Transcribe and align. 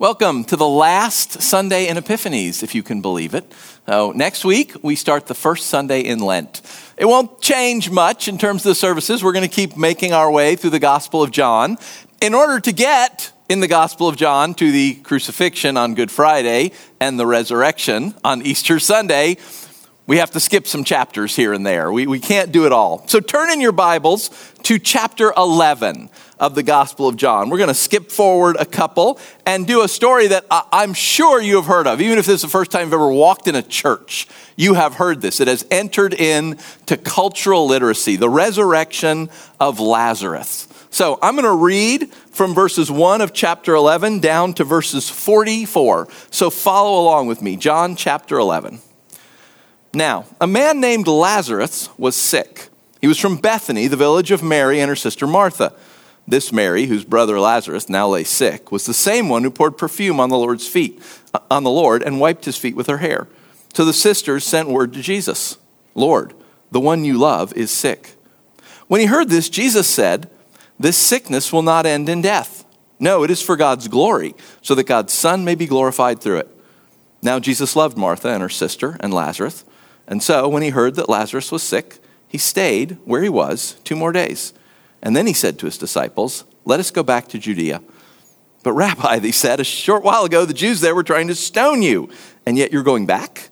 Welcome 0.00 0.44
to 0.44 0.54
the 0.54 0.68
last 0.68 1.42
Sunday 1.42 1.88
in 1.88 1.96
Epiphanies, 1.96 2.62
if 2.62 2.72
you 2.72 2.84
can 2.84 3.02
believe 3.02 3.34
it. 3.34 3.52
So, 3.84 4.12
next 4.12 4.44
week, 4.44 4.76
we 4.80 4.94
start 4.94 5.26
the 5.26 5.34
first 5.34 5.66
Sunday 5.66 6.02
in 6.02 6.20
Lent. 6.20 6.62
It 6.96 7.06
won't 7.06 7.40
change 7.40 7.90
much 7.90 8.28
in 8.28 8.38
terms 8.38 8.64
of 8.64 8.70
the 8.70 8.74
services. 8.76 9.24
We're 9.24 9.32
going 9.32 9.48
to 9.48 9.52
keep 9.52 9.76
making 9.76 10.12
our 10.12 10.30
way 10.30 10.54
through 10.54 10.70
the 10.70 10.78
Gospel 10.78 11.20
of 11.20 11.32
John. 11.32 11.78
In 12.20 12.32
order 12.32 12.60
to 12.60 12.70
get 12.70 13.32
in 13.48 13.58
the 13.58 13.66
Gospel 13.66 14.06
of 14.06 14.14
John 14.14 14.54
to 14.54 14.70
the 14.70 14.94
crucifixion 14.94 15.76
on 15.76 15.96
Good 15.96 16.12
Friday 16.12 16.70
and 17.00 17.18
the 17.18 17.26
resurrection 17.26 18.14
on 18.22 18.42
Easter 18.42 18.78
Sunday, 18.78 19.36
we 20.06 20.18
have 20.18 20.30
to 20.30 20.38
skip 20.38 20.68
some 20.68 20.84
chapters 20.84 21.34
here 21.34 21.52
and 21.52 21.66
there. 21.66 21.90
We, 21.90 22.06
we 22.06 22.20
can't 22.20 22.52
do 22.52 22.66
it 22.66 22.72
all. 22.72 23.06
So 23.08 23.18
turn 23.18 23.50
in 23.50 23.60
your 23.60 23.72
Bibles 23.72 24.30
to 24.62 24.78
chapter 24.78 25.32
11 25.36 26.08
of 26.40 26.54
the 26.54 26.62
Gospel 26.62 27.08
of 27.08 27.16
John. 27.16 27.50
We're 27.50 27.58
going 27.58 27.68
to 27.68 27.74
skip 27.74 28.10
forward 28.10 28.56
a 28.58 28.64
couple 28.64 29.18
and 29.44 29.66
do 29.66 29.82
a 29.82 29.88
story 29.88 30.28
that 30.28 30.46
I'm 30.50 30.94
sure 30.94 31.40
you 31.40 31.56
have 31.56 31.66
heard 31.66 31.86
of. 31.86 32.00
Even 32.00 32.18
if 32.18 32.26
this 32.26 32.36
is 32.36 32.42
the 32.42 32.48
first 32.48 32.70
time 32.70 32.82
you've 32.82 32.94
ever 32.94 33.10
walked 33.10 33.48
in 33.48 33.54
a 33.54 33.62
church, 33.62 34.28
you 34.56 34.74
have 34.74 34.94
heard 34.94 35.20
this. 35.20 35.40
It 35.40 35.48
has 35.48 35.66
entered 35.70 36.14
into 36.14 36.96
cultural 36.96 37.66
literacy 37.66 38.16
the 38.16 38.28
resurrection 38.28 39.30
of 39.58 39.80
Lazarus. 39.80 40.68
So 40.90 41.18
I'm 41.20 41.34
going 41.34 41.44
to 41.44 41.52
read 41.52 42.12
from 42.12 42.54
verses 42.54 42.90
1 42.90 43.20
of 43.20 43.32
chapter 43.32 43.74
11 43.74 44.20
down 44.20 44.54
to 44.54 44.64
verses 44.64 45.10
44. 45.10 46.08
So 46.30 46.50
follow 46.50 47.02
along 47.02 47.26
with 47.26 47.42
me. 47.42 47.56
John 47.56 47.94
chapter 47.94 48.38
11. 48.38 48.80
Now, 49.92 50.24
a 50.40 50.46
man 50.46 50.80
named 50.80 51.06
Lazarus 51.06 51.88
was 51.98 52.14
sick. 52.14 52.68
He 53.00 53.06
was 53.06 53.18
from 53.18 53.36
Bethany, 53.36 53.86
the 53.86 53.96
village 53.96 54.30
of 54.30 54.42
Mary 54.42 54.80
and 54.80 54.88
her 54.88 54.96
sister 54.96 55.26
Martha. 55.26 55.72
This 56.28 56.52
Mary, 56.52 56.84
whose 56.84 57.06
brother 57.06 57.40
Lazarus 57.40 57.88
now 57.88 58.06
lay 58.06 58.22
sick, 58.22 58.70
was 58.70 58.84
the 58.84 58.92
same 58.92 59.30
one 59.30 59.44
who 59.44 59.50
poured 59.50 59.78
perfume 59.78 60.20
on 60.20 60.28
the 60.28 60.36
Lord's 60.36 60.68
feet, 60.68 61.00
on 61.50 61.64
the 61.64 61.70
Lord, 61.70 62.02
and 62.02 62.20
wiped 62.20 62.44
his 62.44 62.58
feet 62.58 62.76
with 62.76 62.86
her 62.86 62.98
hair. 62.98 63.28
So 63.72 63.86
the 63.86 63.94
sisters 63.94 64.44
sent 64.44 64.68
word 64.68 64.92
to 64.92 65.00
Jesus 65.00 65.56
Lord, 65.94 66.34
the 66.70 66.80
one 66.80 67.06
you 67.06 67.16
love 67.16 67.54
is 67.54 67.70
sick. 67.70 68.14
When 68.88 69.00
he 69.00 69.06
heard 69.06 69.30
this, 69.30 69.48
Jesus 69.48 69.88
said, 69.88 70.28
This 70.78 70.98
sickness 70.98 71.50
will 71.50 71.62
not 71.62 71.86
end 71.86 72.10
in 72.10 72.20
death. 72.20 72.66
No, 73.00 73.22
it 73.22 73.30
is 73.30 73.40
for 73.40 73.56
God's 73.56 73.88
glory, 73.88 74.34
so 74.60 74.74
that 74.74 74.84
God's 74.84 75.14
Son 75.14 75.46
may 75.46 75.54
be 75.54 75.66
glorified 75.66 76.20
through 76.20 76.40
it. 76.40 76.48
Now 77.22 77.38
Jesus 77.38 77.74
loved 77.74 77.96
Martha 77.96 78.28
and 78.28 78.42
her 78.42 78.50
sister 78.50 78.98
and 79.00 79.14
Lazarus, 79.14 79.64
and 80.06 80.22
so 80.22 80.46
when 80.46 80.62
he 80.62 80.70
heard 80.70 80.94
that 80.96 81.08
Lazarus 81.08 81.50
was 81.50 81.62
sick, 81.62 82.00
he 82.28 82.36
stayed 82.36 82.98
where 83.06 83.22
he 83.22 83.30
was 83.30 83.76
two 83.82 83.96
more 83.96 84.12
days. 84.12 84.52
And 85.02 85.14
then 85.14 85.26
he 85.26 85.32
said 85.32 85.58
to 85.58 85.66
his 85.66 85.78
disciples, 85.78 86.44
Let 86.64 86.80
us 86.80 86.90
go 86.90 87.02
back 87.02 87.28
to 87.28 87.38
Judea. 87.38 87.82
But, 88.62 88.72
Rabbi, 88.72 89.18
they 89.20 89.32
said, 89.32 89.60
a 89.60 89.64
short 89.64 90.02
while 90.02 90.24
ago 90.24 90.44
the 90.44 90.52
Jews 90.52 90.80
there 90.80 90.94
were 90.94 91.04
trying 91.04 91.28
to 91.28 91.34
stone 91.34 91.82
you, 91.82 92.10
and 92.44 92.58
yet 92.58 92.72
you're 92.72 92.82
going 92.82 93.06
back? 93.06 93.50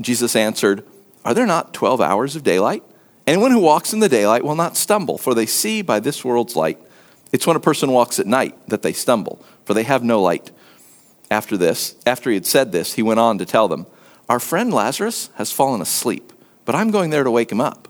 Jesus 0.00 0.36
answered, 0.36 0.84
Are 1.24 1.34
there 1.34 1.46
not 1.46 1.74
12 1.74 2.00
hours 2.00 2.36
of 2.36 2.42
daylight? 2.42 2.82
Anyone 3.26 3.50
who 3.50 3.60
walks 3.60 3.92
in 3.92 4.00
the 4.00 4.08
daylight 4.08 4.44
will 4.44 4.54
not 4.54 4.76
stumble, 4.76 5.18
for 5.18 5.34
they 5.34 5.46
see 5.46 5.82
by 5.82 6.00
this 6.00 6.24
world's 6.24 6.56
light. 6.56 6.78
It's 7.32 7.46
when 7.46 7.56
a 7.56 7.60
person 7.60 7.92
walks 7.92 8.18
at 8.18 8.26
night 8.26 8.56
that 8.68 8.82
they 8.82 8.92
stumble, 8.92 9.44
for 9.64 9.74
they 9.74 9.82
have 9.84 10.02
no 10.02 10.20
light. 10.20 10.50
After 11.30 11.56
this, 11.56 11.94
after 12.06 12.30
he 12.30 12.34
had 12.34 12.46
said 12.46 12.72
this, 12.72 12.94
he 12.94 13.02
went 13.02 13.20
on 13.20 13.38
to 13.38 13.44
tell 13.44 13.68
them, 13.68 13.86
Our 14.28 14.40
friend 14.40 14.72
Lazarus 14.72 15.30
has 15.34 15.52
fallen 15.52 15.80
asleep, 15.80 16.32
but 16.64 16.74
I'm 16.74 16.90
going 16.90 17.10
there 17.10 17.24
to 17.24 17.30
wake 17.30 17.52
him 17.52 17.60
up. 17.60 17.88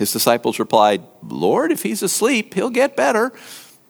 His 0.00 0.12
disciples 0.12 0.58
replied, 0.58 1.02
Lord, 1.22 1.70
if 1.70 1.82
he's 1.82 2.02
asleep, 2.02 2.54
he'll 2.54 2.70
get 2.70 2.96
better. 2.96 3.34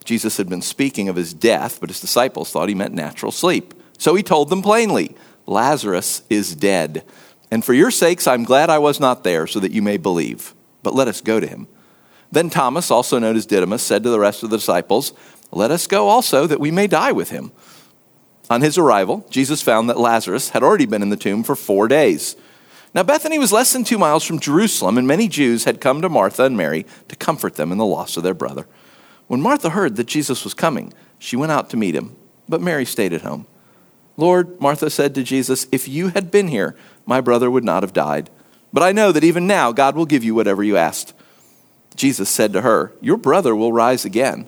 Jesus 0.05 0.39
had 0.39 0.49
been 0.49 0.61
speaking 0.61 1.09
of 1.09 1.15
his 1.15 1.33
death, 1.33 1.79
but 1.79 1.89
his 1.89 2.01
disciples 2.01 2.51
thought 2.51 2.69
he 2.69 2.75
meant 2.75 2.95
natural 2.95 3.31
sleep. 3.31 3.75
So 3.97 4.17
he 4.17 4.25
told 4.25 4.49
them 4.49 4.61
plainly, 4.61 5.15
Lazarus 5.47 6.25
is 6.29 6.57
dead. 6.57 7.05
And 7.53 7.65
for 7.65 7.75
your 7.75 7.93
sakes, 7.93 8.27
I'm 8.27 8.43
glad 8.43 8.71
I 8.71 8.79
was 8.79 8.99
not 8.99 9.23
there, 9.23 9.47
so 9.47 9.61
that 9.61 9.71
you 9.71 9.83
may 9.83 9.99
believe. 9.99 10.53
But 10.83 10.97
let 10.97 11.07
us 11.07 11.21
go 11.21 11.39
to 11.39 11.47
him. 11.47 11.69
Then 12.33 12.51
Thomas, 12.51 12.91
also 12.91 13.21
known 13.21 13.37
as 13.37 13.47
Didymus, 13.47 13.81
said 13.81 14.03
to 14.03 14.11
the 14.11 14.19
rest 14.19 14.43
of 14.43 14.51
the 14.51 14.57
disciples, 14.57 15.13
Let 15.53 15.71
us 15.71 15.87
go 15.87 16.09
also, 16.09 16.49
that 16.49 16.59
we 16.59 16.73
may 16.73 16.89
die 16.89 17.13
with 17.13 17.31
him. 17.31 17.53
On 18.51 18.63
his 18.63 18.77
arrival, 18.77 19.25
Jesus 19.31 19.63
found 19.63 19.89
that 19.89 20.01
Lazarus 20.01 20.49
had 20.49 20.65
already 20.65 20.87
been 20.87 21.03
in 21.03 21.11
the 21.11 21.17
tomb 21.17 21.45
for 21.45 21.55
four 21.55 21.87
days. 21.87 22.35
Now, 22.93 23.05
Bethany 23.05 23.39
was 23.39 23.53
less 23.53 23.73
than 23.73 23.85
two 23.85 23.99
miles 23.99 24.25
from 24.25 24.41
Jerusalem, 24.41 24.99
and 24.99 25.07
many 25.07 25.29
Jews 25.29 25.65
had 25.65 25.81
come 25.81 26.03
to 26.03 26.09
Martha 26.09 26.45
and 26.45 26.57
Mary 26.57 26.87
to 27.09 27.17
comfort 27.17 27.55
them 27.55 27.71
in 27.71 27.79
the 27.79 27.85
loss 27.85 28.17
of 28.17 28.25
their 28.25 28.35
brother. 28.35 28.67
When 29.29 29.41
Martha 29.41 29.71
heard 29.71 29.95
that 29.97 30.09
Jesus 30.09 30.43
was 30.43 30.55
coming, 30.55 30.93
she 31.19 31.37
went 31.37 31.53
out 31.53 31.71
to 31.71 31.77
meet 31.77 31.95
him, 31.95 32.17
but 32.49 32.61
Mary 32.61 32.85
stayed 32.85 33.13
at 33.13 33.23
home. 33.23 33.47
Lord, 34.17 34.61
Martha 34.61 34.91
said 34.91 35.15
to 35.15 35.23
Jesus, 35.23 35.69
if 35.71 35.87
you 35.87 36.09
had 36.09 36.31
been 36.31 36.49
here, 36.49 36.77
my 37.07 37.21
brother 37.21 37.51
would 37.51 37.65
not 37.65 37.83
have 37.83 37.93
died. 37.93 38.29
But 38.73 38.83
I 38.83 38.93
know 38.93 39.13
that 39.13 39.25
even 39.25 39.47
now 39.47 39.73
God 39.73 39.97
will 39.97 40.07
give 40.07 40.25
you 40.25 40.35
whatever 40.35 40.63
you 40.63 40.77
asked. 40.77 41.15
Jesus 41.97 42.29
said 42.29 42.53
to 42.53 42.63
her, 42.63 42.93
Your 43.01 43.17
brother 43.17 43.55
will 43.55 43.73
rise 43.73 44.05
again. 44.05 44.47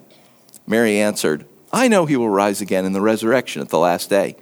Mary 0.67 0.99
answered, 0.99 1.47
I 1.73 1.89
know 1.89 2.07
he 2.07 2.17
will 2.17 2.29
rise 2.29 2.61
again 2.61 2.85
in 2.85 2.93
the 2.93 3.01
resurrection 3.01 3.63
at 3.63 3.71
the 3.71 3.79
last 3.79 4.11
day. 4.11 4.37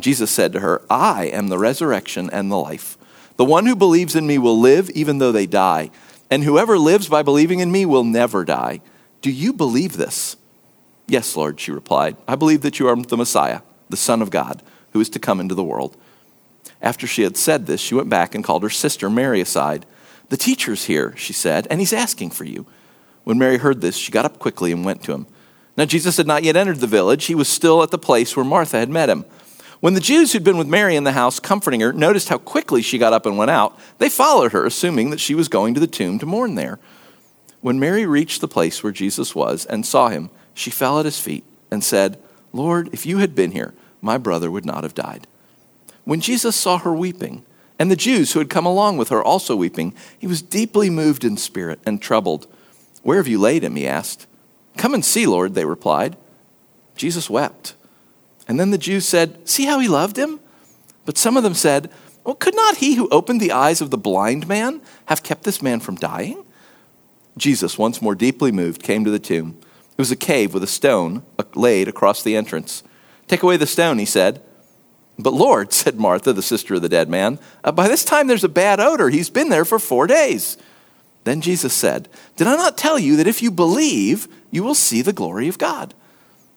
Jesus 0.00 0.30
said 0.30 0.52
to 0.52 0.60
her, 0.60 0.82
I 0.88 1.26
am 1.26 1.48
the 1.48 1.58
resurrection 1.58 2.30
and 2.30 2.50
the 2.50 2.56
life. 2.56 2.96
The 3.42 3.48
one 3.48 3.66
who 3.66 3.74
believes 3.74 4.14
in 4.14 4.24
me 4.24 4.38
will 4.38 4.56
live 4.56 4.88
even 4.90 5.18
though 5.18 5.32
they 5.32 5.46
die, 5.46 5.90
and 6.30 6.44
whoever 6.44 6.78
lives 6.78 7.08
by 7.08 7.24
believing 7.24 7.58
in 7.58 7.72
me 7.72 7.84
will 7.84 8.04
never 8.04 8.44
die. 8.44 8.80
Do 9.20 9.32
you 9.32 9.52
believe 9.52 9.96
this? 9.96 10.36
Yes, 11.08 11.36
Lord, 11.36 11.58
she 11.58 11.72
replied. 11.72 12.16
I 12.28 12.36
believe 12.36 12.62
that 12.62 12.78
you 12.78 12.86
are 12.86 12.94
the 12.94 13.16
Messiah, 13.16 13.62
the 13.90 13.96
Son 13.96 14.22
of 14.22 14.30
God, 14.30 14.62
who 14.92 15.00
is 15.00 15.08
to 15.08 15.18
come 15.18 15.40
into 15.40 15.56
the 15.56 15.64
world. 15.64 15.96
After 16.80 17.08
she 17.08 17.22
had 17.22 17.36
said 17.36 17.66
this, 17.66 17.80
she 17.80 17.96
went 17.96 18.08
back 18.08 18.36
and 18.36 18.44
called 18.44 18.62
her 18.62 18.70
sister 18.70 19.10
Mary 19.10 19.40
aside. 19.40 19.86
The 20.28 20.36
teacher's 20.36 20.84
here, 20.84 21.12
she 21.16 21.32
said, 21.32 21.66
and 21.68 21.80
he's 21.80 21.92
asking 21.92 22.30
for 22.30 22.44
you. 22.44 22.64
When 23.24 23.38
Mary 23.38 23.58
heard 23.58 23.80
this, 23.80 23.96
she 23.96 24.12
got 24.12 24.24
up 24.24 24.38
quickly 24.38 24.70
and 24.70 24.84
went 24.84 25.02
to 25.02 25.14
him. 25.14 25.26
Now, 25.76 25.86
Jesus 25.86 26.16
had 26.16 26.28
not 26.28 26.44
yet 26.44 26.54
entered 26.54 26.78
the 26.78 26.86
village. 26.86 27.24
He 27.24 27.34
was 27.34 27.48
still 27.48 27.82
at 27.82 27.90
the 27.90 27.98
place 27.98 28.36
where 28.36 28.44
Martha 28.44 28.78
had 28.78 28.88
met 28.88 29.10
him. 29.10 29.24
When 29.82 29.94
the 29.94 30.00
Jews 30.00 30.32
who'd 30.32 30.44
been 30.44 30.58
with 30.58 30.68
Mary 30.68 30.94
in 30.94 31.02
the 31.02 31.10
house 31.10 31.40
comforting 31.40 31.80
her 31.80 31.92
noticed 31.92 32.28
how 32.28 32.38
quickly 32.38 32.82
she 32.82 32.98
got 32.98 33.12
up 33.12 33.26
and 33.26 33.36
went 33.36 33.50
out, 33.50 33.76
they 33.98 34.08
followed 34.08 34.52
her, 34.52 34.64
assuming 34.64 35.10
that 35.10 35.18
she 35.18 35.34
was 35.34 35.48
going 35.48 35.74
to 35.74 35.80
the 35.80 35.88
tomb 35.88 36.20
to 36.20 36.24
mourn 36.24 36.54
there. 36.54 36.78
When 37.62 37.80
Mary 37.80 38.06
reached 38.06 38.40
the 38.40 38.46
place 38.46 38.84
where 38.84 38.92
Jesus 38.92 39.34
was 39.34 39.66
and 39.66 39.84
saw 39.84 40.08
him, 40.08 40.30
she 40.54 40.70
fell 40.70 41.00
at 41.00 41.04
his 41.04 41.18
feet 41.18 41.42
and 41.68 41.82
said, 41.82 42.16
Lord, 42.52 42.90
if 42.92 43.04
you 43.06 43.18
had 43.18 43.34
been 43.34 43.50
here, 43.50 43.74
my 44.00 44.18
brother 44.18 44.52
would 44.52 44.64
not 44.64 44.84
have 44.84 44.94
died. 44.94 45.26
When 46.04 46.20
Jesus 46.20 46.54
saw 46.54 46.78
her 46.78 46.94
weeping, 46.94 47.44
and 47.76 47.90
the 47.90 47.96
Jews 47.96 48.34
who 48.34 48.38
had 48.38 48.48
come 48.48 48.66
along 48.66 48.98
with 48.98 49.08
her 49.08 49.20
also 49.20 49.56
weeping, 49.56 49.94
he 50.16 50.28
was 50.28 50.42
deeply 50.42 50.90
moved 50.90 51.24
in 51.24 51.36
spirit 51.36 51.80
and 51.84 52.00
troubled. 52.00 52.46
Where 53.02 53.16
have 53.16 53.26
you 53.26 53.40
laid 53.40 53.64
him? 53.64 53.74
he 53.74 53.88
asked. 53.88 54.28
Come 54.76 54.94
and 54.94 55.04
see, 55.04 55.26
Lord, 55.26 55.54
they 55.54 55.64
replied. 55.64 56.16
Jesus 56.94 57.28
wept. 57.28 57.74
And 58.52 58.60
then 58.60 58.70
the 58.70 58.76
Jews 58.76 59.08
said, 59.08 59.48
See 59.48 59.64
how 59.64 59.78
he 59.78 59.88
loved 59.88 60.18
him? 60.18 60.38
But 61.06 61.16
some 61.16 61.38
of 61.38 61.42
them 61.42 61.54
said, 61.54 61.90
Well, 62.22 62.34
could 62.34 62.54
not 62.54 62.76
he 62.76 62.96
who 62.96 63.08
opened 63.08 63.40
the 63.40 63.50
eyes 63.50 63.80
of 63.80 63.90
the 63.90 63.96
blind 63.96 64.46
man 64.46 64.82
have 65.06 65.22
kept 65.22 65.44
this 65.44 65.62
man 65.62 65.80
from 65.80 65.94
dying? 65.94 66.44
Jesus, 67.38 67.78
once 67.78 68.02
more 68.02 68.14
deeply 68.14 68.52
moved, 68.52 68.82
came 68.82 69.06
to 69.06 69.10
the 69.10 69.18
tomb. 69.18 69.56
It 69.92 69.96
was 69.96 70.10
a 70.10 70.16
cave 70.16 70.52
with 70.52 70.62
a 70.62 70.66
stone 70.66 71.22
laid 71.54 71.88
across 71.88 72.22
the 72.22 72.36
entrance. 72.36 72.82
Take 73.26 73.42
away 73.42 73.56
the 73.56 73.66
stone, 73.66 73.98
he 73.98 74.04
said. 74.04 74.42
But 75.18 75.32
Lord, 75.32 75.72
said 75.72 75.98
Martha, 75.98 76.34
the 76.34 76.42
sister 76.42 76.74
of 76.74 76.82
the 76.82 76.90
dead 76.90 77.08
man, 77.08 77.38
uh, 77.64 77.72
by 77.72 77.88
this 77.88 78.04
time 78.04 78.26
there's 78.26 78.44
a 78.44 78.50
bad 78.50 78.80
odor. 78.80 79.08
He's 79.08 79.30
been 79.30 79.48
there 79.48 79.64
for 79.64 79.78
four 79.78 80.06
days. 80.06 80.58
Then 81.24 81.40
Jesus 81.40 81.72
said, 81.72 82.06
Did 82.36 82.48
I 82.48 82.56
not 82.56 82.76
tell 82.76 82.98
you 82.98 83.16
that 83.16 83.26
if 83.26 83.40
you 83.40 83.50
believe, 83.50 84.28
you 84.50 84.62
will 84.62 84.74
see 84.74 85.00
the 85.00 85.14
glory 85.14 85.48
of 85.48 85.56
God? 85.56 85.94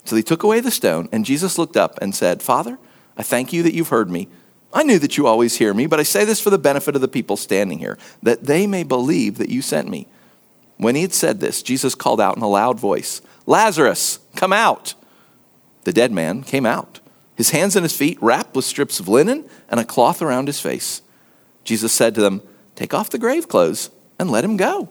So 0.05 0.15
they 0.15 0.21
took 0.21 0.43
away 0.43 0.59
the 0.59 0.71
stone, 0.71 1.09
and 1.11 1.25
Jesus 1.25 1.57
looked 1.57 1.75
up 1.75 1.99
and 2.01 2.15
said, 2.15 2.41
Father, 2.41 2.77
I 3.17 3.23
thank 3.23 3.51
you 3.51 3.63
that 3.63 3.73
you've 3.73 3.89
heard 3.89 4.09
me. 4.09 4.27
I 4.71 4.83
knew 4.83 4.99
that 4.99 5.17
you 5.17 5.25
always 5.25 5.55
hear 5.55 5.73
me, 5.73 5.87
but 5.87 5.99
I 5.99 6.03
say 6.03 6.25
this 6.25 6.41
for 6.41 6.49
the 6.49 6.57
benefit 6.57 6.95
of 6.95 7.01
the 7.01 7.07
people 7.07 7.37
standing 7.37 7.79
here, 7.79 7.97
that 8.21 8.43
they 8.43 8.67
may 8.67 8.83
believe 8.83 9.37
that 9.37 9.49
you 9.49 9.61
sent 9.61 9.89
me. 9.89 10.07
When 10.77 10.95
he 10.95 11.01
had 11.01 11.13
said 11.13 11.39
this, 11.39 11.63
Jesus 11.63 11.95
called 11.95 12.19
out 12.19 12.35
in 12.35 12.43
a 12.43 12.47
loud 12.47 12.79
voice, 12.79 13.21
Lazarus, 13.45 14.19
come 14.35 14.53
out. 14.53 14.93
The 15.85 15.93
dead 15.93 16.11
man 16.11 16.43
came 16.43 16.65
out, 16.65 16.99
his 17.35 17.51
hands 17.51 17.75
and 17.75 17.83
his 17.83 17.95
feet 17.95 18.17
wrapped 18.21 18.55
with 18.55 18.65
strips 18.65 18.99
of 18.99 19.07
linen 19.07 19.47
and 19.69 19.79
a 19.79 19.85
cloth 19.85 20.21
around 20.21 20.47
his 20.47 20.59
face. 20.59 21.01
Jesus 21.63 21.93
said 21.93 22.15
to 22.15 22.21
them, 22.21 22.41
Take 22.75 22.93
off 22.93 23.09
the 23.09 23.17
grave 23.17 23.47
clothes 23.47 23.89
and 24.19 24.29
let 24.29 24.43
him 24.43 24.57
go. 24.57 24.89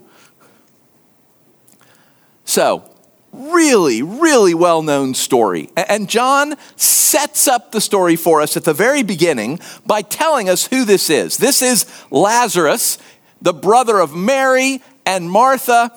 So, 2.44 2.93
really, 3.34 4.02
really 4.02 4.54
well 4.54 4.82
known 4.82 5.14
story. 5.14 5.70
And 5.76 6.08
John 6.08 6.54
sets 6.76 7.48
up 7.48 7.72
the 7.72 7.80
story 7.80 8.16
for 8.16 8.40
us 8.40 8.56
at 8.56 8.64
the 8.64 8.74
very 8.74 9.02
beginning 9.02 9.60
by 9.86 10.02
telling 10.02 10.48
us 10.48 10.66
who 10.66 10.84
this 10.84 11.10
is. 11.10 11.36
This 11.36 11.62
is 11.62 11.86
Lazarus, 12.10 12.98
the 13.42 13.52
brother 13.52 13.98
of 13.98 14.14
Mary 14.14 14.82
and 15.06 15.30
Martha. 15.30 15.92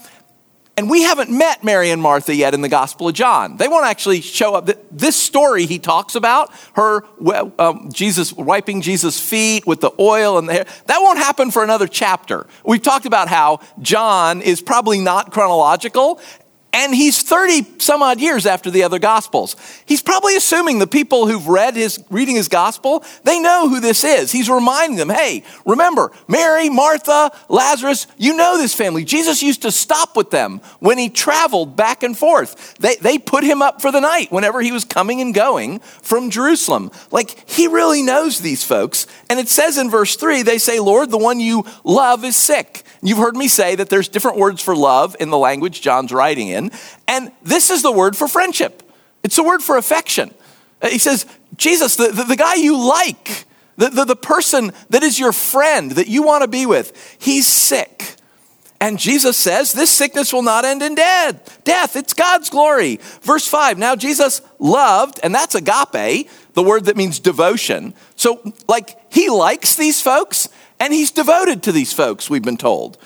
And 0.78 0.92
we 0.92 1.02
haven't 1.02 1.32
met 1.32 1.64
Mary 1.64 1.90
and 1.90 2.00
Martha 2.00 2.36
yet 2.36 2.54
in 2.54 2.62
the 2.62 2.70
Gospel 2.70 3.08
of 3.08 3.16
John. 3.16 3.58
They 3.58 3.68
won't 3.68 3.88
actually 3.88 4.22
show 4.22 4.54
up. 4.54 4.70
This 4.92 5.16
story 5.16 5.66
he 5.66 5.80
talks 5.80 6.14
about, 6.14 6.54
her 6.74 7.04
um, 7.58 7.90
Jesus 7.92 8.32
wiping 8.32 8.82
Jesus' 8.82 9.20
feet 9.20 9.66
with 9.66 9.82
the 9.82 9.90
oil 9.98 10.38
and 10.38 10.48
the 10.48 10.54
hair, 10.54 10.66
that 10.86 11.00
won't 11.00 11.18
happen 11.18 11.50
for 11.50 11.64
another 11.64 11.88
chapter. 11.88 12.46
We've 12.64 12.82
talked 12.82 13.08
about 13.08 13.28
how 13.28 13.62
John 13.82 14.44
is 14.44 14.62
probably 14.62 15.00
not 15.00 15.32
chronological 15.32 16.22
and 16.78 16.94
he's 16.94 17.24
30 17.24 17.80
some 17.80 18.04
odd 18.04 18.20
years 18.20 18.46
after 18.46 18.70
the 18.70 18.84
other 18.84 19.00
gospels. 19.00 19.56
He's 19.88 20.04
probably 20.04 20.36
assuming 20.36 20.78
the 20.78 20.86
people 20.86 21.26
who've 21.26 21.48
read 21.48 21.76
his 21.76 22.00
reading 22.12 22.36
his 22.36 22.48
gospel, 22.48 23.04
they 23.24 23.40
know 23.40 23.68
who 23.68 23.80
this 23.80 24.04
is. 24.04 24.32
He's 24.32 24.48
reminding 24.48 24.98
them, 24.98 25.10
"Hey, 25.10 25.44
remember, 25.66 26.12
Mary, 26.28 26.70
Martha, 26.70 27.32
Lazarus, 27.50 28.06
you 28.18 28.36
know 28.36 28.60
this 28.60 28.76
family. 28.76 29.04
Jesus 29.04 29.42
used 29.42 29.64
to 29.64 29.72
stop 29.72 30.16
with 30.16 30.30
them 30.30 30.62
when 30.80 31.00
he 31.00 31.10
traveled 31.10 31.76
back 31.76 32.04
and 32.04 32.16
forth. 32.16 32.76
They 32.80 32.96
they 32.98 33.18
put 33.18 33.44
him 33.44 33.64
up 33.64 33.82
for 33.82 33.92
the 33.92 34.00
night 34.00 34.32
whenever 34.32 34.62
he 34.62 34.72
was 34.72 34.86
coming 34.86 35.20
and 35.20 35.34
going 35.34 35.80
from 36.04 36.30
Jerusalem. 36.30 36.92
Like 37.10 37.50
he 37.50 37.68
really 37.68 38.04
knows 38.04 38.40
these 38.40 38.64
folks. 38.64 39.08
And 39.32 39.40
it 39.40 39.50
says 39.50 39.80
in 39.80 39.90
verse 39.90 40.16
3, 40.16 40.44
they 40.44 40.60
say, 40.60 40.80
"Lord, 40.80 41.10
the 41.10 41.18
one 41.18 41.40
you 41.40 41.66
love 41.84 42.24
is 42.24 42.36
sick." 42.36 42.84
You've 43.02 43.18
heard 43.18 43.36
me 43.36 43.48
say 43.48 43.76
that 43.76 43.90
there's 43.90 44.08
different 44.08 44.38
words 44.38 44.62
for 44.62 44.76
love 44.76 45.16
in 45.20 45.30
the 45.30 45.38
language 45.38 45.82
John's 45.82 46.12
writing 46.12 46.48
in, 46.48 46.72
and 47.08 47.32
this 47.44 47.70
is 47.70 47.82
the 47.82 47.92
word 47.92 48.16
for 48.16 48.28
friendship. 48.28 48.84
It's 49.24 49.36
the 49.36 49.44
word 49.44 49.62
for 49.62 49.78
affection. 49.78 50.34
Uh, 50.82 50.90
he 50.90 50.98
says, 50.98 51.26
Jesus, 51.56 51.96
the, 51.96 52.10
the, 52.10 52.24
the 52.24 52.36
guy 52.36 52.56
you 52.56 52.78
like, 52.78 53.46
the, 53.78 53.90
the, 53.90 54.06
the 54.06 54.16
person 54.16 54.72
that 54.90 55.04
is 55.04 55.20
your 55.20 55.32
friend 55.32 55.92
that 55.92 56.08
you 56.08 56.24
want 56.24 56.44
to 56.44 56.48
be 56.48 56.66
with, 56.66 57.18
he's 57.20 57.48
sick. 57.48 58.16
And 58.80 59.00
Jesus 59.00 59.38
says, 59.38 59.74
This 59.74 59.90
sickness 59.90 60.32
will 60.32 60.44
not 60.44 60.66
end 60.66 60.84
in 60.84 60.96
death. 60.96 61.64
Death, 61.64 61.96
it's 61.96 62.14
God's 62.14 62.50
glory. 62.50 63.00
Verse 63.22 63.48
5 63.48 63.78
Now 63.78 63.96
Jesus 63.96 64.42
loved, 64.60 65.20
and 65.24 65.34
that's 65.34 65.56
agape, 65.56 66.30
the 66.54 66.64
word 66.64 66.86
that 66.86 66.96
means 66.96 67.20
devotion. 67.20 67.94
So, 68.16 68.54
like, 68.68 68.98
he 69.12 69.30
likes 69.30 69.76
these 69.76 70.02
folks, 70.02 70.50
and 70.80 70.94
he's 70.94 71.12
devoted 71.12 71.64
to 71.64 71.72
these 71.72 71.94
folks, 71.94 72.30
we've 72.30 72.44
been 72.44 72.58
told. 72.58 72.98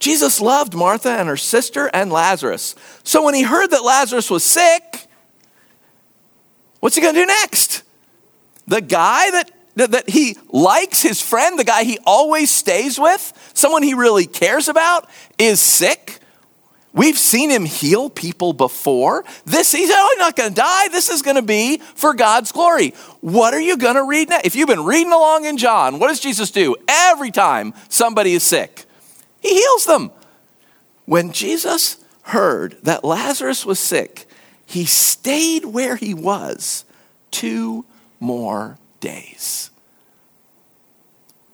Jesus 0.00 0.40
loved 0.40 0.74
Martha 0.74 1.10
and 1.10 1.28
her 1.28 1.36
sister 1.36 1.90
and 1.94 2.12
Lazarus. 2.12 2.74
So 3.04 3.24
when 3.24 3.34
he 3.34 3.42
heard 3.42 3.68
that 3.70 3.84
Lazarus 3.84 4.30
was 4.30 4.44
sick, 4.44 5.06
what's 6.80 6.96
he 6.96 7.02
going 7.02 7.14
to 7.14 7.20
do 7.20 7.26
next? 7.26 7.82
The 8.66 8.80
guy 8.80 9.30
that, 9.30 9.50
that, 9.76 9.90
that, 9.92 10.10
he 10.10 10.36
likes, 10.50 11.02
his 11.02 11.22
friend, 11.22 11.58
the 11.58 11.64
guy 11.64 11.84
he 11.84 11.98
always 12.04 12.50
stays 12.50 12.98
with, 12.98 13.50
someone 13.54 13.82
he 13.82 13.94
really 13.94 14.26
cares 14.26 14.68
about, 14.68 15.08
is 15.38 15.60
sick. 15.60 16.18
We've 16.94 17.18
seen 17.18 17.50
him 17.50 17.64
heal 17.64 18.08
people 18.08 18.52
before. 18.52 19.24
This, 19.44 19.72
he's 19.72 19.90
oh, 19.92 20.16
not 20.16 20.36
going 20.36 20.50
to 20.50 20.54
die. 20.54 20.88
This 20.88 21.10
is 21.10 21.22
going 21.22 21.34
to 21.34 21.42
be 21.42 21.78
for 21.78 22.14
God's 22.14 22.52
glory. 22.52 22.90
What 23.20 23.52
are 23.52 23.60
you 23.60 23.76
going 23.76 23.96
to 23.96 24.04
read 24.04 24.28
now? 24.28 24.38
If 24.44 24.54
you've 24.54 24.68
been 24.68 24.84
reading 24.84 25.12
along 25.12 25.44
in 25.44 25.58
John, 25.58 25.98
what 25.98 26.06
does 26.06 26.20
Jesus 26.20 26.52
do 26.52 26.76
every 26.88 27.32
time 27.32 27.74
somebody 27.88 28.34
is 28.34 28.44
sick? 28.44 28.84
He 29.40 29.54
heals 29.54 29.86
them. 29.86 30.12
When 31.04 31.32
Jesus 31.32 31.98
heard 32.22 32.78
that 32.84 33.04
Lazarus 33.04 33.66
was 33.66 33.80
sick, 33.80 34.28
he 34.64 34.84
stayed 34.84 35.64
where 35.64 35.96
he 35.96 36.14
was 36.14 36.84
two 37.32 37.84
more 38.20 38.78
days. 39.00 39.70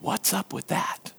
What's 0.00 0.34
up 0.34 0.52
with 0.52 0.68
that? 0.68 1.12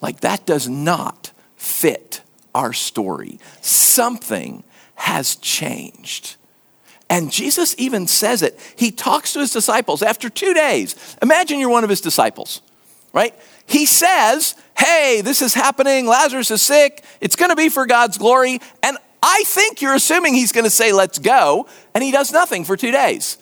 Like, 0.00 0.20
that 0.20 0.46
does 0.46 0.68
not 0.68 1.32
fit 1.56 2.22
our 2.58 2.72
story. 2.72 3.38
Something 3.60 4.64
has 4.96 5.36
changed. 5.36 6.34
And 7.08 7.30
Jesus 7.32 7.74
even 7.78 8.08
says 8.08 8.42
it. 8.42 8.58
He 8.76 8.90
talks 8.90 9.32
to 9.32 9.38
his 9.38 9.52
disciples 9.52 10.02
after 10.02 10.28
two 10.28 10.52
days. 10.52 11.16
Imagine 11.22 11.60
you're 11.60 11.70
one 11.70 11.84
of 11.84 11.90
his 11.90 12.00
disciples, 12.00 12.60
right? 13.12 13.32
He 13.64 13.86
says, 13.86 14.56
Hey, 14.76 15.20
this 15.22 15.40
is 15.40 15.54
happening. 15.54 16.06
Lazarus 16.06 16.50
is 16.50 16.60
sick. 16.60 17.04
It's 17.20 17.36
going 17.36 17.50
to 17.50 17.56
be 17.56 17.68
for 17.68 17.86
God's 17.86 18.18
glory. 18.18 18.60
And 18.82 18.98
I 19.22 19.44
think 19.46 19.80
you're 19.80 19.94
assuming 19.94 20.34
he's 20.34 20.52
going 20.52 20.64
to 20.64 20.70
say, 20.70 20.92
Let's 20.92 21.20
go. 21.20 21.68
And 21.94 22.02
he 22.02 22.10
does 22.10 22.32
nothing 22.32 22.64
for 22.64 22.76
two 22.76 22.90
days. 22.90 23.38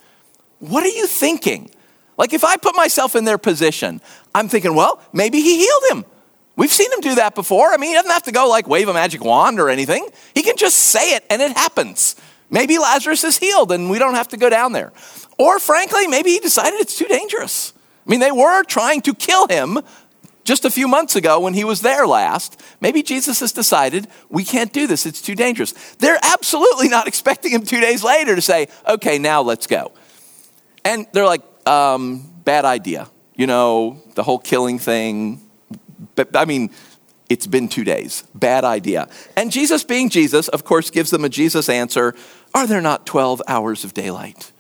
What 0.58 0.84
are 0.84 0.88
you 0.88 1.06
thinking? 1.06 1.70
Like, 2.18 2.32
if 2.34 2.44
I 2.44 2.56
put 2.56 2.76
myself 2.76 3.16
in 3.16 3.24
their 3.24 3.38
position, 3.38 4.02
I'm 4.34 4.48
thinking, 4.48 4.74
Well, 4.74 5.00
maybe 5.12 5.40
he 5.40 5.56
healed 5.56 5.82
him. 5.90 6.04
We've 6.56 6.72
seen 6.72 6.90
him 6.90 7.00
do 7.00 7.14
that 7.16 7.34
before. 7.34 7.72
I 7.72 7.76
mean, 7.76 7.90
he 7.90 7.94
doesn't 7.94 8.10
have 8.10 8.24
to 8.24 8.32
go 8.32 8.48
like 8.48 8.66
wave 8.66 8.88
a 8.88 8.94
magic 8.94 9.22
wand 9.22 9.60
or 9.60 9.68
anything. 9.68 10.08
He 10.34 10.42
can 10.42 10.56
just 10.56 10.76
say 10.76 11.14
it 11.14 11.24
and 11.28 11.42
it 11.42 11.52
happens. 11.52 12.16
Maybe 12.48 12.78
Lazarus 12.78 13.24
is 13.24 13.36
healed 13.38 13.72
and 13.72 13.90
we 13.90 13.98
don't 13.98 14.14
have 14.14 14.28
to 14.28 14.36
go 14.36 14.48
down 14.48 14.72
there. 14.72 14.92
Or 15.38 15.58
frankly, 15.58 16.06
maybe 16.06 16.30
he 16.30 16.38
decided 16.38 16.80
it's 16.80 16.96
too 16.96 17.06
dangerous. 17.06 17.74
I 18.06 18.10
mean, 18.10 18.20
they 18.20 18.32
were 18.32 18.62
trying 18.64 19.02
to 19.02 19.14
kill 19.14 19.48
him 19.48 19.80
just 20.44 20.64
a 20.64 20.70
few 20.70 20.88
months 20.88 21.16
ago 21.16 21.40
when 21.40 21.52
he 21.52 21.64
was 21.64 21.82
there 21.82 22.06
last. 22.06 22.58
Maybe 22.80 23.02
Jesus 23.02 23.40
has 23.40 23.52
decided 23.52 24.06
we 24.30 24.44
can't 24.44 24.72
do 24.72 24.86
this, 24.86 25.04
it's 25.04 25.20
too 25.20 25.34
dangerous. 25.34 25.72
They're 25.96 26.20
absolutely 26.22 26.88
not 26.88 27.06
expecting 27.08 27.52
him 27.52 27.62
two 27.62 27.80
days 27.80 28.02
later 28.02 28.34
to 28.34 28.42
say, 28.42 28.68
okay, 28.88 29.18
now 29.18 29.42
let's 29.42 29.66
go. 29.66 29.92
And 30.84 31.06
they're 31.12 31.26
like, 31.26 31.42
um, 31.66 32.32
bad 32.44 32.64
idea. 32.64 33.10
You 33.34 33.46
know, 33.46 34.00
the 34.14 34.22
whole 34.22 34.38
killing 34.38 34.78
thing, 34.78 35.45
I 36.34 36.44
mean, 36.44 36.70
it's 37.28 37.46
been 37.46 37.69
two 37.69 37.84
days. 37.84 38.25
Bad 38.34 38.64
idea. 38.64 39.08
And 39.37 39.50
Jesus, 39.50 39.84
being 39.84 40.08
Jesus, 40.08 40.48
of 40.48 40.64
course, 40.64 40.90
gives 40.90 41.10
them 41.10 41.25
a 41.25 41.28
Jesus 41.28 41.69
answer 41.69 42.14
Are 42.54 42.66
there 42.66 42.81
not 42.81 43.06
12 43.06 43.43
hours 43.48 43.84
of 43.84 43.94
daylight? 43.94 44.52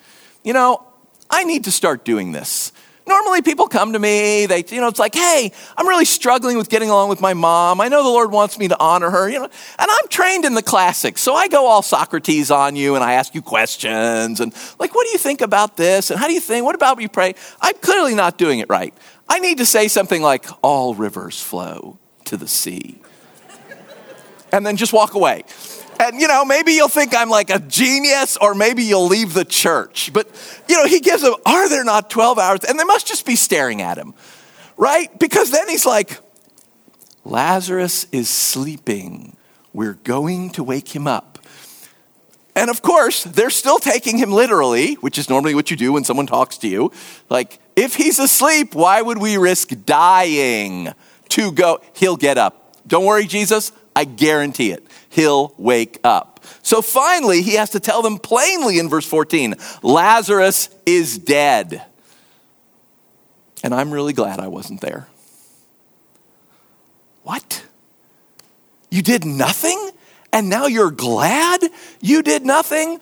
You 0.42 0.52
know, 0.52 0.84
I 1.30 1.44
need 1.44 1.64
to 1.64 1.72
start 1.72 2.04
doing 2.04 2.32
this. 2.32 2.72
Normally, 3.08 3.40
people 3.40 3.68
come 3.68 3.92
to 3.92 4.00
me, 4.00 4.46
they, 4.46 4.64
you 4.68 4.80
know, 4.80 4.88
it's 4.88 4.98
like, 4.98 5.14
hey, 5.14 5.52
I'm 5.76 5.86
really 5.86 6.04
struggling 6.04 6.56
with 6.56 6.68
getting 6.68 6.90
along 6.90 7.08
with 7.08 7.20
my 7.20 7.34
mom. 7.34 7.80
I 7.80 7.86
know 7.86 8.02
the 8.02 8.08
Lord 8.08 8.32
wants 8.32 8.58
me 8.58 8.66
to 8.66 8.76
honor 8.80 9.10
her, 9.10 9.28
you 9.28 9.38
know, 9.38 9.44
and 9.44 9.52
I'm 9.78 10.08
trained 10.08 10.44
in 10.44 10.54
the 10.54 10.62
classics. 10.62 11.20
So 11.20 11.32
I 11.32 11.46
go 11.46 11.66
all 11.66 11.82
Socrates 11.82 12.50
on 12.50 12.74
you 12.74 12.96
and 12.96 13.04
I 13.04 13.12
ask 13.12 13.32
you 13.32 13.42
questions 13.42 14.40
and, 14.40 14.52
like, 14.80 14.92
what 14.92 15.04
do 15.04 15.12
you 15.12 15.18
think 15.18 15.40
about 15.40 15.76
this? 15.76 16.10
And 16.10 16.18
how 16.18 16.26
do 16.26 16.32
you 16.32 16.40
think? 16.40 16.64
What 16.64 16.74
about 16.74 17.00
you 17.00 17.08
pray? 17.08 17.36
I'm 17.60 17.76
clearly 17.76 18.16
not 18.16 18.38
doing 18.38 18.58
it 18.58 18.68
right. 18.68 18.92
I 19.28 19.38
need 19.40 19.58
to 19.58 19.66
say 19.66 19.88
something 19.88 20.22
like, 20.22 20.46
all 20.62 20.94
rivers 20.94 21.40
flow 21.40 21.98
to 22.26 22.36
the 22.36 22.48
sea. 22.48 23.00
and 24.52 24.64
then 24.64 24.76
just 24.76 24.92
walk 24.92 25.14
away. 25.14 25.44
And, 25.98 26.20
you 26.20 26.28
know, 26.28 26.44
maybe 26.44 26.72
you'll 26.72 26.88
think 26.88 27.14
I'm 27.14 27.30
like 27.30 27.50
a 27.50 27.58
genius 27.58 28.36
or 28.36 28.54
maybe 28.54 28.82
you'll 28.82 29.06
leave 29.06 29.32
the 29.32 29.44
church. 29.44 30.12
But, 30.12 30.28
you 30.68 30.76
know, 30.76 30.86
he 30.86 31.00
gives 31.00 31.22
them, 31.22 31.34
are 31.46 31.68
there 31.68 31.84
not 31.84 32.10
12 32.10 32.38
hours? 32.38 32.60
And 32.64 32.78
they 32.78 32.84
must 32.84 33.06
just 33.06 33.24
be 33.24 33.36
staring 33.36 33.80
at 33.80 33.96
him, 33.96 34.14
right? 34.76 35.16
Because 35.18 35.50
then 35.50 35.68
he's 35.68 35.86
like, 35.86 36.18
Lazarus 37.24 38.06
is 38.12 38.28
sleeping. 38.28 39.36
We're 39.72 39.94
going 40.04 40.50
to 40.50 40.62
wake 40.62 40.94
him 40.94 41.06
up. 41.06 41.35
And 42.56 42.70
of 42.70 42.80
course, 42.80 43.22
they're 43.22 43.50
still 43.50 43.78
taking 43.78 44.16
him 44.16 44.32
literally, 44.32 44.94
which 44.94 45.18
is 45.18 45.28
normally 45.28 45.54
what 45.54 45.70
you 45.70 45.76
do 45.76 45.92
when 45.92 46.04
someone 46.04 46.26
talks 46.26 46.56
to 46.58 46.68
you. 46.68 46.90
Like, 47.28 47.60
if 47.76 47.94
he's 47.94 48.18
asleep, 48.18 48.74
why 48.74 49.02
would 49.02 49.18
we 49.18 49.36
risk 49.36 49.72
dying 49.84 50.94
to 51.28 51.52
go? 51.52 51.82
He'll 51.92 52.16
get 52.16 52.38
up. 52.38 52.74
Don't 52.86 53.04
worry, 53.04 53.26
Jesus, 53.26 53.72
I 53.94 54.04
guarantee 54.04 54.72
it. 54.72 54.86
He'll 55.10 55.52
wake 55.58 56.00
up. 56.02 56.42
So 56.62 56.80
finally, 56.80 57.42
he 57.42 57.56
has 57.56 57.70
to 57.70 57.80
tell 57.80 58.00
them 58.00 58.16
plainly 58.16 58.78
in 58.78 58.88
verse 58.88 59.06
14 59.06 59.56
Lazarus 59.82 60.70
is 60.86 61.18
dead. 61.18 61.84
And 63.62 63.74
I'm 63.74 63.90
really 63.90 64.14
glad 64.14 64.40
I 64.40 64.48
wasn't 64.48 64.80
there. 64.80 65.08
What? 67.22 67.66
You 68.90 69.02
did 69.02 69.26
nothing? 69.26 69.90
And 70.36 70.50
now 70.50 70.66
you're 70.66 70.90
glad 70.90 71.62
you 72.02 72.22
did 72.22 72.44
nothing? 72.44 73.00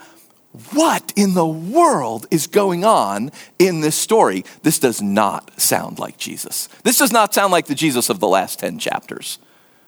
What 0.70 1.12
in 1.16 1.34
the 1.34 1.44
world 1.44 2.28
is 2.30 2.46
going 2.46 2.84
on 2.84 3.32
in 3.58 3.80
this 3.80 3.96
story? 3.96 4.44
This 4.62 4.78
does 4.78 5.02
not 5.02 5.60
sound 5.60 5.98
like 5.98 6.16
Jesus. 6.16 6.68
This 6.84 6.98
does 6.98 7.10
not 7.10 7.34
sound 7.34 7.50
like 7.50 7.66
the 7.66 7.74
Jesus 7.74 8.08
of 8.08 8.20
the 8.20 8.28
last 8.28 8.60
10 8.60 8.78
chapters 8.78 9.40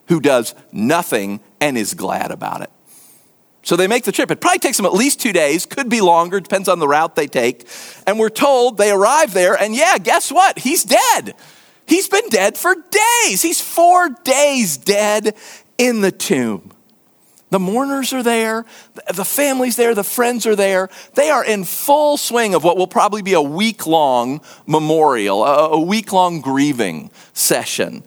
who 0.08 0.18
does 0.18 0.56
nothing 0.72 1.38
and 1.60 1.78
is 1.78 1.94
glad 1.94 2.32
about 2.32 2.62
it. 2.62 2.70
So 3.62 3.76
they 3.76 3.86
make 3.86 4.02
the 4.02 4.10
trip. 4.10 4.32
It 4.32 4.40
probably 4.40 4.58
takes 4.58 4.76
them 4.76 4.86
at 4.86 4.92
least 4.92 5.20
two 5.20 5.32
days, 5.32 5.66
could 5.66 5.88
be 5.88 6.00
longer, 6.00 6.40
depends 6.40 6.68
on 6.68 6.80
the 6.80 6.88
route 6.88 7.14
they 7.14 7.28
take. 7.28 7.68
And 8.08 8.18
we're 8.18 8.28
told 8.28 8.76
they 8.76 8.90
arrive 8.90 9.34
there, 9.34 9.54
and 9.54 9.72
yeah, 9.72 9.98
guess 9.98 10.32
what? 10.32 10.58
He's 10.58 10.82
dead. 10.82 11.34
He's 11.86 12.08
been 12.08 12.28
dead 12.28 12.58
for 12.58 12.74
days. 12.74 13.40
He's 13.40 13.60
four 13.60 14.08
days 14.24 14.78
dead 14.78 15.36
in 15.78 16.00
the 16.00 16.10
tomb. 16.10 16.72
The 17.50 17.60
mourners 17.60 18.12
are 18.12 18.24
there, 18.24 18.64
the 19.14 19.24
family's 19.24 19.76
there, 19.76 19.94
the 19.94 20.02
friends 20.02 20.46
are 20.46 20.56
there. 20.56 20.88
They 21.14 21.30
are 21.30 21.44
in 21.44 21.62
full 21.64 22.16
swing 22.16 22.54
of 22.54 22.64
what 22.64 22.76
will 22.76 22.88
probably 22.88 23.22
be 23.22 23.34
a 23.34 23.42
week 23.42 23.86
long 23.86 24.40
memorial, 24.66 25.44
a 25.44 25.80
week 25.80 26.12
long 26.12 26.40
grieving 26.40 27.10
session. 27.32 28.02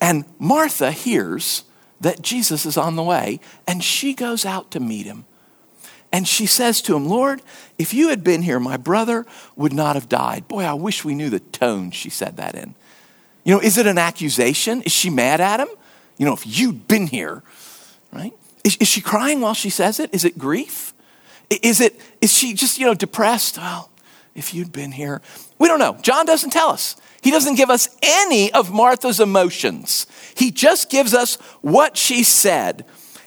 And 0.00 0.24
Martha 0.38 0.92
hears 0.92 1.64
that 2.00 2.22
Jesus 2.22 2.64
is 2.64 2.78
on 2.78 2.96
the 2.96 3.02
way, 3.02 3.40
and 3.66 3.84
she 3.84 4.14
goes 4.14 4.46
out 4.46 4.70
to 4.70 4.80
meet 4.80 5.04
him. 5.04 5.26
And 6.10 6.26
she 6.26 6.46
says 6.46 6.80
to 6.82 6.96
him, 6.96 7.06
Lord, 7.06 7.42
if 7.78 7.92
you 7.92 8.08
had 8.08 8.24
been 8.24 8.42
here, 8.42 8.58
my 8.58 8.78
brother 8.78 9.26
would 9.56 9.74
not 9.74 9.94
have 9.94 10.08
died. 10.08 10.48
Boy, 10.48 10.64
I 10.64 10.72
wish 10.72 11.04
we 11.04 11.14
knew 11.14 11.30
the 11.30 11.40
tone 11.40 11.90
she 11.90 12.10
said 12.10 12.38
that 12.38 12.54
in. 12.54 12.74
You 13.44 13.54
know, 13.54 13.60
is 13.60 13.78
it 13.78 13.86
an 13.86 13.98
accusation? 13.98 14.82
Is 14.82 14.92
she 14.92 15.10
mad 15.10 15.40
at 15.40 15.60
him? 15.60 15.68
You 16.16 16.26
know, 16.26 16.32
if 16.32 16.46
you'd 16.46 16.88
been 16.88 17.06
here, 17.06 17.42
right? 18.12 18.32
Is, 18.64 18.76
is 18.76 18.88
she 18.88 19.00
crying 19.00 19.40
while 19.40 19.54
she 19.54 19.70
says 19.70 20.00
it? 20.00 20.12
Is 20.12 20.24
it 20.24 20.38
grief? 20.38 20.94
Is 21.48 21.80
it, 21.80 22.00
is 22.20 22.32
she 22.32 22.54
just, 22.54 22.78
you 22.78 22.86
know, 22.86 22.94
depressed? 22.94 23.58
Well, 23.58 23.90
if 24.34 24.54
you'd 24.54 24.72
been 24.72 24.92
here. 24.92 25.20
We 25.58 25.68
don't 25.68 25.78
know. 25.78 25.98
John 26.02 26.26
doesn't 26.26 26.50
tell 26.50 26.70
us. 26.70 26.96
He 27.22 27.30
doesn't 27.30 27.56
give 27.56 27.70
us 27.70 27.88
any 28.02 28.52
of 28.52 28.72
Martha's 28.72 29.20
emotions. 29.20 30.06
He 30.36 30.50
just 30.50 30.90
gives 30.90 31.12
us 31.12 31.36
what 31.60 31.96
she 31.96 32.22
said. 32.22 32.86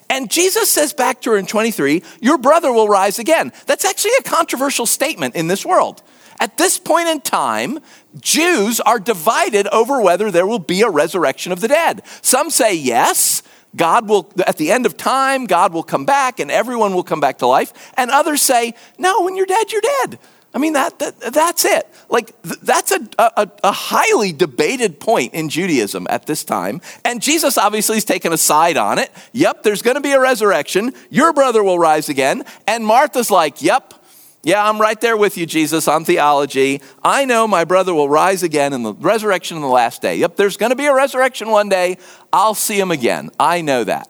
And 0.09 0.29
Jesus 0.29 0.69
says 0.69 0.93
back 0.93 1.21
to 1.21 1.31
her 1.31 1.37
in 1.37 1.45
23, 1.45 2.03
Your 2.21 2.37
brother 2.37 2.71
will 2.71 2.87
rise 2.87 3.19
again. 3.19 3.51
That's 3.67 3.85
actually 3.85 4.13
a 4.19 4.23
controversial 4.23 4.85
statement 4.85 5.35
in 5.35 5.47
this 5.47 5.65
world. 5.65 6.01
At 6.39 6.57
this 6.57 6.77
point 6.77 7.07
in 7.07 7.21
time, 7.21 7.79
Jews 8.19 8.79
are 8.79 8.99
divided 8.99 9.67
over 9.67 10.01
whether 10.01 10.31
there 10.31 10.47
will 10.47 10.59
be 10.59 10.81
a 10.81 10.89
resurrection 10.89 11.51
of 11.51 11.61
the 11.61 11.67
dead. 11.67 12.01
Some 12.21 12.49
say 12.49 12.75
yes, 12.75 13.42
God 13.75 14.07
will, 14.07 14.31
at 14.45 14.57
the 14.57 14.71
end 14.71 14.85
of 14.85 14.97
time, 14.97 15.45
God 15.45 15.73
will 15.73 15.83
come 15.83 16.05
back 16.05 16.39
and 16.39 16.51
everyone 16.51 16.93
will 16.93 17.03
come 17.03 17.19
back 17.19 17.39
to 17.39 17.47
life. 17.47 17.93
And 17.97 18.11
others 18.11 18.41
say, 18.41 18.73
no, 18.97 19.23
when 19.23 19.35
you're 19.35 19.45
dead, 19.45 19.71
you're 19.71 19.81
dead. 19.81 20.19
I 20.55 20.59
mean, 20.59 20.73
that, 20.73 20.99
that 20.99 21.19
that's 21.33 21.65
it. 21.65 21.87
Like, 22.09 22.39
th- 22.43 22.59
that's 22.61 22.91
a, 22.91 22.99
a, 23.17 23.49
a, 23.63 23.71
highly 23.71 24.31
debated 24.31 24.99
point 24.99 25.33
in 25.33 25.49
Judaism 25.49 26.05
at 26.11 26.27
this 26.27 26.43
time. 26.43 26.79
And 27.03 27.23
Jesus 27.23 27.57
obviously 27.57 27.95
has 27.95 28.05
taken 28.05 28.31
a 28.31 28.37
side 28.37 28.77
on 28.77 28.99
it. 28.99 29.11
Yep, 29.31 29.63
there's 29.63 29.81
going 29.81 29.95
to 29.95 30.01
be 30.01 30.11
a 30.11 30.19
resurrection. 30.19 30.93
Your 31.09 31.33
brother 31.33 31.63
will 31.63 31.79
rise 31.79 32.07
again. 32.07 32.43
And 32.67 32.85
Martha's 32.85 33.31
like, 33.31 33.63
yep, 33.63 33.95
yeah, 34.43 34.67
I'm 34.67 34.79
right 34.79 34.99
there 34.99 35.15
with 35.15 35.37
you, 35.37 35.45
Jesus, 35.45 35.87
on 35.87 36.03
theology. 36.03 36.81
I 37.01 37.23
know 37.23 37.47
my 37.47 37.63
brother 37.63 37.93
will 37.93 38.09
rise 38.09 38.43
again 38.43 38.73
in 38.73 38.83
the 38.83 38.93
resurrection 38.93 39.55
in 39.55 39.63
the 39.63 39.69
last 39.69 40.01
day. 40.01 40.17
Yep, 40.17 40.35
there's 40.35 40.57
going 40.57 40.71
to 40.71 40.75
be 40.75 40.85
a 40.85 40.93
resurrection 40.93 41.49
one 41.49 41.69
day. 41.69 41.97
I'll 42.33 42.53
see 42.53 42.77
him 42.77 42.91
again. 42.91 43.31
I 43.39 43.61
know 43.61 43.85
that. 43.85 44.09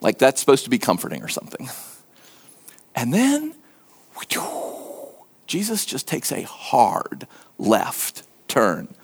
Like, 0.00 0.18
that's 0.18 0.38
supposed 0.38 0.64
to 0.64 0.70
be 0.70 0.78
comforting 0.78 1.22
or 1.22 1.28
something. 1.28 1.68
And 2.94 3.12
then, 3.12 3.54
Jesus 5.46 5.86
just 5.86 6.06
takes 6.06 6.30
a 6.30 6.42
hard 6.42 7.26
left 7.56 8.24
turn. 8.48 8.94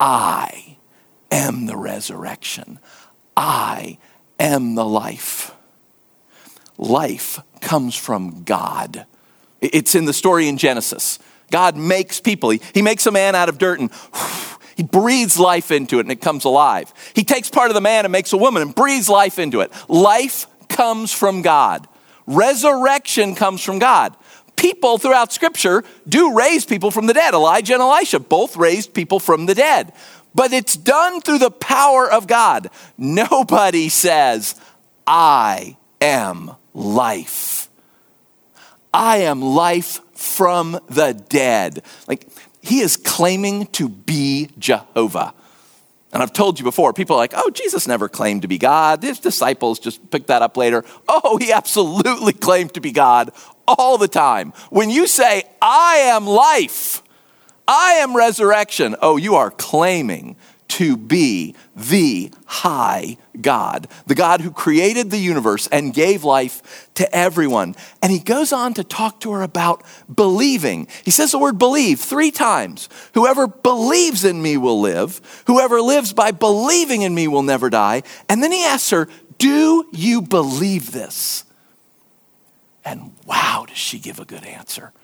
I 0.00 0.78
am 1.30 1.66
the 1.66 1.76
resurrection. 1.76 2.80
I 3.36 3.98
am 4.40 4.74
the 4.74 4.84
life. 4.84 5.54
Life 6.76 7.40
comes 7.60 7.94
from 7.94 8.42
God. 8.42 9.06
It's 9.62 9.94
in 9.94 10.04
the 10.04 10.12
story 10.12 10.48
in 10.48 10.58
Genesis. 10.58 11.18
God 11.50 11.76
makes 11.76 12.20
people. 12.20 12.50
He, 12.50 12.60
he 12.74 12.82
makes 12.82 13.06
a 13.06 13.10
man 13.10 13.34
out 13.34 13.48
of 13.48 13.58
dirt 13.58 13.80
and 13.80 13.90
whew, 13.90 14.58
he 14.76 14.82
breathes 14.82 15.38
life 15.38 15.70
into 15.70 15.98
it 15.98 16.02
and 16.02 16.12
it 16.12 16.20
comes 16.20 16.44
alive. 16.44 16.92
He 17.14 17.24
takes 17.24 17.48
part 17.48 17.70
of 17.70 17.74
the 17.74 17.80
man 17.80 18.04
and 18.04 18.12
makes 18.12 18.32
a 18.32 18.36
woman 18.36 18.62
and 18.62 18.74
breathes 18.74 19.08
life 19.08 19.38
into 19.38 19.60
it. 19.60 19.72
Life 19.88 20.46
comes 20.68 21.12
from 21.12 21.42
God. 21.42 21.88
Resurrection 22.26 23.34
comes 23.34 23.62
from 23.62 23.78
God 23.78 24.16
people 24.62 24.96
throughout 24.96 25.32
Scripture 25.32 25.82
do 26.08 26.36
raise 26.36 26.64
people 26.64 26.92
from 26.92 27.06
the 27.06 27.12
dead. 27.12 27.34
Elijah 27.34 27.74
and 27.74 27.82
Elisha 27.82 28.20
both 28.20 28.56
raised 28.56 28.94
people 28.94 29.18
from 29.18 29.46
the 29.46 29.54
dead. 29.54 29.92
But 30.34 30.52
it's 30.52 30.76
done 30.76 31.20
through 31.20 31.38
the 31.38 31.50
power 31.50 32.10
of 32.10 32.28
God. 32.28 32.70
Nobody 32.96 33.88
says, 33.88 34.54
I 35.04 35.76
am 36.00 36.52
life. 36.72 37.61
I 38.92 39.18
am 39.18 39.40
life 39.40 40.00
from 40.14 40.78
the 40.88 41.12
dead. 41.12 41.82
Like, 42.06 42.28
he 42.60 42.80
is 42.80 42.96
claiming 42.96 43.66
to 43.68 43.88
be 43.88 44.50
Jehovah. 44.58 45.34
And 46.12 46.22
I've 46.22 46.32
told 46.32 46.58
you 46.58 46.64
before, 46.64 46.92
people 46.92 47.16
are 47.16 47.18
like, 47.18 47.32
oh, 47.34 47.50
Jesus 47.50 47.88
never 47.88 48.08
claimed 48.08 48.42
to 48.42 48.48
be 48.48 48.58
God. 48.58 49.02
His 49.02 49.18
disciples 49.18 49.78
just 49.78 50.10
picked 50.10 50.26
that 50.26 50.42
up 50.42 50.56
later. 50.56 50.84
Oh, 51.08 51.38
he 51.38 51.52
absolutely 51.52 52.32
claimed 52.48 52.74
to 52.74 52.80
be 52.80 52.92
God 52.92 53.30
all 53.66 53.96
the 53.96 54.08
time. 54.08 54.52
When 54.68 54.90
you 54.90 55.06
say, 55.06 55.44
I 55.62 55.96
am 55.96 56.26
life, 56.26 57.02
I 57.66 57.94
am 57.94 58.14
resurrection, 58.14 58.94
oh, 59.00 59.16
you 59.16 59.36
are 59.36 59.50
claiming 59.50 60.36
to 60.72 60.96
be 60.96 61.54
the 61.76 62.32
high 62.46 63.18
God, 63.38 63.88
the 64.06 64.14
God 64.14 64.40
who 64.40 64.50
created 64.50 65.10
the 65.10 65.18
universe 65.18 65.68
and 65.70 65.92
gave 65.92 66.24
life 66.24 66.88
to 66.94 67.14
everyone. 67.14 67.74
And 68.02 68.10
he 68.10 68.18
goes 68.18 68.54
on 68.54 68.72
to 68.74 68.84
talk 68.84 69.20
to 69.20 69.32
her 69.32 69.42
about 69.42 69.82
believing. 70.14 70.88
He 71.04 71.10
says 71.10 71.30
the 71.30 71.38
word 71.38 71.58
believe 71.58 72.00
three 72.00 72.30
times. 72.30 72.88
Whoever 73.12 73.46
believes 73.46 74.24
in 74.24 74.40
me 74.40 74.56
will 74.56 74.80
live, 74.80 75.20
whoever 75.46 75.82
lives 75.82 76.14
by 76.14 76.30
believing 76.30 77.02
in 77.02 77.14
me 77.14 77.28
will 77.28 77.42
never 77.42 77.68
die. 77.68 78.02
And 78.30 78.42
then 78.42 78.50
he 78.50 78.64
asks 78.64 78.88
her, 78.90 79.08
Do 79.36 79.86
you 79.92 80.22
believe 80.22 80.90
this? 80.90 81.44
And 82.82 83.12
wow, 83.26 83.66
does 83.68 83.76
she 83.76 83.98
give 83.98 84.18
a 84.18 84.24
good 84.24 84.46
answer. 84.46 84.94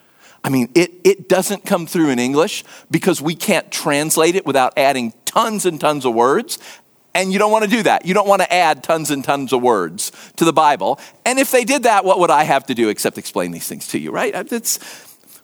I 0.44 0.50
mean, 0.50 0.70
it, 0.74 0.92
it 1.04 1.28
doesn't 1.28 1.64
come 1.64 1.86
through 1.86 2.10
in 2.10 2.18
English 2.18 2.64
because 2.90 3.20
we 3.20 3.34
can't 3.34 3.70
translate 3.70 4.34
it 4.34 4.46
without 4.46 4.72
adding 4.76 5.12
tons 5.24 5.66
and 5.66 5.80
tons 5.80 6.04
of 6.04 6.14
words. 6.14 6.58
And 7.14 7.32
you 7.32 7.38
don't 7.38 7.50
want 7.50 7.64
to 7.64 7.70
do 7.70 7.82
that. 7.82 8.06
You 8.06 8.14
don't 8.14 8.28
want 8.28 8.42
to 8.42 8.52
add 8.52 8.84
tons 8.84 9.10
and 9.10 9.24
tons 9.24 9.52
of 9.52 9.60
words 9.62 10.12
to 10.36 10.44
the 10.44 10.52
Bible. 10.52 11.00
And 11.24 11.38
if 11.38 11.50
they 11.50 11.64
did 11.64 11.82
that, 11.82 12.04
what 12.04 12.20
would 12.20 12.30
I 12.30 12.44
have 12.44 12.66
to 12.66 12.74
do 12.74 12.88
except 12.88 13.18
explain 13.18 13.50
these 13.50 13.66
things 13.66 13.88
to 13.88 13.98
you, 13.98 14.12
right? 14.12 14.34
Uh, 14.34 14.44
it's, 14.50 14.78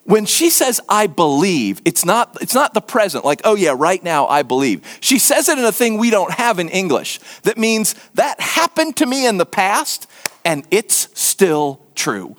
when 0.05 0.25
she 0.25 0.49
says 0.49 0.79
I 0.87 1.07
believe, 1.07 1.81
it's 1.83 2.05
not, 2.05 2.37
it's 2.39 2.53
not 2.53 2.73
the 2.73 2.81
present, 2.81 3.25
like, 3.25 3.41
oh 3.43 3.55
yeah, 3.55 3.73
right 3.75 4.01
now 4.01 4.27
I 4.27 4.43
believe. 4.43 4.97
She 5.01 5.19
says 5.19 5.49
it 5.49 5.57
in 5.57 5.65
a 5.65 5.71
thing 5.71 5.97
we 5.97 6.11
don't 6.11 6.31
have 6.31 6.59
in 6.59 6.69
English 6.69 7.19
that 7.41 7.57
means 7.57 7.95
that 8.13 8.39
happened 8.39 8.95
to 8.97 9.05
me 9.05 9.27
in 9.27 9.37
the 9.37 9.45
past 9.45 10.07
and 10.45 10.65
it's 10.69 11.09
still 11.19 11.81
true. 11.95 12.37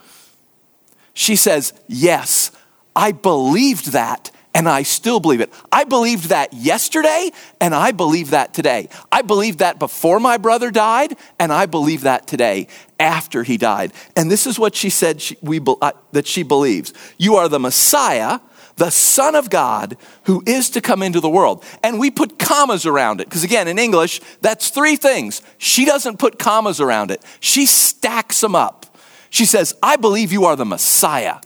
She 1.16 1.35
says, 1.35 1.73
Yes, 1.88 2.52
I 2.94 3.12
believed 3.12 3.92
that 3.92 4.30
and 4.54 4.68
I 4.68 4.82
still 4.82 5.18
believe 5.18 5.40
it. 5.40 5.50
I 5.73 5.85
believed 5.85 6.28
that 6.28 6.52
yesterday 6.52 7.30
and 7.58 7.75
I 7.75 7.92
believe 7.92 8.30
that 8.30 8.52
today. 8.52 8.90
I 9.11 9.23
believed 9.23 9.61
that 9.61 9.78
before 9.78 10.20
my 10.20 10.37
brother 10.37 10.70
died 10.70 11.16
and 11.38 11.54
I 11.54 11.64
believe 11.64 12.02
that 12.02 12.26
today 12.26 12.68
after 13.00 13.42
he 13.42 13.56
died. 13.56 13.94
And 14.14 14.30
this 14.30 14.46
is 14.46 14.58
what 14.58 14.75
she 14.75 14.90
said 14.90 15.23
she, 15.23 15.38
we, 15.40 15.58
uh, 15.80 15.92
that 16.12 16.26
she 16.26 16.42
believes 16.42 16.92
You 17.16 17.37
are 17.37 17.49
the 17.49 17.61
Messiah 17.61 18.40
the 18.76 18.90
Son 18.90 19.35
of 19.35 19.49
God 19.49 19.96
who 20.25 20.42
is 20.46 20.68
to 20.70 20.80
come 20.82 21.02
into 21.02 21.20
the 21.20 21.30
world. 21.30 21.64
And 21.82 21.99
we 21.99 22.11
put 22.11 22.38
commas 22.38 22.85
around 22.85 23.23
it, 23.23 23.25
because 23.25 23.42
again, 23.42 23.68
in 23.68 23.78
English, 23.78 24.20
that's 24.42 24.68
three 24.68 24.96
things. 24.96 25.40
She 25.58 25.87
doesn't 25.87 26.18
put 26.18 26.38
commas 26.38 26.78
around 26.80 27.11
it, 27.11 27.23
she 27.40 27.66
stacks 27.66 28.40
them 28.40 28.54
up. 28.54 28.86
She 29.30 29.45
says, 29.45 29.75
I 29.83 29.97
believe 29.97 30.33
you 30.33 30.45
are 30.45 30.56
the 30.56 30.64
Messiah. 30.64 31.40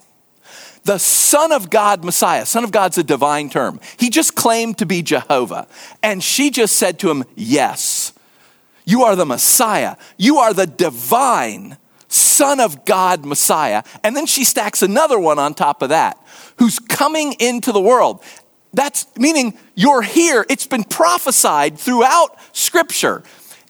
The 0.85 0.99
Son 0.99 1.53
of 1.53 1.71
God, 1.71 2.05
Messiah. 2.05 2.47
Son 2.47 2.65
of 2.65 2.73
God's 2.73 2.99
a 2.99 3.03
divine 3.03 3.51
term. 3.51 3.81
He 3.99 4.11
just 4.11 4.35
claimed 4.35 4.79
to 4.79 4.87
be 4.87 5.03
Jehovah. 5.03 5.69
And 6.03 6.23
she 6.23 6.51
just 6.51 6.77
said 6.77 6.99
to 7.01 7.11
him, 7.11 7.25
Yes, 7.37 8.13
you 8.85 9.03
are 9.03 9.15
the 9.15 9.27
Messiah. 9.27 9.97
You 10.17 10.39
are 10.39 10.55
the 10.55 10.67
divine 10.67 11.77
Son 12.09 12.59
of 12.59 12.85
God, 12.85 13.25
Messiah. 13.25 13.85
And 14.03 14.17
then 14.17 14.27
she 14.27 14.45
stacks 14.45 14.83
another 14.83 15.19
one 15.19 15.39
on 15.39 15.55
top 15.55 15.83
of 15.83 15.91
that, 15.91 16.19
who's 16.59 16.79
coming 16.79 17.35
into 17.35 17.73
the 17.73 17.81
world. 17.81 18.25
That's 18.73 19.07
meaning 19.17 19.59
you're 19.75 20.03
here. 20.03 20.47
It's 20.49 20.67
been 20.67 20.85
prophesied 20.85 21.79
throughout 21.79 22.37
Scripture, 22.53 23.23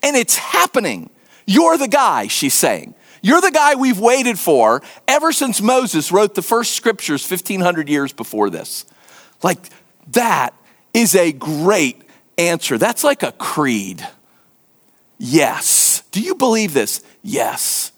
and 0.03 0.17
it's 0.17 0.37
happening. 0.37 1.11
You're 1.47 1.77
the 1.77 1.89
guy, 1.89 2.29
she's 2.29 2.55
saying. 2.55 2.95
You're 3.23 3.41
the 3.41 3.51
guy 3.51 3.75
we've 3.75 3.99
waited 3.99 4.39
for 4.39 4.83
ever 5.07 5.33
since 5.33 5.61
Moses 5.61 6.11
wrote 6.11 6.35
the 6.35 6.43
first 6.43 6.75
scriptures 6.75 7.29
1500 7.29 7.89
years 7.89 8.13
before 8.13 8.51
this. 8.51 8.87
Like, 9.43 9.59
that 10.13 10.55
is 10.95 11.15
a 11.15 11.33
great 11.33 12.03
answer. 12.39 12.79
That's 12.79 13.05
like 13.05 13.23
a 13.23 13.33
creed. 13.33 14.07
Yes. 15.19 16.03
Do 16.11 16.21
you 16.21 16.35
believe 16.35 16.73
this? 16.73 17.03
Yes. 17.23 17.93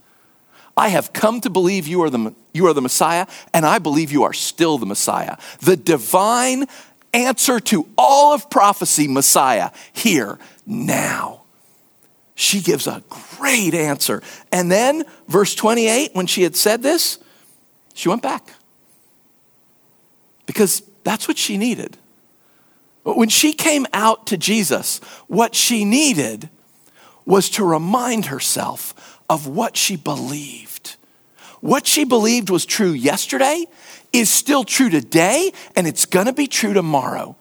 I 0.77 0.89
have 0.89 1.13
come 1.13 1.41
to 1.43 1.51
believe 1.51 1.87
you 1.87 2.03
are 2.03 2.11
the, 2.11 2.35
you 2.53 2.67
are 2.67 2.73
the 2.73 2.81
Messiah, 2.81 3.27
and 3.53 3.65
I 3.65 3.79
believe 3.79 4.11
you 4.11 4.25
are 4.25 4.33
still 4.33 4.79
the 4.79 4.87
Messiah. 4.87 5.37
The 5.61 5.77
divine 5.77 6.67
answer 7.13 7.61
to 7.61 7.89
all 7.97 8.35
of 8.35 8.51
prophecy, 8.51 9.07
Messiah, 9.07 9.71
here, 9.93 10.39
now. 10.67 11.42
She 12.43 12.61
gives 12.61 12.89
a 12.89 13.05
great 13.09 13.73
answer. 13.73 14.21
And 14.51 14.69
then, 14.69 15.05
verse 15.29 15.55
28, 15.55 16.11
when 16.13 16.27
she 16.27 16.43
had 16.43 16.57
said 16.57 16.83
this, 16.83 17.21
she 17.95 18.09
went 18.09 18.21
back. 18.21 18.55
Because 20.45 20.83
that's 21.05 21.29
what 21.29 21.39
she 21.39 21.57
needed. 21.57 21.99
When 23.05 23.29
she 23.29 23.53
came 23.53 23.87
out 23.93 24.27
to 24.27 24.37
Jesus, 24.37 24.99
what 25.29 25.55
she 25.55 25.85
needed 25.85 26.51
was 27.25 27.49
to 27.51 27.65
remind 27.65 28.27
herself 28.27 29.21
of 29.31 29.47
what 29.47 29.77
she 29.77 29.95
believed. 29.95 30.97
What 31.61 31.87
she 31.87 32.03
believed 32.03 32.51
was 32.51 32.67
true 32.67 32.91
yesterday 32.91 33.67
is 34.13 34.29
still 34.29 34.65
true 34.65 34.91
today, 34.91 35.53
and 35.77 35.87
it's 35.87 36.07
gonna 36.07 36.33
be 36.33 36.49
true 36.49 36.73
tomorrow. 36.73 37.37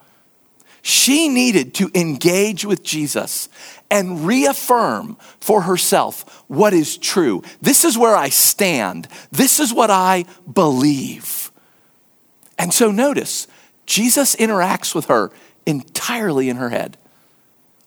She 0.82 1.28
needed 1.28 1.74
to 1.74 1.90
engage 1.94 2.64
with 2.64 2.82
Jesus 2.82 3.48
and 3.88 4.26
reaffirm 4.26 5.16
for 5.40 5.62
herself 5.62 6.44
what 6.48 6.74
is 6.74 6.98
true. 6.98 7.42
This 7.60 7.84
is 7.84 7.96
where 7.96 8.16
I 8.16 8.30
stand. 8.30 9.06
This 9.30 9.60
is 9.60 9.72
what 9.72 9.90
I 9.90 10.24
believe. 10.52 11.52
And 12.58 12.74
so 12.74 12.90
notice, 12.90 13.46
Jesus 13.86 14.34
interacts 14.36 14.94
with 14.94 15.06
her 15.06 15.30
entirely 15.66 16.48
in 16.48 16.56
her 16.56 16.70
head. 16.70 16.96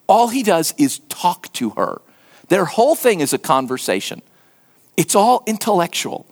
All 0.07 0.29
he 0.29 0.43
does 0.43 0.73
is 0.77 0.99
talk 1.09 1.51
to 1.53 1.71
her. 1.71 2.01
Their 2.47 2.65
whole 2.65 2.95
thing 2.95 3.19
is 3.19 3.33
a 3.33 3.37
conversation. 3.37 4.21
It's 4.95 5.15
all 5.15 5.43
intellectual. 5.45 6.25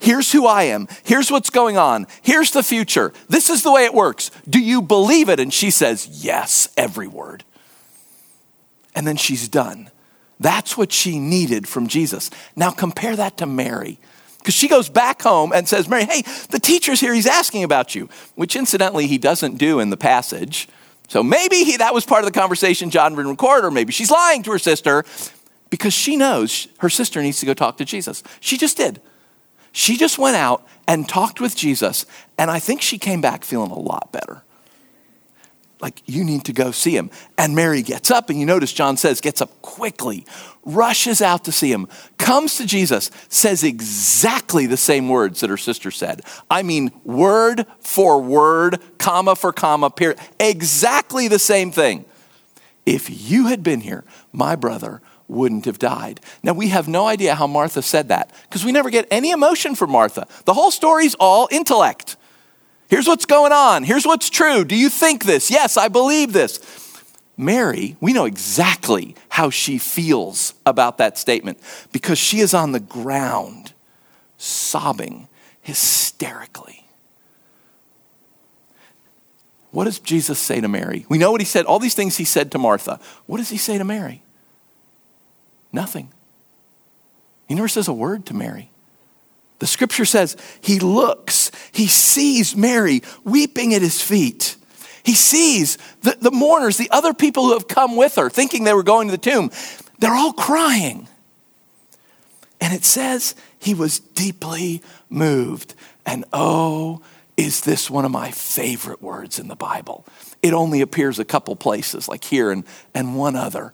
Here's 0.00 0.30
who 0.32 0.46
I 0.46 0.64
am. 0.64 0.86
Here's 1.04 1.30
what's 1.30 1.50
going 1.50 1.76
on. 1.76 2.06
Here's 2.22 2.52
the 2.52 2.62
future. 2.62 3.12
This 3.28 3.50
is 3.50 3.62
the 3.62 3.72
way 3.72 3.84
it 3.84 3.94
works. 3.94 4.30
Do 4.48 4.60
you 4.60 4.80
believe 4.80 5.28
it? 5.28 5.40
And 5.40 5.52
she 5.52 5.70
says, 5.70 6.24
Yes, 6.24 6.68
every 6.76 7.08
word. 7.08 7.44
And 8.94 9.06
then 9.06 9.16
she's 9.16 9.48
done. 9.48 9.90
That's 10.40 10.76
what 10.76 10.92
she 10.92 11.18
needed 11.18 11.68
from 11.68 11.88
Jesus. 11.88 12.30
Now 12.54 12.70
compare 12.70 13.16
that 13.16 13.38
to 13.38 13.46
Mary. 13.46 13.98
Because 14.38 14.54
she 14.54 14.68
goes 14.68 14.88
back 14.88 15.20
home 15.22 15.52
and 15.52 15.68
says, 15.68 15.88
Mary, 15.88 16.04
hey, 16.04 16.22
the 16.50 16.60
teacher's 16.60 17.00
here. 17.00 17.12
He's 17.12 17.26
asking 17.26 17.64
about 17.64 17.94
you, 17.94 18.08
which 18.36 18.54
incidentally 18.54 19.08
he 19.08 19.18
doesn't 19.18 19.58
do 19.58 19.80
in 19.80 19.90
the 19.90 19.96
passage. 19.96 20.68
So 21.08 21.22
maybe 21.22 21.64
he, 21.64 21.76
that 21.78 21.92
was 21.92 22.06
part 22.06 22.24
of 22.24 22.32
the 22.32 22.38
conversation 22.38 22.90
John 22.90 23.14
didn't 23.14 23.30
record, 23.30 23.64
or 23.64 23.70
maybe 23.70 23.92
she's 23.92 24.10
lying 24.10 24.42
to 24.44 24.52
her 24.52 24.58
sister 24.58 25.04
because 25.70 25.92
she 25.92 26.16
knows 26.16 26.68
her 26.78 26.88
sister 26.88 27.20
needs 27.20 27.40
to 27.40 27.46
go 27.46 27.54
talk 27.54 27.78
to 27.78 27.84
Jesus. 27.84 28.22
She 28.40 28.56
just 28.56 28.76
did. 28.76 29.00
She 29.72 29.96
just 29.96 30.18
went 30.18 30.36
out 30.36 30.66
and 30.86 31.08
talked 31.08 31.40
with 31.40 31.54
Jesus, 31.54 32.06
and 32.38 32.50
I 32.50 32.58
think 32.58 32.82
she 32.82 32.98
came 32.98 33.20
back 33.20 33.44
feeling 33.44 33.70
a 33.70 33.78
lot 33.78 34.10
better. 34.12 34.42
Like, 35.80 36.02
you 36.06 36.24
need 36.24 36.44
to 36.46 36.52
go 36.52 36.72
see 36.72 36.96
him. 36.96 37.08
And 37.36 37.54
Mary 37.54 37.82
gets 37.82 38.10
up, 38.10 38.30
and 38.30 38.40
you 38.40 38.46
notice 38.46 38.72
John 38.72 38.96
says, 38.96 39.20
gets 39.20 39.40
up 39.40 39.62
quickly, 39.62 40.26
rushes 40.64 41.22
out 41.22 41.44
to 41.44 41.52
see 41.52 41.70
him, 41.70 41.86
comes 42.16 42.56
to 42.56 42.66
Jesus, 42.66 43.12
says 43.28 43.62
exactly 43.62 44.66
the 44.66 44.76
same 44.76 45.08
words 45.08 45.40
that 45.40 45.50
her 45.50 45.56
sister 45.56 45.92
said. 45.92 46.22
I 46.50 46.64
mean, 46.64 46.90
word 47.04 47.64
for 47.78 48.20
word, 48.20 48.80
comma 48.98 49.36
for 49.36 49.52
comma, 49.52 49.90
period. 49.90 50.18
Exactly 50.40 51.28
the 51.28 51.38
same 51.38 51.70
thing. 51.70 52.04
If 52.88 53.30
you 53.30 53.48
had 53.48 53.62
been 53.62 53.82
here, 53.82 54.02
my 54.32 54.56
brother 54.56 55.02
wouldn't 55.28 55.66
have 55.66 55.78
died. 55.78 56.20
Now, 56.42 56.54
we 56.54 56.68
have 56.68 56.88
no 56.88 57.06
idea 57.06 57.34
how 57.34 57.46
Martha 57.46 57.82
said 57.82 58.08
that 58.08 58.30
because 58.44 58.64
we 58.64 58.72
never 58.72 58.88
get 58.88 59.06
any 59.10 59.30
emotion 59.30 59.74
from 59.74 59.90
Martha. 59.90 60.26
The 60.46 60.54
whole 60.54 60.70
story's 60.70 61.14
all 61.20 61.50
intellect. 61.50 62.16
Here's 62.88 63.06
what's 63.06 63.26
going 63.26 63.52
on. 63.52 63.84
Here's 63.84 64.06
what's 64.06 64.30
true. 64.30 64.64
Do 64.64 64.74
you 64.74 64.88
think 64.88 65.24
this? 65.26 65.50
Yes, 65.50 65.76
I 65.76 65.88
believe 65.88 66.32
this. 66.32 66.60
Mary, 67.36 67.98
we 68.00 68.14
know 68.14 68.24
exactly 68.24 69.14
how 69.28 69.50
she 69.50 69.76
feels 69.76 70.54
about 70.64 70.96
that 70.96 71.18
statement 71.18 71.58
because 71.92 72.16
she 72.18 72.40
is 72.40 72.54
on 72.54 72.72
the 72.72 72.80
ground 72.80 73.74
sobbing 74.38 75.28
hysterically. 75.60 76.77
What 79.70 79.84
does 79.84 79.98
Jesus 79.98 80.38
say 80.38 80.60
to 80.60 80.68
Mary? 80.68 81.04
We 81.08 81.18
know 81.18 81.30
what 81.30 81.40
he 81.40 81.46
said, 81.46 81.66
all 81.66 81.78
these 81.78 81.94
things 81.94 82.16
he 82.16 82.24
said 82.24 82.52
to 82.52 82.58
Martha. 82.58 82.98
What 83.26 83.38
does 83.38 83.50
he 83.50 83.58
say 83.58 83.78
to 83.78 83.84
Mary? 83.84 84.22
Nothing. 85.72 86.10
He 87.48 87.54
never 87.54 87.68
says 87.68 87.88
a 87.88 87.92
word 87.92 88.26
to 88.26 88.34
Mary. 88.34 88.70
The 89.58 89.66
scripture 89.66 90.04
says 90.04 90.36
he 90.60 90.78
looks, 90.78 91.50
he 91.72 91.86
sees 91.86 92.56
Mary 92.56 93.02
weeping 93.24 93.74
at 93.74 93.82
his 93.82 94.00
feet. 94.00 94.56
He 95.02 95.14
sees 95.14 95.78
the, 96.02 96.16
the 96.20 96.30
mourners, 96.30 96.76
the 96.76 96.90
other 96.90 97.14
people 97.14 97.46
who 97.46 97.54
have 97.54 97.66
come 97.66 97.96
with 97.96 98.16
her, 98.16 98.30
thinking 98.30 98.64
they 98.64 98.74
were 98.74 98.82
going 98.82 99.08
to 99.08 99.12
the 99.12 99.18
tomb. 99.18 99.50
They're 99.98 100.14
all 100.14 100.32
crying. 100.32 101.08
And 102.60 102.74
it 102.74 102.84
says 102.84 103.34
he 103.58 103.74
was 103.74 103.98
deeply 103.98 104.82
moved. 105.08 105.74
And 106.04 106.24
oh, 106.32 107.02
is 107.38 107.60
this 107.60 107.88
one 107.88 108.04
of 108.04 108.10
my 108.10 108.32
favorite 108.32 109.00
words 109.00 109.38
in 109.38 109.46
the 109.46 109.54
Bible? 109.54 110.04
It 110.42 110.52
only 110.52 110.80
appears 110.80 111.20
a 111.20 111.24
couple 111.24 111.54
places, 111.54 112.08
like 112.08 112.24
here 112.24 112.50
and, 112.50 112.64
and 112.92 113.16
one 113.16 113.36
other. 113.36 113.72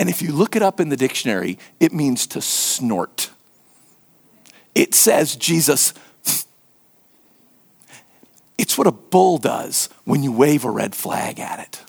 And 0.00 0.08
if 0.08 0.20
you 0.20 0.32
look 0.32 0.56
it 0.56 0.62
up 0.62 0.80
in 0.80 0.88
the 0.88 0.96
dictionary, 0.96 1.60
it 1.78 1.92
means 1.92 2.26
to 2.26 2.40
snort. 2.40 3.30
It 4.74 4.94
says 4.94 5.36
Jesus. 5.36 5.94
It's 8.58 8.76
what 8.76 8.88
a 8.88 8.92
bull 8.92 9.38
does 9.38 9.88
when 10.04 10.24
you 10.24 10.32
wave 10.32 10.64
a 10.64 10.70
red 10.70 10.96
flag 10.96 11.38
at 11.38 11.60
it. 11.60 11.82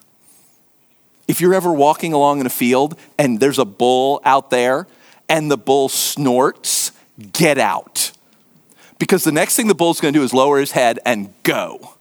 If 1.26 1.40
you're 1.40 1.54
ever 1.54 1.72
walking 1.72 2.12
along 2.12 2.38
in 2.38 2.46
a 2.46 2.50
field 2.50 2.96
and 3.18 3.40
there's 3.40 3.58
a 3.58 3.64
bull 3.64 4.20
out 4.24 4.50
there 4.50 4.86
and 5.28 5.50
the 5.50 5.58
bull 5.58 5.88
snorts, 5.88 6.92
get 7.32 7.58
out. 7.58 8.12
Because 8.98 9.24
the 9.24 9.32
next 9.32 9.56
thing 9.56 9.68
the 9.68 9.74
bull's 9.74 10.00
gonna 10.00 10.12
do 10.12 10.22
is 10.22 10.32
lower 10.32 10.58
his 10.58 10.72
head 10.72 10.98
and 11.04 11.34
go. 11.42 11.94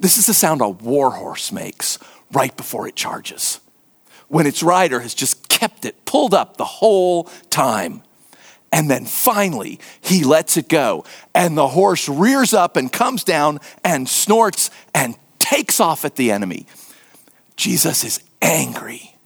This 0.00 0.16
is 0.16 0.26
the 0.26 0.34
sound 0.34 0.60
a 0.60 0.68
warhorse 0.68 1.52
makes 1.52 1.98
right 2.32 2.56
before 2.56 2.86
it 2.86 2.94
charges 2.94 3.60
when 4.28 4.46
its 4.46 4.62
rider 4.62 5.00
has 5.00 5.14
just 5.14 5.48
kept 5.48 5.84
it 5.84 6.04
pulled 6.04 6.34
up 6.34 6.56
the 6.56 6.64
whole 6.64 7.24
time. 7.50 8.02
And 8.70 8.90
then 8.90 9.06
finally, 9.06 9.80
he 10.00 10.24
lets 10.24 10.58
it 10.58 10.68
go. 10.68 11.04
And 11.34 11.56
the 11.56 11.68
horse 11.68 12.08
rears 12.08 12.52
up 12.52 12.76
and 12.76 12.92
comes 12.92 13.24
down 13.24 13.60
and 13.82 14.06
snorts 14.06 14.70
and 14.94 15.16
takes 15.38 15.80
off 15.80 16.04
at 16.04 16.16
the 16.16 16.30
enemy. 16.30 16.66
Jesus 17.56 18.04
is 18.04 18.22
angry. 18.42 19.16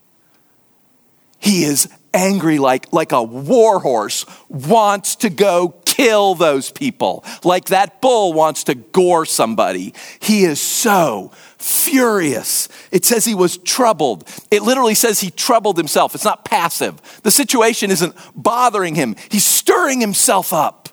He 1.40 1.64
is 1.64 1.88
angry 2.14 2.58
like, 2.58 2.92
like 2.92 3.10
a 3.10 3.22
war 3.22 3.80
horse 3.80 4.24
wants 4.48 5.16
to 5.16 5.30
go 5.30 5.74
kill 5.92 6.34
those 6.34 6.70
people, 6.70 7.22
like 7.44 7.66
that 7.66 8.00
bull 8.00 8.32
wants 8.32 8.64
to 8.64 8.74
gore 8.74 9.26
somebody. 9.26 9.92
He 10.20 10.44
is 10.44 10.60
so 10.60 11.32
furious. 11.58 12.68
It 12.90 13.04
says 13.04 13.26
he 13.26 13.34
was 13.34 13.58
troubled. 13.58 14.26
It 14.50 14.62
literally 14.62 14.94
says 14.94 15.20
he 15.20 15.30
troubled 15.30 15.76
himself. 15.76 16.14
It's 16.14 16.24
not 16.24 16.46
passive. 16.46 17.00
The 17.22 17.30
situation 17.30 17.90
isn't 17.90 18.16
bothering 18.34 18.94
him, 18.94 19.16
he's 19.30 19.44
stirring 19.44 20.00
himself 20.00 20.52
up. 20.52 20.88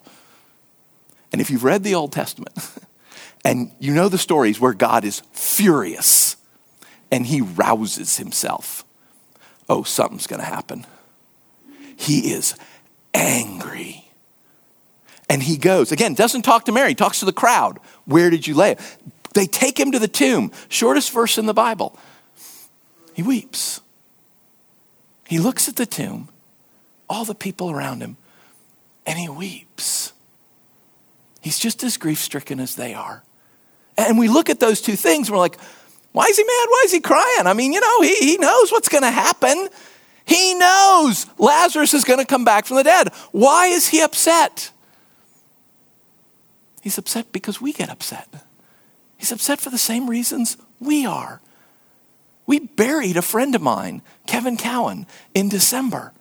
And 1.32 1.40
if 1.40 1.50
you've 1.50 1.64
read 1.64 1.84
the 1.84 1.96
Old 1.96 2.12
Testament 2.12 2.58
and 3.46 3.72
you 3.80 3.94
know 3.94 4.10
the 4.10 4.18
stories 4.18 4.60
where 4.60 4.74
God 4.74 5.06
is 5.06 5.22
furious 5.32 6.36
and 7.10 7.26
he 7.26 7.40
rouses 7.40 8.18
himself, 8.18 8.84
oh, 9.70 9.84
something's 9.84 10.28
going 10.28 10.42
to 10.42 10.46
happen. 10.46 10.86
He 11.96 12.32
is 12.32 12.56
angry. 13.14 13.99
And 15.30 15.44
he 15.44 15.58
goes, 15.58 15.92
again, 15.92 16.16
doesn't 16.16 16.42
talk 16.42 16.66
to 16.66 16.72
Mary, 16.72 16.96
talks 16.96 17.20
to 17.20 17.26
the 17.26 17.32
crowd. 17.32 17.80
Where 18.06 18.32
did 18.32 18.48
you 18.48 18.56
lay 18.56 18.72
it? 18.72 18.80
They 19.36 19.46
take 19.46 19.80
him 19.80 19.92
to 19.92 20.00
the 20.00 20.08
tomb, 20.08 20.52
shortest 20.70 21.12
verse 21.12 21.38
in 21.38 21.46
the 21.46 21.54
Bible. 21.54 21.98
He 23.14 23.22
weeps. 23.22 23.82
He 25.28 25.38
looks 25.38 25.68
at 25.68 25.76
the 25.76 25.86
tomb, 25.86 26.30
all 27.08 27.26
the 27.26 27.36
people 27.36 27.70
around 27.70 28.02
him, 28.02 28.18
and 29.06 29.20
he 29.20 29.30
weeps. 29.30 30.14
He's 31.42 31.60
just 31.60 31.84
as 31.84 31.98
grief 31.98 32.20
stricken 32.20 32.60
as 32.60 32.76
they 32.76 32.96
are. 32.96 33.24
And 33.98 34.18
we 34.18 34.28
look 34.28 34.50
at 34.50 34.60
those 34.60 34.82
two 34.82 34.96
things 34.96 35.28
and 35.28 35.36
we're 35.36 35.42
like, 35.42 35.60
why 36.12 36.26
is 36.26 36.38
he 36.38 36.44
mad? 36.44 36.66
Why 36.70 36.82
is 36.86 36.92
he 36.92 37.00
crying? 37.00 37.46
I 37.46 37.54
mean, 37.54 37.72
you 37.72 37.80
know, 37.80 38.02
he, 38.02 38.16
he 38.16 38.38
knows 38.38 38.72
what's 38.72 38.90
going 38.90 39.04
to 39.04 39.12
happen. 39.12 39.70
He 40.26 40.56
knows 40.56 41.28
Lazarus 41.38 41.94
is 41.94 42.04
going 42.04 42.20
to 42.20 42.26
come 42.26 42.44
back 42.44 42.66
from 42.66 42.78
the 42.78 42.84
dead. 42.84 43.10
Why 43.32 43.68
is 43.68 43.88
he 43.88 44.02
upset? 44.02 44.72
He's 46.82 46.98
upset 46.98 47.32
because 47.32 47.62
we 47.62 47.74
get 47.74 47.90
upset. 47.90 48.28
He's 49.18 49.32
upset 49.32 49.60
for 49.60 49.70
the 49.70 49.78
same 49.78 50.10
reasons 50.10 50.58
we 50.80 51.06
are. 51.06 51.42
We 52.46 52.60
buried 52.60 53.18
a 53.18 53.22
friend 53.22 53.54
of 53.54 53.62
mine, 53.62 54.02
Kevin 54.26 54.58
Cowan, 54.58 55.06
in 55.34 55.50
December. 55.50 56.14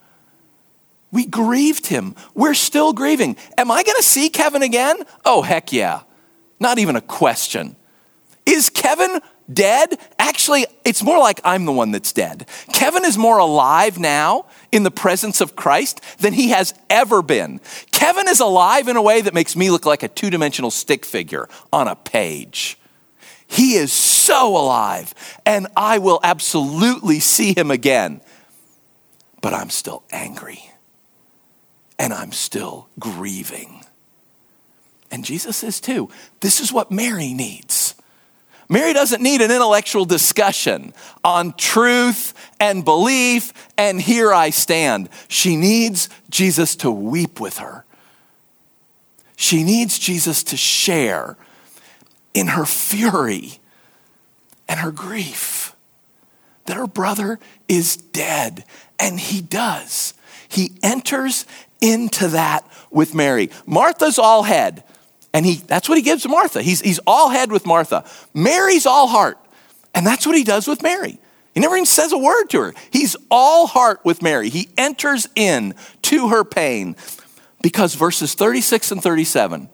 We 1.11 1.25
grieved 1.25 1.87
him. 1.87 2.14
We're 2.35 2.55
still 2.55 2.92
grieving. 2.92 3.37
Am 3.57 3.71
I 3.71 3.83
going 3.83 3.97
to 3.97 4.03
see 4.03 4.29
Kevin 4.29 4.62
again? 4.62 4.97
Oh, 5.25 5.42
heck 5.42 5.73
yeah. 5.73 6.03
Not 6.61 6.79
even 6.79 6.97
a 6.97 7.01
question. 7.01 7.77
Is 8.44 8.68
Kevin 8.68 9.21
dead? 9.52 9.98
Actually, 10.18 10.66
it's 10.84 11.02
more 11.02 11.18
like 11.18 11.40
I'm 11.44 11.64
the 11.64 11.72
one 11.72 11.90
that's 11.90 12.12
dead. 12.12 12.46
Kevin 12.72 13.04
is 13.04 13.16
more 13.18 13.38
alive 13.38 13.98
now 13.98 14.46
in 14.72 14.82
the 14.82 14.90
presence 14.90 15.40
of 15.40 15.56
Christ 15.56 16.00
than 16.18 16.32
he 16.32 16.50
has 16.50 16.74
ever 16.90 17.22
been. 17.22 17.61
Kevin 17.92 18.28
is 18.28 18.40
alive 18.40 18.88
in 18.88 18.96
a 18.96 19.02
way 19.02 19.20
that 19.20 19.34
makes 19.34 19.56
me 19.56 19.70
look 19.70 19.87
like 19.87 20.02
a 20.02 20.08
two 20.08 20.30
dimensional 20.30 20.70
stick 20.70 21.04
figure 21.04 21.48
on 21.72 21.88
a 21.88 21.96
page. 21.96 22.78
He 23.46 23.74
is 23.76 23.92
so 23.92 24.56
alive, 24.56 25.14
and 25.46 25.68
I 25.76 25.98
will 25.98 26.20
absolutely 26.22 27.18
see 27.20 27.54
him 27.56 27.70
again. 27.70 28.20
but 29.40 29.54
I'm 29.54 29.70
still 29.70 30.02
angry 30.11 30.70
and 31.98 32.12
I'm 32.12 32.32
still 32.32 32.88
grieving. 32.98 33.82
And 35.11 35.24
Jesus 35.24 35.62
is 35.64 35.80
too. 35.80 36.11
This 36.40 36.61
is 36.61 36.72
what 36.72 36.90
Mary 36.90 37.32
needs. 37.32 37.88
Mary 38.68 38.92
doesn't 38.92 39.22
need 39.22 39.40
an 39.40 39.50
intellectual 39.50 40.04
discussion 40.04 40.92
on 41.24 41.54
truth 41.54 42.35
and 42.61 42.85
belief 42.85 43.52
and 43.78 44.00
here 44.00 44.33
I 44.33 44.50
stand. 44.50 45.09
She 45.28 45.57
needs 45.57 46.09
Jesus 46.28 46.76
to 46.76 46.90
weep 46.90 47.40
with 47.40 47.59
her. 47.59 47.85
She 49.37 49.62
needs 49.64 49.98
Jesus 49.98 50.42
to 50.44 50.57
share 50.57 51.37
in 52.35 52.48
her 52.48 52.66
fury 52.66 53.61
and 54.68 54.81
her 54.81 54.90
grief 54.90 55.74
that 56.66 56.76
her 56.76 56.87
brother 56.87 57.38
is 57.66 57.96
dead. 57.96 58.64
And 58.98 59.18
he 59.18 59.40
does. 59.40 60.14
He 60.48 60.72
enters 60.83 61.46
into 61.81 62.28
that 62.28 62.66
with 62.90 63.14
Mary. 63.14 63.50
Martha's 63.64 64.18
all 64.18 64.42
head. 64.42 64.85
And 65.38 65.46
he, 65.46 65.55
that's 65.55 65.88
what 65.88 65.96
he 65.96 66.03
gives 66.03 66.24
to 66.24 66.29
Martha. 66.29 66.62
He's, 66.62 66.81
he's 66.81 66.98
all 67.07 67.29
head 67.29 67.53
with 67.53 67.64
Martha. 67.64 68.05
Mary's 68.35 68.87
all 68.87 69.07
heart. 69.07 69.38
And 69.94 70.05
that's 70.05 70.27
what 70.27 70.37
he 70.37 70.42
does 70.42 70.66
with 70.66 70.83
Mary. 70.83 71.20
He 71.55 71.61
never 71.61 71.77
even 71.77 71.87
says 71.87 72.11
a 72.11 72.18
word 72.18 72.46
to 72.46 72.61
her. 72.61 72.74
He's 72.90 73.14
all 73.31 73.68
heart 73.68 74.01
with 74.05 74.20
Mary. 74.20 74.48
He 74.48 74.68
enters 74.77 75.29
in 75.37 75.77
to 76.03 76.31
her 76.31 76.42
pain 76.42 76.96
because 77.62 77.94
verses 77.94 78.35
36 78.35 78.90
and 78.90 79.01
37 79.01 79.68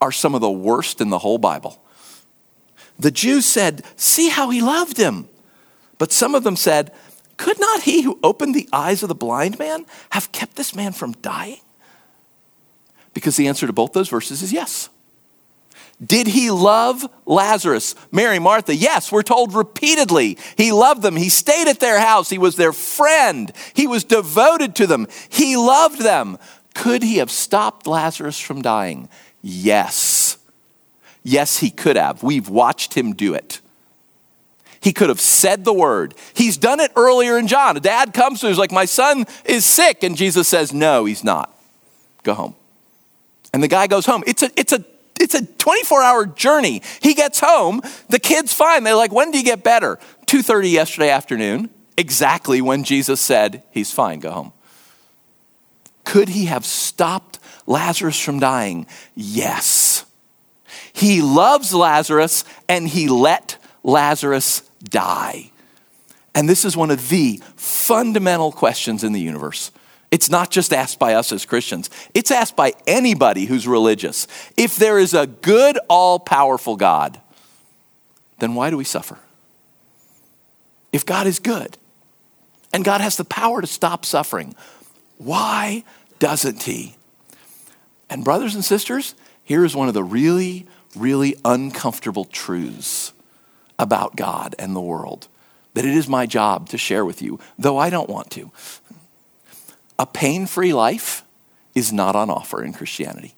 are 0.00 0.10
some 0.10 0.34
of 0.34 0.40
the 0.40 0.50
worst 0.50 1.02
in 1.02 1.10
the 1.10 1.18
whole 1.18 1.36
Bible. 1.36 1.82
The 2.98 3.10
Jews 3.10 3.44
said, 3.44 3.84
See 3.94 4.30
how 4.30 4.48
he 4.48 4.62
loved 4.62 4.96
him. 4.96 5.28
But 5.98 6.12
some 6.12 6.34
of 6.34 6.44
them 6.44 6.56
said, 6.56 6.94
Could 7.36 7.60
not 7.60 7.82
he 7.82 8.04
who 8.04 8.18
opened 8.22 8.54
the 8.54 8.70
eyes 8.72 9.02
of 9.02 9.10
the 9.10 9.14
blind 9.14 9.58
man 9.58 9.84
have 10.12 10.32
kept 10.32 10.56
this 10.56 10.74
man 10.74 10.92
from 10.92 11.12
dying? 11.12 11.60
Because 13.14 13.36
the 13.36 13.48
answer 13.48 13.66
to 13.66 13.72
both 13.72 13.92
those 13.92 14.08
verses 14.08 14.42
is 14.42 14.52
yes. 14.52 14.88
Did 16.04 16.28
he 16.28 16.50
love 16.50 17.04
Lazarus? 17.26 17.96
Mary, 18.12 18.38
Martha? 18.38 18.74
Yes, 18.74 19.10
we're 19.10 19.22
told 19.22 19.52
repeatedly. 19.52 20.38
He 20.56 20.70
loved 20.70 21.02
them. 21.02 21.16
He 21.16 21.28
stayed 21.28 21.66
at 21.66 21.80
their 21.80 21.98
house. 21.98 22.30
He 22.30 22.38
was 22.38 22.54
their 22.54 22.72
friend. 22.72 23.52
He 23.74 23.88
was 23.88 24.04
devoted 24.04 24.76
to 24.76 24.86
them. 24.86 25.08
He 25.28 25.56
loved 25.56 26.00
them. 26.00 26.38
Could 26.74 27.02
he 27.02 27.16
have 27.16 27.32
stopped 27.32 27.88
Lazarus 27.88 28.38
from 28.38 28.62
dying? 28.62 29.08
Yes. 29.42 30.38
Yes, 31.24 31.58
he 31.58 31.70
could 31.70 31.96
have. 31.96 32.22
We've 32.22 32.48
watched 32.48 32.94
him 32.94 33.12
do 33.14 33.34
it. 33.34 33.60
He 34.80 34.92
could 34.92 35.08
have 35.08 35.20
said 35.20 35.64
the 35.64 35.72
word. 35.72 36.14
He's 36.34 36.56
done 36.56 36.78
it 36.78 36.92
earlier 36.94 37.36
in 37.36 37.48
John. 37.48 37.76
A 37.76 37.80
dad 37.80 38.14
comes 38.14 38.38
to 38.40 38.46
him, 38.46 38.52
he's 38.52 38.58
like, 38.58 38.70
My 38.70 38.84
son 38.84 39.26
is 39.44 39.64
sick. 39.64 40.04
And 40.04 40.16
Jesus 40.16 40.46
says, 40.46 40.72
No, 40.72 41.04
he's 41.04 41.24
not. 41.24 41.52
Go 42.22 42.34
home. 42.34 42.54
And 43.58 43.62
the 43.64 43.66
guy 43.66 43.88
goes 43.88 44.06
home. 44.06 44.22
It's 44.24 44.44
a, 44.44 44.52
it's 44.56 44.72
a, 44.72 44.84
it's 45.18 45.34
a 45.34 45.44
24 45.44 46.00
hour 46.00 46.26
journey. 46.26 46.80
He 47.02 47.12
gets 47.12 47.40
home. 47.40 47.82
The 48.08 48.20
kid's 48.20 48.52
fine. 48.52 48.84
They're 48.84 48.94
like, 48.94 49.10
when 49.10 49.32
do 49.32 49.38
you 49.38 49.42
get 49.42 49.64
better? 49.64 49.98
2.30 50.26 50.70
yesterday 50.70 51.10
afternoon, 51.10 51.68
exactly 51.96 52.60
when 52.60 52.84
Jesus 52.84 53.20
said, 53.20 53.64
he's 53.72 53.90
fine, 53.90 54.20
go 54.20 54.30
home. 54.30 54.52
Could 56.04 56.28
he 56.28 56.44
have 56.44 56.64
stopped 56.64 57.40
Lazarus 57.66 58.20
from 58.20 58.38
dying? 58.38 58.86
Yes. 59.16 60.06
He 60.92 61.20
loves 61.20 61.74
Lazarus 61.74 62.44
and 62.68 62.86
he 62.86 63.08
let 63.08 63.56
Lazarus 63.82 64.60
die. 64.84 65.50
And 66.32 66.48
this 66.48 66.64
is 66.64 66.76
one 66.76 66.92
of 66.92 67.08
the 67.08 67.42
fundamental 67.56 68.52
questions 68.52 69.02
in 69.02 69.12
the 69.12 69.20
universe. 69.20 69.72
It's 70.10 70.30
not 70.30 70.50
just 70.50 70.72
asked 70.72 70.98
by 70.98 71.14
us 71.14 71.32
as 71.32 71.44
Christians, 71.44 71.90
it's 72.14 72.30
asked 72.30 72.56
by 72.56 72.72
anybody 72.86 73.44
who's 73.44 73.68
religious. 73.68 74.26
If 74.56 74.76
there 74.76 74.98
is 74.98 75.12
a 75.12 75.26
good, 75.26 75.78
all 75.88 76.18
powerful 76.18 76.76
God, 76.76 77.20
then 78.38 78.54
why 78.54 78.70
do 78.70 78.76
we 78.76 78.84
suffer? 78.84 79.18
If 80.92 81.04
God 81.04 81.26
is 81.26 81.38
good 81.38 81.76
and 82.72 82.84
God 82.84 83.00
has 83.00 83.16
the 83.16 83.24
power 83.24 83.60
to 83.60 83.66
stop 83.66 84.06
suffering, 84.06 84.54
why 85.18 85.84
doesn't 86.18 86.62
He? 86.62 86.96
And, 88.08 88.24
brothers 88.24 88.54
and 88.54 88.64
sisters, 88.64 89.14
here 89.44 89.64
is 89.64 89.76
one 89.76 89.88
of 89.88 89.94
the 89.94 90.04
really, 90.04 90.66
really 90.96 91.36
uncomfortable 91.44 92.24
truths 92.24 93.12
about 93.78 94.16
God 94.16 94.54
and 94.58 94.74
the 94.74 94.80
world 94.80 95.28
that 95.74 95.84
it 95.84 95.94
is 95.94 96.08
my 96.08 96.24
job 96.24 96.70
to 96.70 96.78
share 96.78 97.04
with 97.04 97.20
you, 97.20 97.38
though 97.58 97.76
I 97.76 97.90
don't 97.90 98.08
want 98.08 98.30
to 98.30 98.50
a 99.98 100.06
pain 100.06 100.46
free 100.46 100.72
life 100.72 101.24
is 101.74 101.92
not 101.92 102.16
on 102.16 102.30
offer 102.30 102.62
in 102.62 102.72
Christianity. 102.72 103.34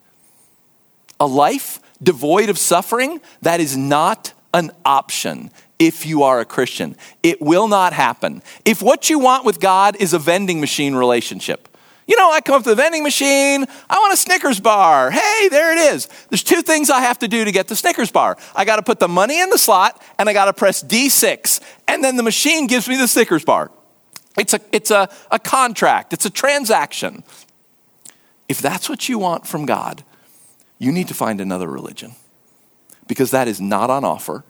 A 1.18 1.26
life 1.26 1.80
devoid 2.02 2.48
of 2.48 2.58
suffering, 2.58 3.20
that 3.42 3.60
is 3.60 3.76
not 3.76 4.32
an 4.54 4.70
option 4.84 5.50
if 5.78 6.04
you 6.06 6.22
are 6.22 6.40
a 6.40 6.44
Christian. 6.44 6.96
It 7.22 7.40
will 7.40 7.68
not 7.68 7.92
happen. 7.92 8.42
If 8.64 8.82
what 8.82 9.10
you 9.10 9.18
want 9.18 9.44
with 9.44 9.60
God 9.60 9.96
is 9.98 10.12
a 10.12 10.18
vending 10.18 10.60
machine 10.60 10.94
relationship, 10.94 11.68
you 12.06 12.16
know, 12.16 12.30
I 12.32 12.40
come 12.40 12.56
up 12.56 12.64
to 12.64 12.70
the 12.70 12.74
vending 12.74 13.04
machine, 13.04 13.64
I 13.88 13.98
want 13.98 14.12
a 14.12 14.16
Snickers 14.16 14.58
bar. 14.58 15.12
Hey, 15.12 15.48
there 15.48 15.72
it 15.72 15.94
is. 15.94 16.08
There's 16.28 16.42
two 16.42 16.60
things 16.60 16.90
I 16.90 17.00
have 17.00 17.20
to 17.20 17.28
do 17.28 17.44
to 17.44 17.52
get 17.52 17.68
the 17.68 17.76
Snickers 17.76 18.10
bar. 18.10 18.36
I 18.54 18.64
got 18.64 18.76
to 18.76 18.82
put 18.82 18.98
the 18.98 19.06
money 19.06 19.40
in 19.40 19.48
the 19.48 19.58
slot 19.58 20.02
and 20.18 20.28
I 20.28 20.32
got 20.32 20.46
to 20.46 20.52
press 20.52 20.82
D6, 20.82 21.60
and 21.86 22.02
then 22.02 22.16
the 22.16 22.22
machine 22.22 22.66
gives 22.66 22.88
me 22.88 22.96
the 22.96 23.06
Snickers 23.06 23.44
bar. 23.44 23.70
It's 24.38 24.54
a, 24.54 24.60
it's 24.72 24.90
a, 24.90 25.08
a 25.30 25.38
contract, 25.38 26.12
it's 26.12 26.26
a 26.26 26.30
transaction. 26.30 27.24
If 28.48 28.60
that's 28.60 28.88
what 28.88 29.08
you 29.08 29.18
want 29.18 29.46
from 29.46 29.66
God, 29.66 30.04
you 30.78 30.92
need 30.92 31.08
to 31.08 31.14
find 31.14 31.40
another 31.40 31.68
religion 31.68 32.14
because 33.06 33.30
that 33.30 33.48
is 33.48 33.60
not 33.60 33.90
on 33.90 34.04
offer. 34.04 34.44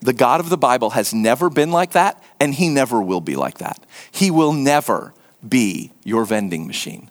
The 0.00 0.12
God 0.12 0.40
of 0.40 0.48
the 0.48 0.58
Bible 0.58 0.90
has 0.90 1.14
never 1.14 1.48
been 1.48 1.70
like 1.70 1.92
that, 1.92 2.22
and 2.40 2.54
he 2.54 2.68
never 2.68 3.00
will 3.00 3.20
be 3.20 3.36
like 3.36 3.58
that. 3.58 3.84
He 4.10 4.30
will 4.30 4.52
never 4.52 5.14
be 5.46 5.92
your 6.02 6.24
vending 6.24 6.66
machine 6.66 7.10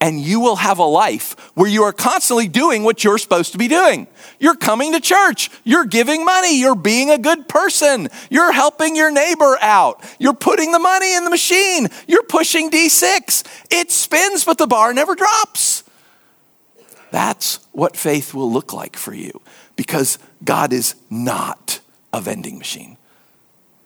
and 0.00 0.18
you 0.20 0.40
will 0.40 0.56
have 0.56 0.78
a 0.78 0.84
life 0.84 1.36
where 1.54 1.68
you 1.68 1.82
are 1.82 1.92
constantly 1.92 2.48
doing 2.48 2.84
what 2.84 3.04
you're 3.04 3.18
supposed 3.18 3.52
to 3.52 3.58
be 3.58 3.68
doing. 3.68 4.06
You're 4.38 4.56
coming 4.56 4.92
to 4.92 5.00
church, 5.00 5.50
you're 5.62 5.84
giving 5.84 6.24
money, 6.24 6.58
you're 6.58 6.74
being 6.74 7.10
a 7.10 7.18
good 7.18 7.48
person, 7.48 8.08
you're 8.30 8.52
helping 8.52 8.96
your 8.96 9.10
neighbor 9.10 9.58
out, 9.60 10.02
you're 10.18 10.34
putting 10.34 10.72
the 10.72 10.78
money 10.78 11.14
in 11.14 11.24
the 11.24 11.30
machine, 11.30 11.88
you're 12.08 12.22
pushing 12.22 12.70
D6. 12.70 13.44
It 13.70 13.90
spins, 13.90 14.44
but 14.44 14.56
the 14.56 14.66
bar 14.66 14.94
never 14.94 15.14
drops. 15.14 15.84
That's 17.10 17.56
what 17.72 17.96
faith 17.96 18.32
will 18.32 18.50
look 18.50 18.72
like 18.72 18.96
for 18.96 19.12
you 19.12 19.42
because 19.76 20.18
God 20.42 20.72
is 20.72 20.94
not 21.10 21.80
a 22.12 22.20
vending 22.20 22.56
machine. 22.58 22.96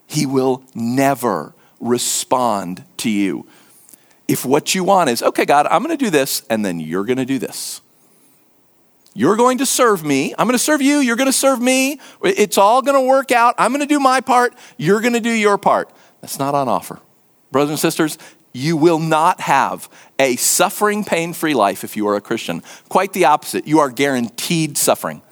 He 0.07 0.27
will 0.27 0.63
never 0.75 1.55
respond 1.81 2.85
to 2.99 3.11
you 3.11 3.47
if 4.27 4.45
what 4.45 4.75
you 4.75 4.85
want 4.85 5.11
is, 5.11 5.23
okay, 5.23 5.45
God, 5.45 5.67
I'm 5.67 5.83
going 5.83 5.97
to 5.97 6.05
do 6.05 6.11
this, 6.11 6.43
and 6.49 6.65
then 6.65 6.81
you're 6.81 7.05
going 7.05 7.19
to 7.19 7.25
do 7.25 7.39
this. 7.39 7.81
You're 9.15 9.37
going 9.37 9.59
to 9.59 9.67
serve 9.67 10.05
me. 10.05 10.35
I'm 10.39 10.47
going 10.47 10.59
to 10.59 10.65
serve 10.65 10.83
you. 10.83 10.99
You're 10.99 11.17
going 11.17 11.29
to 11.29 11.33
serve 11.33 11.61
me. 11.61 12.01
It's 12.23 12.59
all 12.59 12.83
going 12.83 13.01
to 13.01 13.07
work 13.07 13.31
out. 13.31 13.55
I'm 13.59 13.71
going 13.71 13.81
to 13.81 13.87
do 13.87 14.01
my 14.01 14.21
part. 14.21 14.55
You're 14.77 15.01
going 15.01 15.13
to 15.13 15.21
do 15.21 15.31
your 15.31 15.57
part. 15.57 15.91
That's 16.21 16.39
not 16.39 16.55
on 16.55 16.69
offer. 16.69 17.01
Brothers 17.53 17.71
and 17.71 17.79
sisters, 17.79 18.19
you 18.53 18.77
will 18.77 18.99
not 18.99 19.41
have 19.43 19.89
a 20.19 20.35
suffering, 20.37 21.05
pain 21.05 21.33
free 21.33 21.55
life 21.55 21.85
if 21.85 21.97
you 21.97 22.09
are 22.09 22.17
a 22.17 22.21
Christian. 22.21 22.63
Quite 22.89 23.13
the 23.13 23.27
opposite. 23.27 23.69
You 23.69 23.79
are 23.81 23.91
guaranteed 23.91 24.77
suffering. 24.77 25.23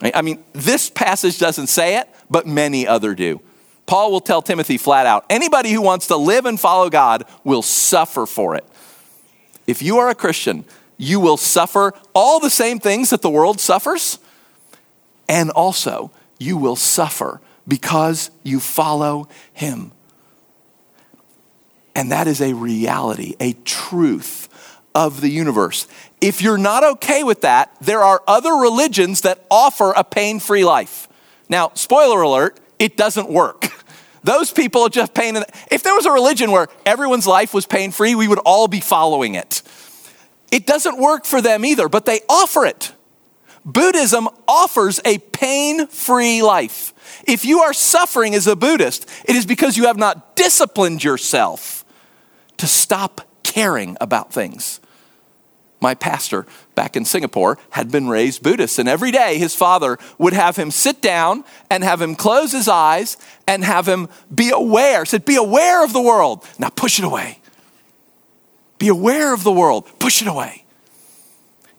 I 0.00 0.22
mean, 0.22 0.42
this 0.52 0.90
passage 0.90 1.38
doesn't 1.38 1.68
say 1.68 1.98
it, 1.98 2.08
but 2.28 2.46
many 2.46 2.86
other 2.86 3.14
do. 3.14 3.40
Paul 3.86 4.10
will 4.10 4.20
tell 4.20 4.42
Timothy 4.42 4.78
flat 4.78 5.06
out 5.06 5.24
anybody 5.30 5.70
who 5.70 5.80
wants 5.80 6.08
to 6.08 6.16
live 6.16 6.44
and 6.44 6.58
follow 6.58 6.90
God 6.90 7.24
will 7.44 7.62
suffer 7.62 8.26
for 8.26 8.56
it. 8.56 8.64
If 9.66 9.82
you 9.82 9.98
are 9.98 10.08
a 10.08 10.14
Christian, 10.14 10.64
you 10.96 11.20
will 11.20 11.36
suffer 11.36 11.92
all 12.14 12.40
the 12.40 12.50
same 12.50 12.78
things 12.78 13.10
that 13.10 13.22
the 13.22 13.30
world 13.30 13.60
suffers, 13.60 14.18
and 15.28 15.50
also 15.50 16.10
you 16.38 16.56
will 16.56 16.76
suffer 16.76 17.40
because 17.66 18.30
you 18.42 18.60
follow 18.60 19.28
Him. 19.52 19.92
And 21.94 22.12
that 22.12 22.26
is 22.28 22.40
a 22.40 22.52
reality, 22.52 23.34
a 23.40 23.54
truth 23.64 24.48
of 24.94 25.20
the 25.20 25.30
universe. 25.30 25.86
If 26.20 26.42
you're 26.42 26.58
not 26.58 26.84
okay 26.84 27.22
with 27.22 27.42
that, 27.42 27.74
there 27.80 28.02
are 28.02 28.22
other 28.26 28.54
religions 28.54 29.22
that 29.22 29.44
offer 29.50 29.92
a 29.96 30.04
pain 30.04 30.40
free 30.40 30.64
life. 30.64 31.08
Now, 31.48 31.70
spoiler 31.74 32.22
alert, 32.22 32.58
it 32.78 32.96
doesn't 32.96 33.30
work. 33.30 33.66
Those 34.26 34.50
people 34.50 34.82
are 34.82 34.88
just 34.88 35.14
pain. 35.14 35.36
If 35.70 35.84
there 35.84 35.94
was 35.94 36.04
a 36.04 36.10
religion 36.10 36.50
where 36.50 36.66
everyone's 36.84 37.28
life 37.28 37.54
was 37.54 37.64
pain 37.64 37.92
free, 37.92 38.16
we 38.16 38.26
would 38.26 38.40
all 38.40 38.66
be 38.66 38.80
following 38.80 39.36
it. 39.36 39.62
It 40.50 40.66
doesn't 40.66 40.98
work 40.98 41.24
for 41.24 41.40
them 41.40 41.64
either, 41.64 41.88
but 41.88 42.06
they 42.06 42.20
offer 42.28 42.66
it. 42.66 42.92
Buddhism 43.64 44.28
offers 44.48 44.98
a 45.04 45.18
pain 45.18 45.86
free 45.86 46.42
life. 46.42 46.92
If 47.24 47.44
you 47.44 47.60
are 47.60 47.72
suffering 47.72 48.34
as 48.34 48.48
a 48.48 48.56
Buddhist, 48.56 49.08
it 49.26 49.36
is 49.36 49.46
because 49.46 49.76
you 49.76 49.86
have 49.86 49.96
not 49.96 50.34
disciplined 50.34 51.04
yourself 51.04 51.84
to 52.56 52.66
stop 52.66 53.20
caring 53.44 53.96
about 54.00 54.32
things. 54.32 54.80
My 55.80 55.94
pastor 55.94 56.46
back 56.76 56.94
in 56.94 57.04
Singapore 57.04 57.58
had 57.70 57.90
been 57.90 58.06
raised 58.06 58.44
Buddhist, 58.44 58.78
and 58.78 58.88
every 58.88 59.10
day 59.10 59.38
his 59.38 59.56
father 59.56 59.98
would 60.18 60.34
have 60.34 60.54
him 60.54 60.70
sit 60.70 61.02
down 61.02 61.42
and 61.68 61.82
have 61.82 62.00
him 62.00 62.14
close 62.14 62.52
his 62.52 62.68
eyes 62.68 63.16
and 63.48 63.64
have 63.64 63.88
him 63.88 64.08
be 64.32 64.50
aware. 64.50 65.04
Said, 65.04 65.24
Be 65.24 65.34
aware 65.34 65.84
of 65.84 65.92
the 65.92 66.00
world. 66.00 66.44
Now 66.60 66.68
push 66.68 67.00
it 67.00 67.04
away. 67.04 67.40
Be 68.78 68.86
aware 68.88 69.34
of 69.34 69.42
the 69.42 69.50
world. 69.50 69.88
Push 69.98 70.22
it 70.22 70.28
away. 70.28 70.62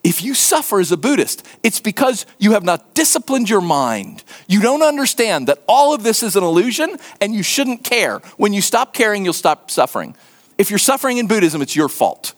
If 0.03 0.23
you 0.23 0.33
suffer 0.33 0.79
as 0.79 0.91
a 0.91 0.97
Buddhist, 0.97 1.45
it's 1.63 1.79
because 1.79 2.25
you 2.39 2.53
have 2.53 2.63
not 2.63 2.93
disciplined 2.93 3.49
your 3.49 3.61
mind. 3.61 4.23
You 4.47 4.61
don't 4.61 4.81
understand 4.81 5.47
that 5.47 5.61
all 5.67 5.93
of 5.93 6.03
this 6.03 6.23
is 6.23 6.35
an 6.35 6.43
illusion 6.43 6.97
and 7.19 7.35
you 7.35 7.43
shouldn't 7.43 7.83
care. 7.83 8.19
When 8.37 8.53
you 8.53 8.61
stop 8.61 8.93
caring, 8.93 9.25
you'll 9.25 9.33
stop 9.33 9.69
suffering. 9.69 10.15
If 10.57 10.69
you're 10.69 10.79
suffering 10.79 11.17
in 11.17 11.27
Buddhism, 11.27 11.61
it's 11.61 11.75
your 11.75 11.89
fault. 11.89 12.33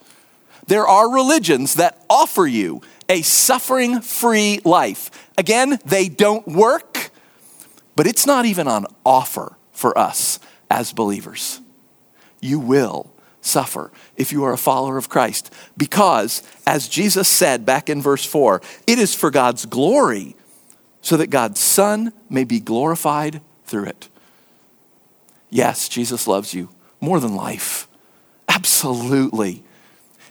There 0.70 0.88
are 0.88 1.12
religions 1.12 1.74
that 1.76 2.06
offer 2.12 2.46
you 2.46 2.84
a 3.10 3.24
suffering 3.24 4.02
free 4.02 4.60
life. 4.64 5.10
Again, 5.36 5.80
they 5.84 6.10
don't 6.10 6.48
work, 6.48 7.10
but 7.96 8.06
it's 8.06 8.28
not 8.28 8.46
even 8.46 8.68
on 8.68 8.86
offer 9.04 9.58
for 9.72 9.98
us 9.98 10.40
as 10.70 10.94
believers. 10.94 11.60
You 12.40 12.60
will 12.60 13.12
suffer 13.42 13.92
if 14.16 14.32
you 14.32 14.44
are 14.44 14.54
a 14.54 14.60
follower 14.60 14.98
of 14.98 15.10
Christ. 15.10 15.52
Because, 15.76 16.44
as 16.68 16.88
Jesus 16.88 17.28
said 17.28 17.66
back 17.66 17.90
in 17.90 18.00
verse 18.00 18.24
4, 18.24 18.62
it 18.86 19.00
is 19.00 19.16
for 19.16 19.32
God's 19.32 19.66
glory, 19.66 20.36
so 21.02 21.18
that 21.18 21.32
God's 21.32 21.60
Son 21.60 22.14
may 22.30 22.44
be 22.44 22.60
glorified 22.60 23.42
through 23.66 23.86
it. 23.86 24.08
Yes, 25.50 25.90
Jesus 25.90 26.28
loves 26.28 26.54
you 26.54 26.70
more 27.02 27.20
than 27.20 27.34
life. 27.34 27.88
Absolutely. 28.48 29.64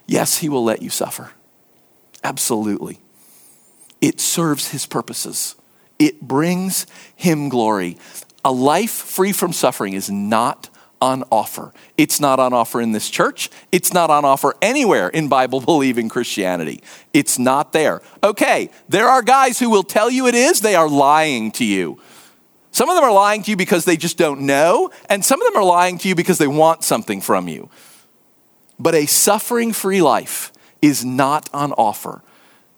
Yes, 0.09 0.39
He 0.39 0.49
will 0.49 0.65
let 0.65 0.83
you 0.83 0.91
suffer. 0.91 1.31
Absolutely. 2.25 2.99
It 4.01 4.19
serves 4.19 4.71
His 4.71 4.87
purposes, 4.87 5.55
it 6.01 6.21
brings 6.21 6.87
Him 7.15 7.49
glory. 7.49 7.97
A 8.45 8.53
life 8.53 8.93
free 8.93 9.33
from 9.33 9.53
suffering 9.53 9.93
is 9.93 10.09
not 10.09 10.71
on 11.01 11.25
offer. 11.31 11.73
It's 11.97 12.21
not 12.21 12.41
on 12.41 12.53
offer 12.53 12.81
in 12.81 12.93
this 12.93 13.11
church. 13.11 13.51
It's 13.71 13.93
not 13.93 14.11
on 14.11 14.25
offer 14.25 14.55
anywhere 14.63 15.09
in 15.09 15.29
Bible 15.29 15.61
believing 15.61 16.09
Christianity. 16.09 16.83
It's 17.13 17.39
not 17.39 17.73
there. 17.73 18.01
Okay, 18.23 18.71
there 18.89 19.09
are 19.09 19.23
guys 19.23 19.59
who 19.59 19.71
will 19.71 19.83
tell 19.83 20.11
you 20.11 20.27
it 20.27 20.35
is, 20.35 20.61
they 20.61 20.77
are 20.77 20.89
lying 20.89 21.51
to 21.53 21.65
you. 21.65 22.01
Some 22.71 22.89
of 22.89 22.97
them 22.97 23.05
are 23.05 23.13
lying 23.13 23.43
to 23.43 23.51
you 23.51 23.57
because 23.57 23.85
they 23.85 23.97
just 23.97 24.19
don't 24.19 24.43
know, 24.43 24.91
and 25.09 25.25
some 25.25 25.41
of 25.41 25.53
them 25.53 25.61
are 25.61 25.67
lying 25.67 25.99
to 25.99 26.09
you 26.09 26.15
because 26.15 26.39
they 26.39 26.47
want 26.47 26.85
something 26.85 27.21
from 27.21 27.49
you. 27.49 27.69
But 28.79 28.95
a 28.95 29.07
suffering 29.07 29.73
free 29.73 30.03
life 30.03 30.53
is 30.81 31.05
not 31.05 31.49
on 31.53 31.73
offer 31.73 32.23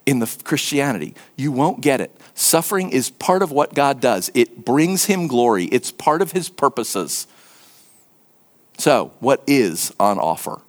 in 0.06 0.18
the 0.18 0.36
Christianity. 0.44 1.14
You 1.36 1.52
won't 1.52 1.80
get 1.80 2.00
it. 2.00 2.10
Suffering 2.34 2.90
is 2.90 3.10
part 3.10 3.42
of 3.42 3.52
what 3.52 3.74
God 3.74 4.00
does. 4.00 4.30
It 4.34 4.64
brings 4.64 5.04
him 5.04 5.26
glory. 5.26 5.66
It's 5.66 5.92
part 5.92 6.22
of 6.22 6.32
his 6.32 6.48
purposes. 6.48 7.26
So, 8.78 9.12
what 9.20 9.42
is 9.46 9.92
on 10.00 10.18
offer? 10.18 10.62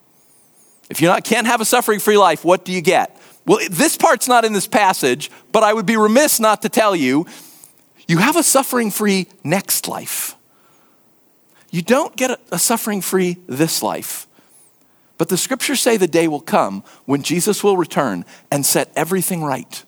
If 0.90 1.02
you 1.02 1.14
can't 1.24 1.48
have 1.48 1.62
a 1.62 1.66
suffering 1.66 2.00
free 2.00 2.18
life, 2.18 2.44
what 2.44 2.66
do 2.66 2.74
you 2.74 2.82
get? 2.82 3.18
Well, 3.46 3.60
this 3.72 3.96
part's 3.96 4.28
not 4.28 4.44
in 4.44 4.52
this 4.52 4.68
passage, 4.68 5.32
but 5.52 5.64
I 5.64 5.74
would 5.74 5.86
be 5.86 5.96
remiss 5.96 6.40
not 6.40 6.62
to 6.64 6.70
tell 6.70 6.96
you 6.96 7.26
you 8.08 8.18
have 8.18 8.36
a 8.36 8.44
suffering 8.44 8.92
free 8.92 9.28
next 9.44 9.88
life. 9.88 10.36
You 11.72 11.82
don't 11.82 12.14
get 12.18 12.40
a 12.52 12.60
suffering 12.60 13.00
free 13.00 13.38
this 13.48 13.82
life. 13.82 14.28
But 15.22 15.30
the 15.30 15.38
scriptures 15.38 15.80
say 15.80 15.98
the 15.98 16.08
day 16.08 16.28
will 16.28 16.42
come 16.42 16.84
when 17.06 17.22
Jesus 17.22 17.64
will 17.64 17.78
return 17.78 18.26
and 18.50 18.66
set 18.66 18.92
everything 18.96 19.44
right. 19.44 19.86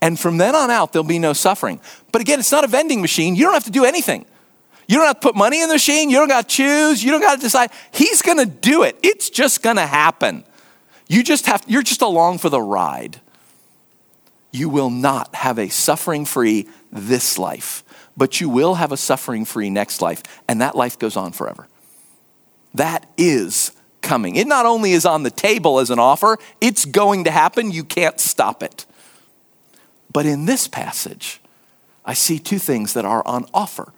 And 0.00 0.18
from 0.18 0.38
then 0.38 0.56
on 0.56 0.70
out, 0.70 0.94
there'll 0.94 1.04
be 1.04 1.18
no 1.18 1.34
suffering. 1.34 1.78
But 2.10 2.22
again, 2.22 2.38
it's 2.38 2.52
not 2.52 2.64
a 2.64 2.66
vending 2.66 3.02
machine. 3.02 3.36
You 3.36 3.44
don't 3.44 3.52
have 3.52 3.64
to 3.64 3.70
do 3.70 3.84
anything. 3.84 4.24
You 4.88 4.96
don't 4.96 5.08
have 5.08 5.20
to 5.20 5.28
put 5.28 5.36
money 5.36 5.60
in 5.60 5.68
the 5.68 5.74
machine. 5.74 6.08
You 6.08 6.16
don't 6.16 6.28
got 6.28 6.48
to 6.48 6.56
choose. 6.56 7.04
You 7.04 7.10
don't 7.10 7.20
got 7.20 7.34
to 7.34 7.40
decide. 7.42 7.70
He's 7.92 8.22
going 8.22 8.38
to 8.38 8.46
do 8.46 8.82
it. 8.82 8.98
It's 9.02 9.28
just 9.28 9.62
going 9.62 9.76
to 9.76 9.86
happen. 9.86 10.42
You 11.06 11.22
just 11.22 11.44
have, 11.44 11.62
you're 11.68 11.82
just 11.82 12.00
along 12.00 12.38
for 12.38 12.48
the 12.48 12.62
ride. 12.62 13.20
You 14.52 14.70
will 14.70 14.88
not 14.88 15.34
have 15.34 15.58
a 15.58 15.68
suffering 15.68 16.24
free 16.24 16.66
this 16.90 17.38
life, 17.38 17.84
but 18.16 18.40
you 18.40 18.48
will 18.48 18.76
have 18.76 18.90
a 18.90 18.96
suffering 18.96 19.44
free 19.44 19.68
next 19.68 20.00
life, 20.00 20.22
and 20.48 20.62
that 20.62 20.74
life 20.74 20.98
goes 20.98 21.14
on 21.14 21.32
forever. 21.32 21.68
That 22.72 23.04
is 23.18 23.75
coming. 24.02 24.36
It 24.36 24.46
not 24.46 24.66
only 24.66 24.92
is 24.92 25.04
on 25.04 25.22
the 25.22 25.30
table 25.30 25.78
as 25.78 25.90
an 25.90 25.98
offer, 25.98 26.38
it's 26.60 26.84
going 26.84 27.24
to 27.24 27.30
happen. 27.30 27.70
You 27.70 27.84
can't 27.84 28.20
stop 28.20 28.62
it. 28.62 28.86
But 30.12 30.26
in 30.26 30.46
this 30.46 30.68
passage, 30.68 31.40
I 32.04 32.14
see 32.14 32.38
two 32.38 32.58
things 32.58 32.94
that 32.94 33.04
are 33.04 33.26
on 33.26 33.46
offer. 33.52 33.92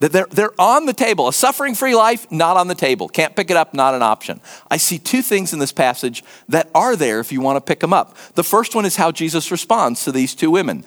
That 0.00 0.12
they're, 0.12 0.26
they're 0.30 0.60
on 0.60 0.86
the 0.86 0.92
table. 0.92 1.28
A 1.28 1.32
suffering 1.32 1.74
free 1.74 1.94
life, 1.94 2.30
not 2.30 2.56
on 2.56 2.68
the 2.68 2.74
table. 2.74 3.08
Can't 3.08 3.36
pick 3.36 3.50
it 3.50 3.56
up, 3.56 3.72
not 3.72 3.94
an 3.94 4.02
option. 4.02 4.40
I 4.70 4.76
see 4.78 4.98
two 4.98 5.22
things 5.22 5.52
in 5.52 5.60
this 5.60 5.72
passage 5.72 6.24
that 6.48 6.68
are 6.74 6.96
there 6.96 7.20
if 7.20 7.30
you 7.30 7.40
want 7.40 7.56
to 7.56 7.60
pick 7.60 7.80
them 7.80 7.92
up. 7.92 8.16
The 8.34 8.42
first 8.42 8.74
one 8.74 8.84
is 8.84 8.96
how 8.96 9.12
Jesus 9.12 9.50
responds 9.50 10.04
to 10.04 10.12
these 10.12 10.34
two 10.34 10.50
women. 10.50 10.84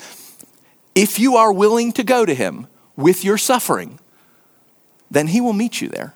If 0.94 1.20
you 1.20 1.38
are 1.38 1.54
willing 1.54 1.94
to 1.94 2.04
go 2.04 2.26
to 2.26 2.34
him 2.34 2.68
with 2.96 3.24
your 3.24 3.38
suffering, 3.38 4.00
then 5.10 5.28
he 5.28 5.40
will 5.40 5.54
meet 5.54 5.80
you 5.80 5.88
there. 5.88 6.14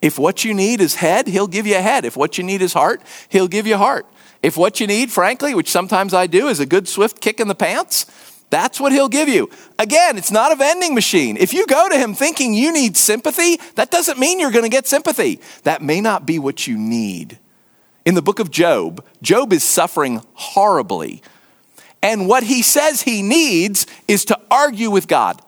If 0.00 0.18
what 0.18 0.44
you 0.44 0.54
need 0.54 0.80
is 0.80 0.96
head, 0.96 1.26
he'll 1.26 1.48
give 1.48 1.66
you 1.66 1.76
a 1.76 1.80
head. 1.80 2.04
If 2.04 2.16
what 2.16 2.38
you 2.38 2.44
need 2.44 2.62
is 2.62 2.72
heart, 2.72 3.02
he'll 3.28 3.48
give 3.48 3.66
you 3.66 3.76
heart. 3.76 4.06
If 4.42 4.56
what 4.56 4.78
you 4.78 4.86
need, 4.86 5.10
frankly, 5.10 5.54
which 5.54 5.70
sometimes 5.70 6.14
I 6.14 6.26
do, 6.26 6.48
is 6.48 6.60
a 6.60 6.66
good 6.66 6.88
swift 6.88 7.20
kick 7.20 7.40
in 7.40 7.48
the 7.48 7.54
pants, 7.54 8.06
that's 8.50 8.80
what 8.80 8.92
he'll 8.92 9.08
give 9.08 9.28
you. 9.28 9.50
Again, 9.78 10.16
it's 10.16 10.30
not 10.30 10.52
a 10.52 10.56
vending 10.56 10.94
machine. 10.94 11.36
If 11.36 11.52
you 11.52 11.66
go 11.66 11.88
to 11.88 11.98
him 11.98 12.14
thinking 12.14 12.54
you 12.54 12.72
need 12.72 12.96
sympathy, 12.96 13.58
that 13.74 13.90
doesn't 13.90 14.18
mean 14.18 14.40
you're 14.40 14.52
going 14.52 14.64
to 14.64 14.70
get 14.70 14.86
sympathy. 14.86 15.40
That 15.64 15.82
may 15.82 16.00
not 16.00 16.24
be 16.24 16.38
what 16.38 16.66
you 16.66 16.78
need. 16.78 17.38
In 18.06 18.14
the 18.14 18.22
book 18.22 18.38
of 18.38 18.50
Job, 18.50 19.04
Job 19.20 19.52
is 19.52 19.62
suffering 19.62 20.22
horribly. 20.32 21.22
And 22.02 22.28
what 22.28 22.44
he 22.44 22.62
says 22.62 23.02
he 23.02 23.22
needs 23.22 23.86
is 24.06 24.24
to 24.26 24.40
argue 24.50 24.90
with 24.90 25.08
God. 25.08 25.42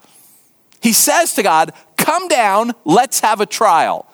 He 0.83 0.93
says 0.93 1.35
to 1.35 1.43
God, 1.43 1.73
Come 1.97 2.29
down, 2.29 2.73
let's 2.85 3.21
have 3.21 3.41
a 3.41 3.47
trial. 3.47 4.10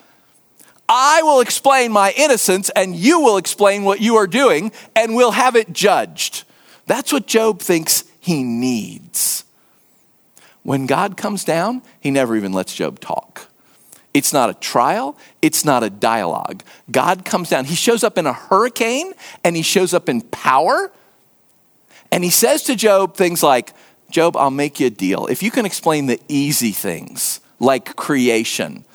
I 0.89 1.23
will 1.23 1.41
explain 1.41 1.93
my 1.93 2.13
innocence, 2.17 2.71
and 2.71 2.95
you 2.95 3.21
will 3.21 3.37
explain 3.37 3.85
what 3.85 4.01
you 4.01 4.17
are 4.17 4.27
doing, 4.27 4.73
and 4.95 5.17
we'll 5.17 5.33
have 5.33 5.57
it 5.57 5.73
judged. 5.73 6.45
That's 6.87 7.13
what 7.13 7.27
Job 7.27 7.61
thinks 7.61 8.05
he 8.21 8.43
needs. 8.43 9.45
When 10.63 10.87
God 10.87 11.17
comes 11.17 11.45
down, 11.45 11.83
he 12.01 12.11
never 12.11 12.37
even 12.37 12.53
lets 12.53 12.75
Job 12.75 13.01
talk. 13.01 13.49
It's 14.15 14.33
not 14.33 14.49
a 14.49 14.55
trial, 14.55 15.17
it's 15.43 15.65
not 15.65 15.83
a 15.83 15.91
dialogue. 15.91 16.63
God 16.91 17.25
comes 17.25 17.51
down. 17.51 17.67
He 17.67 17.75
shows 17.75 18.03
up 18.03 18.17
in 18.17 18.27
a 18.27 18.33
hurricane 18.33 19.13
and 19.45 19.55
he 19.55 19.63
shows 19.63 19.93
up 19.93 20.09
in 20.09 20.23
power. 20.23 20.91
And 22.11 22.25
he 22.25 22.31
says 22.31 22.63
to 22.65 22.77
Job 22.77 23.15
things 23.15 23.43
like, 23.43 23.75
Job, 24.11 24.37
I'll 24.37 24.51
make 24.51 24.81
you 24.81 24.87
a 24.87 24.91
deal. 24.91 25.27
If 25.27 25.43
you 25.43 25.51
can 25.51 25.67
explain 25.67 26.07
the 26.07 26.19
easy 26.29 26.73
things 26.73 27.41
like 27.61 27.95
creation, 27.95 28.87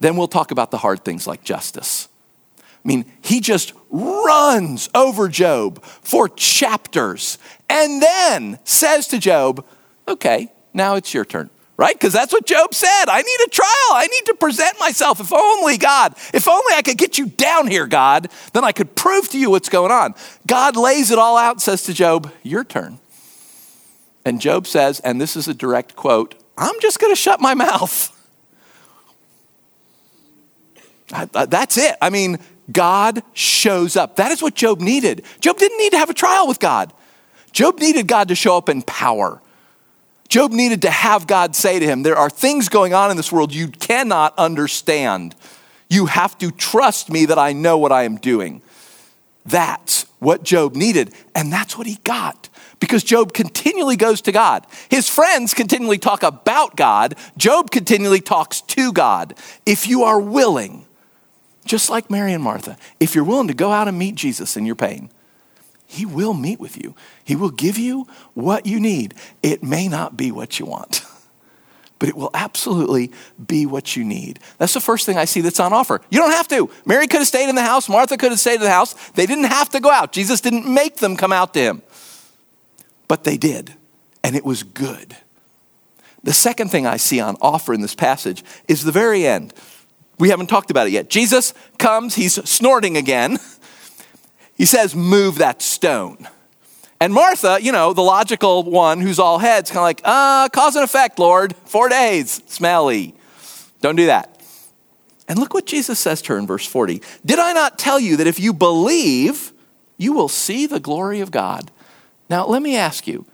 then 0.00 0.16
we'll 0.16 0.28
talk 0.28 0.50
about 0.50 0.70
the 0.70 0.78
hard 0.78 1.04
things 1.04 1.26
like 1.26 1.44
justice. 1.44 2.08
I 2.58 2.88
mean, 2.88 3.04
he 3.20 3.40
just 3.40 3.72
runs 3.90 4.88
over 4.94 5.28
Job 5.28 5.82
for 5.84 6.28
chapters 6.28 7.38
and 7.68 8.02
then 8.02 8.58
says 8.64 9.08
to 9.08 9.18
Job, 9.18 9.64
Okay, 10.08 10.50
now 10.74 10.96
it's 10.96 11.14
your 11.14 11.24
turn, 11.24 11.50
right? 11.76 11.94
Because 11.94 12.12
that's 12.12 12.32
what 12.32 12.46
Job 12.46 12.74
said. 12.74 13.04
I 13.08 13.20
need 13.22 13.46
a 13.46 13.50
trial. 13.50 13.68
I 13.92 14.08
need 14.10 14.26
to 14.26 14.34
present 14.34 14.80
myself. 14.80 15.20
If 15.20 15.32
only, 15.32 15.76
God, 15.76 16.14
if 16.34 16.48
only 16.48 16.74
I 16.74 16.82
could 16.82 16.98
get 16.98 17.18
you 17.18 17.26
down 17.26 17.68
here, 17.68 17.86
God, 17.86 18.28
then 18.54 18.64
I 18.64 18.72
could 18.72 18.96
prove 18.96 19.28
to 19.28 19.38
you 19.38 19.50
what's 19.50 19.68
going 19.68 19.92
on. 19.92 20.14
God 20.46 20.76
lays 20.76 21.10
it 21.10 21.18
all 21.18 21.36
out 21.36 21.52
and 21.52 21.62
says 21.62 21.82
to 21.84 21.94
Job, 21.94 22.32
Your 22.42 22.64
turn. 22.64 22.98
And 24.24 24.40
Job 24.40 24.66
says, 24.66 25.00
and 25.00 25.20
this 25.20 25.36
is 25.36 25.48
a 25.48 25.54
direct 25.54 25.96
quote, 25.96 26.34
I'm 26.56 26.78
just 26.80 26.98
going 26.98 27.12
to 27.12 27.16
shut 27.16 27.40
my 27.40 27.54
mouth. 27.54 28.16
That's 31.10 31.76
it. 31.76 31.96
I 32.00 32.10
mean, 32.10 32.38
God 32.70 33.22
shows 33.32 33.96
up. 33.96 34.16
That 34.16 34.30
is 34.30 34.42
what 34.42 34.54
Job 34.54 34.80
needed. 34.80 35.24
Job 35.40 35.58
didn't 35.58 35.78
need 35.78 35.90
to 35.90 35.98
have 35.98 36.10
a 36.10 36.14
trial 36.14 36.46
with 36.46 36.60
God. 36.60 36.92
Job 37.52 37.78
needed 37.78 38.06
God 38.06 38.28
to 38.28 38.34
show 38.34 38.56
up 38.56 38.68
in 38.68 38.82
power. 38.82 39.40
Job 40.28 40.52
needed 40.52 40.82
to 40.82 40.90
have 40.90 41.26
God 41.26 41.56
say 41.56 41.80
to 41.80 41.86
him, 41.86 42.04
There 42.04 42.16
are 42.16 42.30
things 42.30 42.68
going 42.68 42.94
on 42.94 43.10
in 43.10 43.16
this 43.16 43.32
world 43.32 43.52
you 43.52 43.68
cannot 43.68 44.38
understand. 44.38 45.34
You 45.88 46.06
have 46.06 46.38
to 46.38 46.52
trust 46.52 47.10
me 47.10 47.26
that 47.26 47.38
I 47.38 47.52
know 47.52 47.76
what 47.76 47.90
I 47.90 48.04
am 48.04 48.16
doing. 48.16 48.62
That's 49.44 50.04
what 50.20 50.44
Job 50.44 50.76
needed, 50.76 51.12
and 51.34 51.52
that's 51.52 51.76
what 51.76 51.88
he 51.88 51.96
got 52.04 52.48
because 52.78 53.04
Job 53.04 53.32
continually 53.32 53.96
goes 53.96 54.20
to 54.22 54.32
God. 54.32 54.66
His 54.88 55.08
friends 55.08 55.54
continually 55.54 55.98
talk 55.98 56.22
about 56.22 56.76
God, 56.76 57.14
Job 57.36 57.70
continually 57.70 58.20
talks 58.20 58.60
to 58.62 58.92
God. 58.92 59.34
If 59.66 59.86
you 59.86 60.02
are 60.02 60.20
willing, 60.20 60.86
just 61.64 61.90
like 61.90 62.10
Mary 62.10 62.32
and 62.32 62.42
Martha, 62.42 62.76
if 62.98 63.14
you're 63.14 63.24
willing 63.24 63.48
to 63.48 63.54
go 63.54 63.70
out 63.70 63.88
and 63.88 63.98
meet 63.98 64.14
Jesus 64.14 64.56
in 64.56 64.66
your 64.66 64.74
pain, 64.74 65.10
he 65.86 66.06
will 66.06 66.34
meet 66.34 66.60
with 66.60 66.80
you. 66.80 66.94
He 67.24 67.34
will 67.34 67.50
give 67.50 67.76
you 67.76 68.06
what 68.34 68.64
you 68.64 68.78
need. 68.78 69.14
It 69.42 69.62
may 69.62 69.88
not 69.88 70.16
be 70.16 70.30
what 70.30 70.60
you 70.60 70.66
want, 70.66 71.02
but 71.98 72.08
it 72.08 72.16
will 72.16 72.30
absolutely 72.32 73.10
be 73.44 73.66
what 73.66 73.96
you 73.96 74.04
need. 74.04 74.38
That's 74.58 74.72
the 74.72 74.80
first 74.80 75.04
thing 75.04 75.18
I 75.18 75.24
see 75.24 75.40
that's 75.40 75.58
on 75.58 75.72
offer. 75.72 76.00
You 76.08 76.20
don't 76.20 76.30
have 76.30 76.46
to. 76.48 76.70
Mary 76.86 77.08
could 77.08 77.18
have 77.18 77.26
stayed 77.26 77.48
in 77.48 77.56
the 77.56 77.62
house, 77.62 77.88
Martha 77.88 78.16
could 78.16 78.30
have 78.30 78.40
stayed 78.40 78.54
in 78.56 78.60
the 78.60 78.70
house. 78.70 78.94
They 79.10 79.26
didn't 79.26 79.44
have 79.44 79.68
to 79.70 79.80
go 79.80 79.90
out. 79.90 80.12
Jesus 80.12 80.40
didn't 80.40 80.72
make 80.72 80.98
them 80.98 81.16
come 81.16 81.32
out 81.32 81.54
to 81.54 81.60
him, 81.60 81.82
but 83.08 83.24
they 83.24 83.36
did, 83.36 83.74
and 84.22 84.36
it 84.36 84.44
was 84.44 84.62
good. 84.62 85.16
The 86.22 86.32
second 86.32 86.68
thing 86.68 86.86
I 86.86 86.98
see 86.98 87.18
on 87.18 87.36
offer 87.40 87.74
in 87.74 87.80
this 87.80 87.94
passage 87.94 88.44
is 88.68 88.84
the 88.84 88.92
very 88.92 89.26
end. 89.26 89.54
We 90.20 90.28
haven't 90.28 90.48
talked 90.48 90.70
about 90.70 90.86
it 90.86 90.90
yet. 90.90 91.10
Jesus 91.10 91.54
comes, 91.78 92.14
he's 92.14 92.34
snorting 92.48 92.96
again. 92.96 93.38
He 94.54 94.66
says, 94.66 94.94
Move 94.94 95.38
that 95.38 95.62
stone. 95.62 96.28
And 97.00 97.14
Martha, 97.14 97.58
you 97.62 97.72
know, 97.72 97.94
the 97.94 98.02
logical 98.02 98.62
one 98.62 99.00
who's 99.00 99.18
all 99.18 99.38
heads, 99.38 99.70
kind 99.70 99.78
of 99.78 99.84
like, 99.84 100.02
uh, 100.04 100.50
cause 100.50 100.76
and 100.76 100.84
effect, 100.84 101.18
Lord. 101.18 101.56
Four 101.64 101.88
days, 101.88 102.42
smelly. 102.46 103.14
Don't 103.80 103.96
do 103.96 104.04
that. 104.04 104.42
And 105.26 105.38
look 105.38 105.54
what 105.54 105.64
Jesus 105.64 105.98
says 105.98 106.20
to 106.22 106.34
her 106.34 106.38
in 106.38 106.46
verse 106.46 106.66
40 106.66 107.00
Did 107.24 107.38
I 107.38 107.54
not 107.54 107.78
tell 107.78 107.98
you 107.98 108.18
that 108.18 108.26
if 108.26 108.38
you 108.38 108.52
believe, 108.52 109.52
you 109.96 110.12
will 110.12 110.28
see 110.28 110.66
the 110.66 110.78
glory 110.78 111.20
of 111.20 111.30
God? 111.30 111.70
Now, 112.28 112.46
let 112.46 112.60
me 112.60 112.76
ask 112.76 113.06
you 113.06 113.24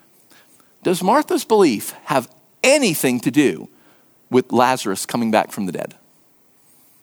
Does 0.85 1.03
Martha's 1.03 1.44
belief 1.44 1.90
have 2.05 2.31
anything 2.62 3.18
to 3.18 3.33
do 3.33 3.68
with 4.31 4.53
Lazarus 4.53 5.07
coming 5.07 5.33
back 5.33 5.51
from 5.51 5.66
the 5.66 5.72
dead? 5.72 5.96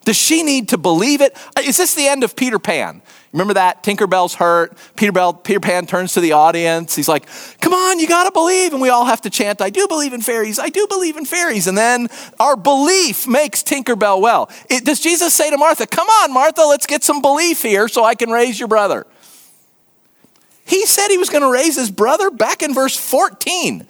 Does 0.04 0.16
she 0.16 0.42
need 0.42 0.68
to 0.68 0.78
believe 0.78 1.20
it? 1.20 1.36
Uh, 1.56 1.62
is 1.64 1.76
this 1.76 1.94
the 1.94 2.06
end 2.06 2.24
of 2.24 2.36
Peter 2.36 2.58
Pan? 2.58 3.02
Remember 3.32 3.54
that? 3.54 3.82
Tinkerbell's 3.82 4.34
hurt. 4.34 4.78
Peter, 4.96 5.10
Bell, 5.10 5.32
Peter 5.34 5.58
Pan 5.58 5.86
turns 5.86 6.12
to 6.14 6.20
the 6.20 6.32
audience. 6.32 6.94
He's 6.94 7.08
like, 7.08 7.26
Come 7.60 7.72
on, 7.72 7.98
you 7.98 8.06
got 8.06 8.24
to 8.24 8.32
believe. 8.32 8.72
And 8.72 8.80
we 8.80 8.90
all 8.90 9.06
have 9.06 9.22
to 9.22 9.30
chant, 9.30 9.60
I 9.60 9.70
do 9.70 9.88
believe 9.88 10.12
in 10.12 10.20
fairies. 10.20 10.58
I 10.58 10.68
do 10.68 10.86
believe 10.86 11.16
in 11.16 11.24
fairies. 11.24 11.66
And 11.66 11.76
then 11.76 12.08
our 12.38 12.56
belief 12.56 13.26
makes 13.26 13.62
Tinkerbell 13.62 14.20
well. 14.20 14.50
It, 14.70 14.84
does 14.84 15.00
Jesus 15.00 15.34
say 15.34 15.50
to 15.50 15.58
Martha, 15.58 15.86
Come 15.86 16.08
on, 16.08 16.32
Martha, 16.32 16.62
let's 16.62 16.86
get 16.86 17.02
some 17.02 17.20
belief 17.20 17.62
here 17.62 17.88
so 17.88 18.04
I 18.04 18.14
can 18.14 18.30
raise 18.30 18.58
your 18.58 18.68
brother? 18.68 19.06
He 20.66 20.86
said 20.86 21.08
he 21.08 21.18
was 21.18 21.28
going 21.28 21.42
to 21.42 21.50
raise 21.50 21.76
his 21.76 21.90
brother 21.90 22.30
back 22.30 22.62
in 22.62 22.72
verse 22.72 22.96
14 22.96 23.86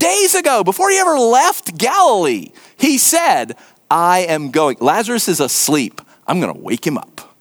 days 0.00 0.34
ago, 0.34 0.64
before 0.64 0.90
he 0.90 0.98
ever 0.98 1.16
left 1.18 1.78
Galilee, 1.78 2.50
he 2.76 2.98
said, 2.98 3.56
I 3.90 4.20
am 4.20 4.50
going. 4.50 4.76
Lazarus 4.80 5.28
is 5.28 5.40
asleep. 5.40 6.00
I'm 6.26 6.40
going 6.40 6.54
to 6.54 6.60
wake 6.60 6.86
him 6.86 6.96
up. 6.96 7.34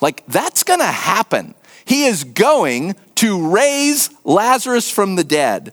Like, 0.00 0.24
that's 0.26 0.62
going 0.62 0.80
to 0.80 0.86
happen. 0.86 1.54
He 1.84 2.04
is 2.04 2.24
going 2.24 2.94
to 3.16 3.50
raise 3.50 4.10
Lazarus 4.24 4.90
from 4.90 5.16
the 5.16 5.24
dead. 5.24 5.72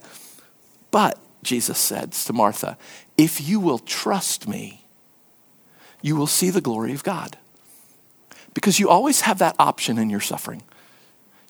But, 0.90 1.18
Jesus 1.42 1.78
says 1.78 2.24
to 2.24 2.32
Martha, 2.32 2.76
if 3.16 3.46
you 3.46 3.60
will 3.60 3.78
trust 3.78 4.48
me, 4.48 4.84
you 6.02 6.16
will 6.16 6.26
see 6.26 6.50
the 6.50 6.60
glory 6.60 6.92
of 6.92 7.04
God. 7.04 7.38
Because 8.54 8.78
you 8.78 8.88
always 8.88 9.22
have 9.22 9.38
that 9.38 9.56
option 9.58 9.98
in 9.98 10.10
your 10.10 10.20
suffering. 10.20 10.62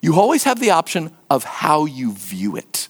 You 0.01 0.19
always 0.19 0.43
have 0.43 0.59
the 0.59 0.71
option 0.71 1.15
of 1.29 1.43
how 1.43 1.85
you 1.85 2.11
view 2.11 2.55
it 2.55 2.87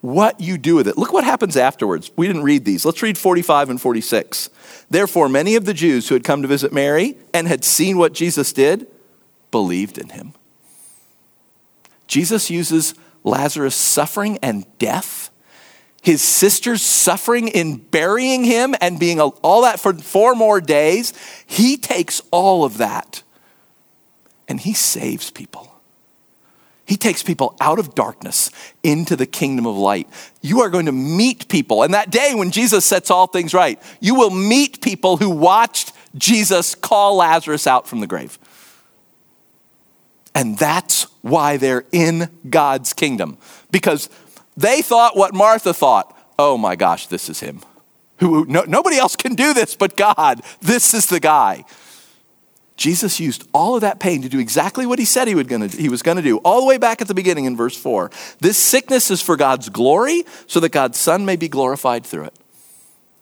what 0.00 0.40
you 0.40 0.56
do 0.56 0.74
with 0.74 0.88
it. 0.88 0.96
Look 0.96 1.12
what 1.12 1.24
happens 1.24 1.56
afterwards. 1.56 2.10
We 2.16 2.26
didn't 2.26 2.42
read 2.42 2.64
these. 2.64 2.84
Let's 2.84 3.02
read 3.02 3.18
45 3.18 3.70
and 3.70 3.80
46. 3.80 4.48
Therefore, 4.88 5.28
many 5.28 5.56
of 5.56 5.66
the 5.66 5.74
Jews 5.74 6.08
who 6.08 6.14
had 6.14 6.24
come 6.24 6.42
to 6.42 6.48
visit 6.48 6.72
Mary 6.72 7.16
and 7.34 7.46
had 7.46 7.64
seen 7.64 7.98
what 7.98 8.12
Jesus 8.12 8.52
did 8.52 8.86
believed 9.50 9.98
in 9.98 10.10
him. 10.10 10.32
Jesus 12.06 12.50
uses 12.50 12.94
Lazarus' 13.24 13.76
suffering 13.76 14.38
and 14.42 14.66
death, 14.78 15.30
his 16.02 16.22
sister's 16.22 16.82
suffering 16.82 17.48
in 17.48 17.76
burying 17.76 18.44
him 18.44 18.74
and 18.80 18.98
being 18.98 19.20
all 19.20 19.62
that 19.62 19.78
for 19.78 19.92
four 19.92 20.34
more 20.34 20.60
days. 20.60 21.12
He 21.46 21.76
takes 21.76 22.22
all 22.30 22.64
of 22.64 22.78
that 22.78 23.22
and 24.48 24.58
he 24.58 24.72
saves 24.72 25.30
people. 25.30 25.79
He 26.90 26.96
takes 26.96 27.22
people 27.22 27.54
out 27.60 27.78
of 27.78 27.94
darkness 27.94 28.50
into 28.82 29.14
the 29.14 29.24
kingdom 29.24 29.64
of 29.64 29.76
light. 29.76 30.08
You 30.40 30.62
are 30.62 30.68
going 30.68 30.86
to 30.86 30.92
meet 30.92 31.46
people. 31.48 31.84
And 31.84 31.94
that 31.94 32.10
day 32.10 32.34
when 32.34 32.50
Jesus 32.50 32.84
sets 32.84 33.12
all 33.12 33.28
things 33.28 33.54
right, 33.54 33.80
you 34.00 34.16
will 34.16 34.30
meet 34.30 34.82
people 34.82 35.16
who 35.16 35.30
watched 35.30 35.92
Jesus 36.18 36.74
call 36.74 37.14
Lazarus 37.14 37.68
out 37.68 37.86
from 37.86 38.00
the 38.00 38.08
grave. 38.08 38.40
And 40.34 40.58
that's 40.58 41.04
why 41.22 41.58
they're 41.58 41.84
in 41.92 42.28
God's 42.50 42.92
kingdom. 42.92 43.38
Because 43.70 44.10
they 44.56 44.82
thought 44.82 45.16
what 45.16 45.32
Martha 45.32 45.72
thought 45.72 46.16
oh 46.40 46.58
my 46.58 46.74
gosh, 46.74 47.06
this 47.06 47.28
is 47.28 47.38
him. 47.38 47.60
Who, 48.16 48.46
no, 48.46 48.62
nobody 48.62 48.96
else 48.96 49.14
can 49.14 49.36
do 49.36 49.54
this 49.54 49.76
but 49.76 49.96
God. 49.96 50.42
This 50.60 50.92
is 50.92 51.06
the 51.06 51.20
guy. 51.20 51.64
Jesus 52.80 53.20
used 53.20 53.46
all 53.52 53.74
of 53.74 53.82
that 53.82 54.00
pain 54.00 54.22
to 54.22 54.28
do 54.30 54.38
exactly 54.38 54.86
what 54.86 54.98
he 54.98 55.04
said 55.04 55.28
he, 55.28 55.34
gonna, 55.44 55.68
he 55.68 55.90
was 55.90 56.00
going 56.00 56.16
to 56.16 56.22
do, 56.22 56.38
all 56.38 56.62
the 56.62 56.66
way 56.66 56.78
back 56.78 57.02
at 57.02 57.08
the 57.08 57.14
beginning 57.14 57.44
in 57.44 57.54
verse 57.54 57.76
4. 57.76 58.10
This 58.38 58.56
sickness 58.56 59.10
is 59.10 59.20
for 59.20 59.36
God's 59.36 59.68
glory, 59.68 60.24
so 60.46 60.60
that 60.60 60.70
God's 60.70 60.96
Son 60.96 61.26
may 61.26 61.36
be 61.36 61.46
glorified 61.46 62.06
through 62.06 62.24
it. 62.24 62.34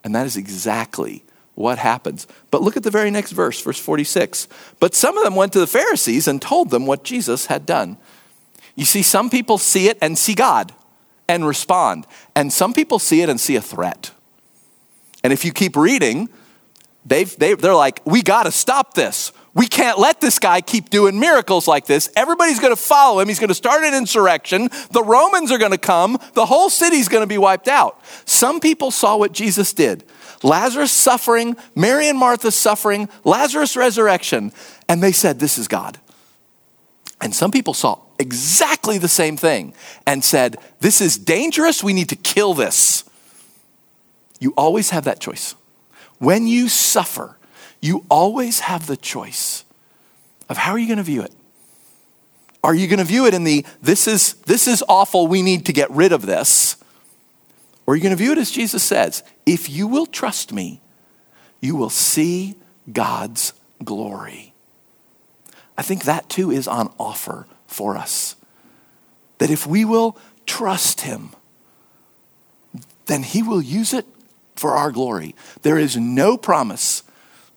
And 0.04 0.14
that 0.14 0.26
is 0.26 0.36
exactly 0.36 1.24
what 1.56 1.76
happens. 1.76 2.28
But 2.52 2.62
look 2.62 2.76
at 2.76 2.84
the 2.84 2.90
very 2.92 3.10
next 3.10 3.32
verse, 3.32 3.60
verse 3.60 3.80
46. 3.80 4.46
But 4.78 4.94
some 4.94 5.18
of 5.18 5.24
them 5.24 5.34
went 5.34 5.52
to 5.54 5.58
the 5.58 5.66
Pharisees 5.66 6.28
and 6.28 6.40
told 6.40 6.70
them 6.70 6.86
what 6.86 7.02
Jesus 7.02 7.46
had 7.46 7.66
done. 7.66 7.96
You 8.76 8.84
see, 8.84 9.02
some 9.02 9.28
people 9.28 9.58
see 9.58 9.88
it 9.88 9.98
and 10.00 10.16
see 10.16 10.36
God 10.36 10.72
and 11.26 11.44
respond, 11.44 12.06
and 12.36 12.52
some 12.52 12.72
people 12.72 13.00
see 13.00 13.22
it 13.22 13.28
and 13.28 13.40
see 13.40 13.56
a 13.56 13.60
threat. 13.60 14.12
And 15.24 15.32
if 15.32 15.44
you 15.44 15.52
keep 15.52 15.74
reading, 15.74 16.28
they, 17.04 17.24
they're 17.24 17.74
like, 17.74 18.02
we 18.04 18.22
got 18.22 18.44
to 18.44 18.52
stop 18.52 18.94
this 18.94 19.32
we 19.58 19.66
can't 19.66 19.98
let 19.98 20.20
this 20.20 20.38
guy 20.38 20.60
keep 20.60 20.88
doing 20.88 21.18
miracles 21.18 21.66
like 21.66 21.84
this. 21.84 22.08
Everybody's 22.14 22.60
going 22.60 22.72
to 22.72 22.80
follow 22.80 23.18
him. 23.18 23.26
He's 23.26 23.40
going 23.40 23.48
to 23.48 23.54
start 23.54 23.82
an 23.82 23.92
insurrection. 23.92 24.70
The 24.92 25.02
Romans 25.02 25.50
are 25.50 25.58
going 25.58 25.72
to 25.72 25.78
come. 25.78 26.16
The 26.34 26.46
whole 26.46 26.70
city's 26.70 27.08
going 27.08 27.24
to 27.24 27.26
be 27.26 27.38
wiped 27.38 27.66
out. 27.66 28.00
Some 28.24 28.60
people 28.60 28.92
saw 28.92 29.16
what 29.16 29.32
Jesus 29.32 29.74
did 29.74 30.04
Lazarus 30.44 30.92
suffering, 30.92 31.56
Mary 31.74 32.08
and 32.08 32.16
Martha 32.16 32.52
suffering, 32.52 33.08
Lazarus 33.24 33.76
resurrection, 33.76 34.52
and 34.88 35.02
they 35.02 35.10
said, 35.10 35.40
This 35.40 35.58
is 35.58 35.66
God. 35.66 35.98
And 37.20 37.34
some 37.34 37.50
people 37.50 37.74
saw 37.74 37.98
exactly 38.20 38.96
the 38.96 39.08
same 39.08 39.36
thing 39.36 39.74
and 40.06 40.22
said, 40.22 40.58
This 40.78 41.00
is 41.00 41.18
dangerous. 41.18 41.82
We 41.82 41.94
need 41.94 42.10
to 42.10 42.16
kill 42.16 42.54
this. 42.54 43.02
You 44.38 44.54
always 44.56 44.90
have 44.90 45.02
that 45.02 45.18
choice. 45.18 45.56
When 46.18 46.46
you 46.46 46.68
suffer, 46.68 47.37
you 47.80 48.04
always 48.10 48.60
have 48.60 48.86
the 48.86 48.96
choice 48.96 49.64
of 50.48 50.56
how 50.56 50.72
are 50.72 50.78
you 50.78 50.86
going 50.86 50.98
to 50.98 51.02
view 51.02 51.22
it? 51.22 51.32
Are 52.62 52.74
you 52.74 52.88
going 52.88 52.98
to 52.98 53.04
view 53.04 53.26
it 53.26 53.34
in 53.34 53.44
the 53.44 53.64
this 53.80 54.08
is 54.08 54.34
this 54.46 54.66
is 54.66 54.82
awful, 54.88 55.26
we 55.26 55.42
need 55.42 55.66
to 55.66 55.72
get 55.72 55.90
rid 55.90 56.12
of 56.12 56.26
this? 56.26 56.76
Or 57.86 57.94
are 57.94 57.96
you 57.96 58.02
going 58.02 58.16
to 58.16 58.22
view 58.22 58.32
it 58.32 58.38
as 58.38 58.50
Jesus 58.50 58.82
says, 58.82 59.22
if 59.46 59.70
you 59.70 59.86
will 59.86 60.06
trust 60.06 60.52
me, 60.52 60.80
you 61.60 61.74
will 61.74 61.90
see 61.90 62.56
God's 62.92 63.54
glory. 63.82 64.52
I 65.76 65.82
think 65.82 66.04
that 66.04 66.28
too 66.28 66.50
is 66.50 66.68
on 66.68 66.92
offer 66.98 67.46
for 67.66 67.96
us. 67.96 68.36
That 69.38 69.50
if 69.50 69.66
we 69.66 69.84
will 69.84 70.18
trust 70.44 71.02
him, 71.02 71.30
then 73.06 73.22
he 73.22 73.42
will 73.42 73.62
use 73.62 73.94
it 73.94 74.04
for 74.56 74.72
our 74.72 74.90
glory. 74.90 75.34
There 75.62 75.78
is 75.78 75.96
no 75.96 76.36
promise 76.36 77.02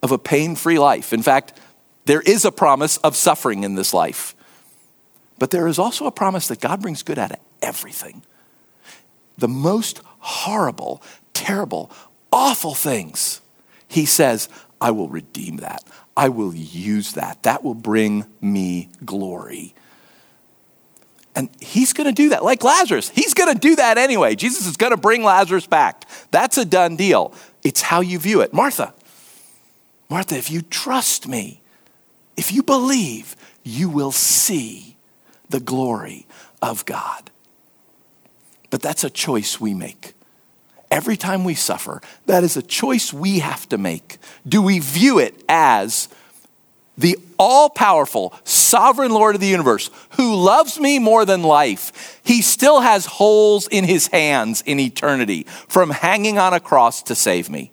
of 0.01 0.11
a 0.11 0.17
pain 0.17 0.55
free 0.55 0.79
life. 0.79 1.13
In 1.13 1.21
fact, 1.21 1.59
there 2.05 2.21
is 2.21 2.45
a 2.45 2.51
promise 2.51 2.97
of 2.97 3.15
suffering 3.15 3.63
in 3.63 3.75
this 3.75 3.93
life. 3.93 4.35
But 5.39 5.51
there 5.51 5.67
is 5.67 5.79
also 5.79 6.05
a 6.05 6.11
promise 6.11 6.47
that 6.47 6.59
God 6.59 6.81
brings 6.81 7.03
good 7.03 7.17
out 7.17 7.31
of 7.31 7.39
everything. 7.61 8.23
The 9.37 9.47
most 9.47 10.01
horrible, 10.19 11.01
terrible, 11.33 11.91
awful 12.31 12.73
things, 12.73 13.41
He 13.87 14.05
says, 14.05 14.49
I 14.79 14.91
will 14.91 15.09
redeem 15.09 15.57
that. 15.57 15.83
I 16.17 16.29
will 16.29 16.53
use 16.53 17.13
that. 17.13 17.43
That 17.43 17.63
will 17.63 17.73
bring 17.73 18.25
me 18.41 18.89
glory. 19.05 19.73
And 21.35 21.49
he's 21.61 21.93
going 21.93 22.07
to 22.07 22.13
do 22.13 22.29
that, 22.29 22.43
like 22.43 22.63
Lazarus. 22.63 23.09
He's 23.09 23.33
going 23.33 23.53
to 23.53 23.59
do 23.59 23.75
that 23.77 23.97
anyway. 23.97 24.35
Jesus 24.35 24.67
is 24.67 24.75
going 24.75 24.91
to 24.91 24.97
bring 24.97 25.23
Lazarus 25.23 25.65
back. 25.65 26.07
That's 26.31 26.57
a 26.57 26.65
done 26.65 26.97
deal. 26.97 27.33
It's 27.63 27.81
how 27.81 28.01
you 28.01 28.19
view 28.19 28.41
it. 28.41 28.53
Martha, 28.53 28.93
Martha, 30.11 30.35
if 30.35 30.51
you 30.51 30.61
trust 30.61 31.25
me, 31.25 31.61
if 32.35 32.51
you 32.51 32.63
believe, 32.63 33.33
you 33.63 33.87
will 33.87 34.11
see 34.11 34.97
the 35.49 35.61
glory 35.61 36.27
of 36.61 36.85
God. 36.85 37.31
But 38.69 38.81
that's 38.81 39.05
a 39.05 39.09
choice 39.09 39.61
we 39.61 39.73
make. 39.73 40.13
Every 40.91 41.15
time 41.15 41.45
we 41.45 41.55
suffer, 41.55 42.01
that 42.25 42.43
is 42.43 42.57
a 42.57 42.61
choice 42.61 43.13
we 43.13 43.39
have 43.39 43.69
to 43.69 43.77
make. 43.77 44.17
Do 44.45 44.61
we 44.61 44.79
view 44.79 45.17
it 45.17 45.45
as 45.47 46.09
the 46.97 47.17
all 47.39 47.69
powerful, 47.69 48.33
sovereign 48.43 49.13
Lord 49.13 49.35
of 49.35 49.41
the 49.41 49.47
universe, 49.47 49.89
who 50.17 50.35
loves 50.35 50.77
me 50.77 50.99
more 50.99 51.23
than 51.23 51.41
life, 51.41 52.19
he 52.25 52.41
still 52.41 52.81
has 52.81 53.05
holes 53.05 53.65
in 53.69 53.85
his 53.85 54.07
hands 54.07 54.61
in 54.65 54.77
eternity 54.77 55.43
from 55.69 55.89
hanging 55.89 56.37
on 56.37 56.53
a 56.53 56.59
cross 56.59 57.01
to 57.03 57.15
save 57.15 57.49
me. 57.49 57.71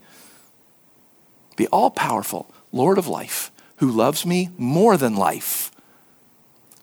The 1.59 1.67
all 1.69 1.91
powerful 1.91 2.49
Lord 2.71 2.99
of 2.99 3.09
life, 3.09 3.51
who 3.77 3.91
loves 3.91 4.25
me 4.25 4.51
more 4.57 4.97
than 4.97 5.17
life, 5.17 5.73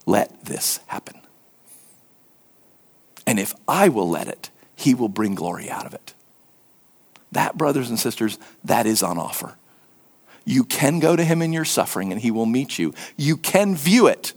let 0.06 0.46
this 0.46 0.82
happen. 0.88 1.20
And 3.26 3.40
if 3.40 3.56
I 3.68 3.90
will 3.90 4.10
let 4.10 4.28
it, 4.28 4.50
he 4.76 4.94
will 4.94 5.08
bring 5.08 5.34
glory 5.34 5.70
out 5.70 5.86
of 5.86 5.94
it. 5.94 6.14
That, 7.32 7.58
brothers 7.58 7.90
and 7.90 7.98
sisters, 7.98 8.38
that 8.66 8.86
is 8.86 9.02
on 9.02 9.18
offer. 9.18 9.56
You 10.44 10.66
can 10.66 11.00
go 11.00 11.16
to 11.16 11.24
him 11.24 11.42
in 11.42 11.54
your 11.54 11.66
suffering 11.66 12.12
and 12.12 12.22
he 12.22 12.30
will 12.30 12.46
meet 12.46 12.78
you. 12.78 12.94
You 13.16 13.38
can 13.38 13.76
view 13.76 14.08
it 14.08 14.34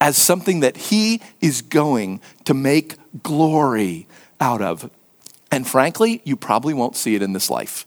as 0.00 0.16
something 0.16 0.60
that 0.60 0.76
he 0.76 1.20
is 1.40 1.60
going 1.60 2.20
to 2.44 2.54
make 2.54 2.94
glory 3.22 4.06
out 4.40 4.62
of. 4.62 4.90
And 5.50 5.66
frankly, 5.66 6.22
you 6.24 6.36
probably 6.36 6.72
won't 6.72 6.96
see 6.96 7.16
it 7.16 7.22
in 7.22 7.32
this 7.32 7.50
life, 7.50 7.84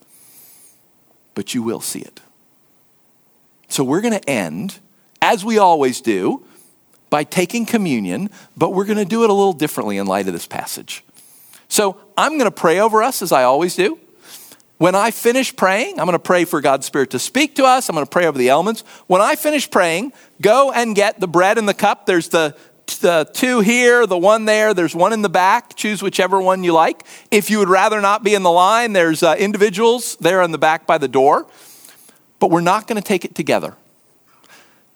but 1.35 1.53
you 1.53 1.61
will 1.61 1.81
see 1.81 1.99
it. 1.99 2.21
So 3.67 3.83
we're 3.83 4.01
going 4.01 4.19
to 4.19 4.29
end, 4.29 4.79
as 5.21 5.45
we 5.45 5.57
always 5.57 6.01
do, 6.01 6.45
by 7.09 7.23
taking 7.23 7.65
communion, 7.65 8.29
but 8.57 8.71
we're 8.71 8.85
going 8.85 8.97
to 8.97 9.05
do 9.05 9.23
it 9.23 9.29
a 9.29 9.33
little 9.33 9.53
differently 9.53 9.97
in 9.97 10.07
light 10.07 10.27
of 10.27 10.33
this 10.33 10.47
passage. 10.47 11.03
So 11.67 11.97
I'm 12.17 12.33
going 12.33 12.45
to 12.45 12.51
pray 12.51 12.79
over 12.79 13.03
us 13.03 13.21
as 13.21 13.31
I 13.31 13.43
always 13.43 13.75
do. 13.75 13.99
When 14.77 14.95
I 14.95 15.11
finish 15.11 15.55
praying, 15.55 15.99
I'm 15.99 16.05
going 16.05 16.13
to 16.13 16.19
pray 16.19 16.43
for 16.43 16.59
God's 16.59 16.85
Spirit 16.85 17.11
to 17.11 17.19
speak 17.19 17.55
to 17.55 17.63
us. 17.63 17.87
I'm 17.87 17.95
going 17.95 18.05
to 18.05 18.09
pray 18.09 18.25
over 18.25 18.37
the 18.37 18.49
elements. 18.49 18.81
When 19.07 19.21
I 19.21 19.35
finish 19.35 19.69
praying, 19.69 20.11
go 20.41 20.71
and 20.71 20.95
get 20.95 21.19
the 21.19 21.27
bread 21.27 21.57
and 21.57 21.67
the 21.67 21.73
cup. 21.73 22.05
There's 22.05 22.29
the, 22.29 22.57
the 22.87 23.29
two 23.33 23.59
here, 23.59 24.05
the 24.05 24.17
one 24.17 24.45
there, 24.45 24.73
there's 24.73 24.95
one 24.95 25.13
in 25.13 25.21
the 25.21 25.29
back. 25.29 25.75
Choose 25.75 26.01
whichever 26.01 26.41
one 26.41 26.63
you 26.63 26.73
like. 26.73 27.05
If 27.31 27.49
you 27.49 27.59
would 27.59 27.69
rather 27.69 28.01
not 28.01 28.23
be 28.23 28.33
in 28.33 28.43
the 28.43 28.51
line, 28.51 28.93
there's 28.93 29.23
uh, 29.23 29.35
individuals 29.37 30.15
there 30.17 30.41
in 30.41 30.51
the 30.51 30.57
back 30.57 30.85
by 30.85 30.97
the 30.97 31.07
door. 31.07 31.47
But 32.39 32.51
we're 32.51 32.61
not 32.61 32.87
going 32.87 33.01
to 33.01 33.07
take 33.07 33.25
it 33.25 33.35
together. 33.35 33.75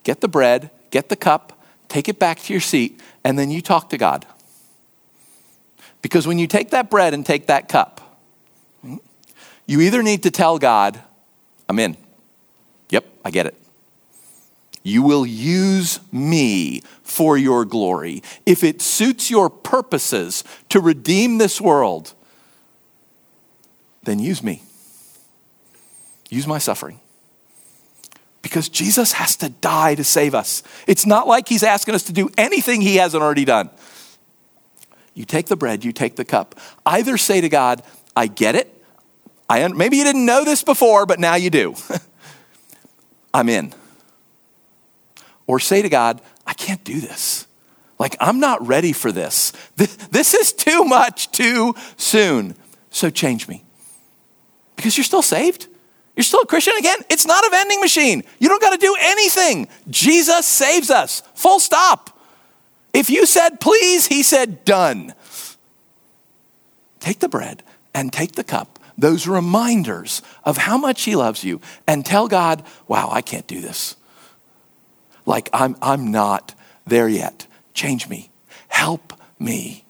Get 0.04 0.22
the 0.22 0.28
bread, 0.28 0.72
get 0.92 1.10
the 1.10 1.16
cup, 1.16 1.64
take 1.88 2.08
it 2.08 2.20
back 2.20 2.40
to 2.40 2.54
your 2.54 2.62
seat, 2.62 3.02
and 3.24 3.38
then 3.38 3.52
you 3.52 3.62
talk 3.62 3.90
to 3.90 3.98
God. 3.98 4.26
Because 6.02 6.26
when 6.26 6.40
you 6.40 6.48
take 6.48 6.70
that 6.72 6.90
bread 6.90 7.14
and 7.14 7.26
take 7.26 7.48
that 7.48 7.68
cup, 7.68 8.20
you 9.66 9.82
either 9.82 10.02
need 10.02 10.24
to 10.24 10.32
tell 10.32 10.58
God, 10.58 11.00
I'm 11.68 11.78
in. 11.80 11.98
Yep, 12.90 13.06
I 13.24 13.32
get 13.32 13.46
it. 13.46 13.56
You 14.82 15.04
will 15.04 15.26
use 15.26 16.00
me 16.12 16.82
for 17.10 17.38
your 17.38 17.66
glory. 17.66 18.24
If 18.46 18.64
it 18.64 18.82
suits 18.82 19.30
your 19.30 19.50
purposes 19.50 20.44
to 20.70 20.80
redeem 20.80 21.38
this 21.38 21.60
world, 21.60 22.14
then 24.04 24.20
use 24.20 24.44
me. 24.44 24.64
Use 26.30 26.48
my 26.48 26.58
suffering. 26.58 27.00
Because 28.42 28.70
Jesus 28.70 29.14
has 29.14 29.36
to 29.38 29.50
die 29.50 29.96
to 29.96 30.04
save 30.04 30.34
us. 30.34 30.64
It's 30.88 31.06
not 31.06 31.28
like 31.28 31.50
he's 31.50 31.64
asking 31.64 31.96
us 31.96 32.04
to 32.04 32.14
do 32.14 32.30
anything 32.38 32.82
he 32.82 32.96
hasn't 32.96 33.22
already 33.22 33.46
done. 33.46 33.70
You 35.14 35.26
take 35.26 35.48
the 35.48 35.58
bread, 35.58 35.84
you 35.84 35.92
take 35.92 36.16
the 36.16 36.24
cup. 36.24 36.58
Either 36.86 37.18
say 37.18 37.42
to 37.42 37.50
God, 37.50 37.84
I 38.16 38.28
get 38.28 38.56
it, 38.56 38.74
I, 39.50 39.68
maybe 39.68 39.98
you 39.98 40.04
didn't 40.04 40.26
know 40.26 40.46
this 40.46 40.64
before, 40.64 41.06
but 41.06 41.20
now 41.20 41.36
you 41.36 41.50
do. 41.50 41.76
I'm 43.34 43.50
in. 43.50 43.74
Or 45.48 45.60
say 45.60 45.82
to 45.82 45.90
God, 45.90 46.22
can't 46.60 46.84
do 46.84 47.00
this. 47.00 47.48
Like, 47.98 48.16
I'm 48.20 48.40
not 48.40 48.66
ready 48.66 48.94
for 48.94 49.12
this. 49.12 49.52
This 49.76 50.34
is 50.34 50.54
too 50.54 50.84
much 50.86 51.32
too 51.32 51.74
soon. 51.98 52.56
So 52.90 53.10
change 53.10 53.48
me. 53.48 53.64
Because 54.76 54.98
you're 54.98 55.04
still 55.04 55.22
saved. 55.22 55.68
You're 56.16 56.24
still 56.24 56.42
a 56.42 56.46
Christian. 56.46 56.76
Again, 56.78 57.00
it's 57.10 57.26
not 57.26 57.46
a 57.46 57.50
vending 57.50 57.80
machine. 57.82 58.24
You 58.40 58.50
don't 58.50 58.62
got 58.62 58.72
to 58.72 58.78
do 58.78 58.96
anything. 59.00 59.68
Jesus 59.90 60.46
saves 60.46 60.90
us. 60.90 61.22
Full 61.36 61.60
stop. 61.60 62.18
If 62.94 63.10
you 63.10 63.26
said 63.26 63.60
please, 63.60 64.08
he 64.08 64.24
said 64.24 64.66
done. 64.66 65.14
Take 67.00 67.20
the 67.20 67.30
bread 67.30 67.64
and 67.94 68.12
take 68.12 68.34
the 68.34 68.44
cup 68.44 68.80
those 69.00 69.28
reminders 69.28 70.22
of 70.44 70.58
how 70.58 70.78
much 70.78 71.04
He 71.04 71.16
loves 71.16 71.44
you 71.44 71.62
and 71.88 72.06
tell 72.06 72.28
God, 72.28 72.64
wow, 72.88 73.10
I 73.12 73.22
can't 73.22 73.48
do 73.48 73.62
this. 73.62 73.96
Like, 75.30 75.48
I'm, 75.54 75.78
I'm 75.80 76.10
not 76.10 76.56
there 76.88 77.08
yet. 77.08 77.46
Change 77.76 78.10
me. 78.10 78.32
Help 78.68 79.14
me. 79.38 79.86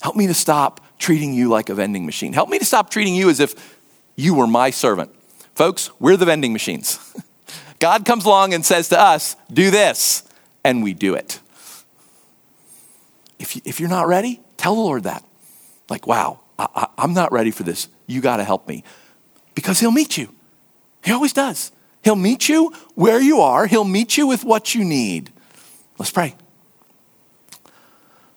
Help 0.00 0.14
me 0.14 0.28
to 0.28 0.34
stop 0.34 0.80
treating 1.00 1.34
you 1.34 1.48
like 1.48 1.68
a 1.68 1.74
vending 1.74 2.06
machine. 2.06 2.32
Help 2.32 2.48
me 2.48 2.60
to 2.60 2.64
stop 2.64 2.90
treating 2.90 3.16
you 3.16 3.28
as 3.28 3.40
if 3.40 3.76
you 4.14 4.34
were 4.34 4.46
my 4.46 4.70
servant. 4.70 5.12
Folks, 5.56 5.90
we're 5.98 6.16
the 6.16 6.26
vending 6.26 6.52
machines. 6.52 7.00
God 7.80 8.04
comes 8.04 8.24
along 8.24 8.54
and 8.54 8.64
says 8.64 8.88
to 8.90 9.00
us, 9.00 9.34
do 9.52 9.72
this, 9.72 10.22
and 10.62 10.84
we 10.84 10.94
do 10.94 11.14
it. 11.14 11.40
If, 13.40 13.56
you, 13.56 13.62
if 13.64 13.80
you're 13.80 13.88
not 13.88 14.06
ready, 14.06 14.40
tell 14.56 14.76
the 14.76 14.80
Lord 14.80 15.02
that. 15.02 15.24
Like, 15.90 16.06
wow, 16.06 16.38
I, 16.56 16.86
am 16.98 17.14
not 17.14 17.32
ready 17.32 17.50
for 17.50 17.64
this. 17.64 17.88
You 18.06 18.20
got 18.20 18.36
to 18.36 18.44
help 18.44 18.68
me. 18.68 18.84
Because 19.56 19.80
he'll 19.80 19.90
meet 19.90 20.16
you. 20.16 20.32
He 21.02 21.10
always 21.10 21.32
does. 21.32 21.72
He'll 22.04 22.16
meet 22.16 22.50
you 22.50 22.72
where 22.94 23.20
you 23.20 23.40
are, 23.40 23.66
he'll 23.66 23.84
meet 23.84 24.16
you 24.16 24.26
with 24.26 24.44
what 24.44 24.74
you 24.74 24.84
need. 24.84 25.32
Let's 25.98 26.10
pray. 26.10 26.36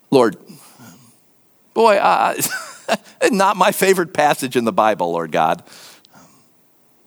Lord, 0.10 0.38
boy, 1.74 1.98
uh, 1.98 2.36
not 3.32 3.58
my 3.58 3.74
favorite 3.74 4.14
passage 4.14 4.56
in 4.56 4.64
the 4.64 4.72
Bible, 4.72 5.12
Lord 5.12 5.34
God. 5.34 5.64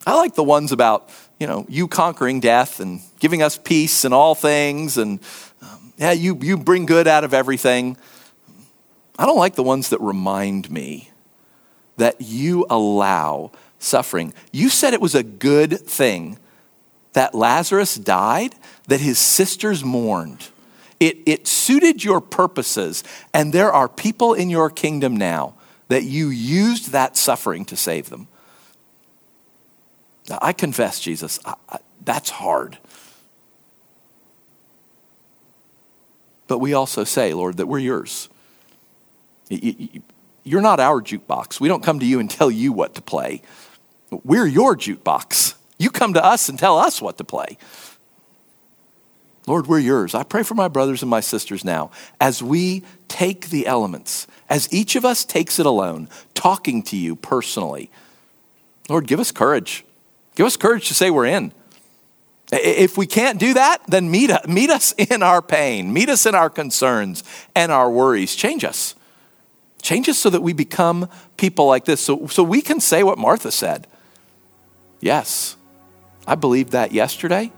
I 0.06 0.16
like 0.16 0.34
the 0.34 0.44
ones 0.44 0.70
about, 0.70 1.08
you 1.38 1.46
know, 1.46 1.64
you 1.68 1.88
conquering 1.88 2.40
death 2.40 2.78
and 2.78 3.00
giving 3.20 3.42
us 3.42 3.56
peace 3.56 4.04
in 4.04 4.12
all 4.12 4.34
things 4.34 4.98
and 4.98 5.18
um, 5.62 5.92
yeah, 5.96 6.12
you, 6.12 6.38
you 6.42 6.58
bring 6.58 6.84
good 6.84 7.08
out 7.08 7.24
of 7.24 7.32
everything. 7.32 7.96
I 9.18 9.24
don't 9.24 9.38
like 9.38 9.54
the 9.54 9.62
ones 9.62 9.90
that 9.90 10.00
remind 10.00 10.70
me 10.70 11.10
that 11.96 12.16
you 12.20 12.66
allow 12.68 13.52
suffering. 13.78 14.34
You 14.52 14.68
said 14.68 14.92
it 14.92 15.00
was 15.00 15.14
a 15.14 15.22
good 15.22 15.78
thing 15.78 16.38
that 17.12 17.34
Lazarus 17.34 17.96
died, 17.96 18.54
that 18.88 19.00
his 19.00 19.18
sisters 19.18 19.84
mourned. 19.84 20.48
It, 20.98 21.18
it 21.26 21.46
suited 21.46 22.04
your 22.04 22.20
purposes, 22.20 23.02
and 23.32 23.52
there 23.52 23.72
are 23.72 23.88
people 23.88 24.34
in 24.34 24.50
your 24.50 24.70
kingdom 24.70 25.16
now 25.16 25.54
that 25.88 26.04
you 26.04 26.28
used 26.28 26.92
that 26.92 27.16
suffering 27.16 27.64
to 27.66 27.76
save 27.76 28.10
them. 28.10 28.28
Now, 30.28 30.38
I 30.40 30.52
confess, 30.52 31.00
Jesus, 31.00 31.40
I, 31.44 31.54
I, 31.68 31.78
that's 32.04 32.30
hard. 32.30 32.78
But 36.46 36.58
we 36.58 36.74
also 36.74 37.04
say, 37.04 37.32
Lord, 37.32 37.56
that 37.56 37.66
we're 37.66 37.78
yours. 37.78 38.28
You're 39.48 40.60
not 40.60 40.80
our 40.80 41.00
jukebox. 41.00 41.60
We 41.60 41.68
don't 41.68 41.82
come 41.82 42.00
to 42.00 42.06
you 42.06 42.20
and 42.20 42.30
tell 42.30 42.50
you 42.50 42.72
what 42.72 42.94
to 42.94 43.02
play. 43.02 43.42
We're 44.10 44.46
your 44.46 44.76
jukebox. 44.76 45.54
You 45.80 45.90
come 45.90 46.12
to 46.12 46.22
us 46.22 46.50
and 46.50 46.58
tell 46.58 46.78
us 46.78 47.00
what 47.00 47.16
to 47.16 47.24
play. 47.24 47.56
Lord, 49.46 49.66
we're 49.66 49.78
yours. 49.78 50.14
I 50.14 50.24
pray 50.24 50.42
for 50.42 50.54
my 50.54 50.68
brothers 50.68 51.00
and 51.00 51.08
my 51.08 51.20
sisters 51.20 51.64
now 51.64 51.90
as 52.20 52.42
we 52.42 52.82
take 53.08 53.48
the 53.48 53.66
elements, 53.66 54.26
as 54.50 54.70
each 54.70 54.94
of 54.94 55.06
us 55.06 55.24
takes 55.24 55.58
it 55.58 55.64
alone, 55.64 56.10
talking 56.34 56.82
to 56.82 56.98
you 56.98 57.16
personally. 57.16 57.90
Lord, 58.90 59.06
give 59.06 59.20
us 59.20 59.32
courage. 59.32 59.86
Give 60.34 60.44
us 60.44 60.54
courage 60.54 60.86
to 60.88 60.94
say 60.94 61.10
we're 61.10 61.24
in. 61.24 61.50
If 62.52 62.98
we 62.98 63.06
can't 63.06 63.40
do 63.40 63.54
that, 63.54 63.80
then 63.88 64.10
meet, 64.10 64.30
meet 64.46 64.68
us 64.68 64.92
in 64.92 65.22
our 65.22 65.40
pain, 65.40 65.94
meet 65.94 66.10
us 66.10 66.26
in 66.26 66.34
our 66.34 66.50
concerns 66.50 67.24
and 67.56 67.72
our 67.72 67.90
worries. 67.90 68.36
Change 68.36 68.64
us. 68.64 68.94
Change 69.80 70.10
us 70.10 70.18
so 70.18 70.28
that 70.28 70.42
we 70.42 70.52
become 70.52 71.08
people 71.38 71.66
like 71.66 71.86
this. 71.86 72.02
So, 72.02 72.26
so 72.26 72.42
we 72.42 72.60
can 72.60 72.80
say 72.80 73.02
what 73.02 73.16
Martha 73.16 73.50
said. 73.50 73.86
Yes, 75.00 75.56
I 76.26 76.34
believed 76.34 76.72
that 76.72 76.92
yesterday. 76.92 77.52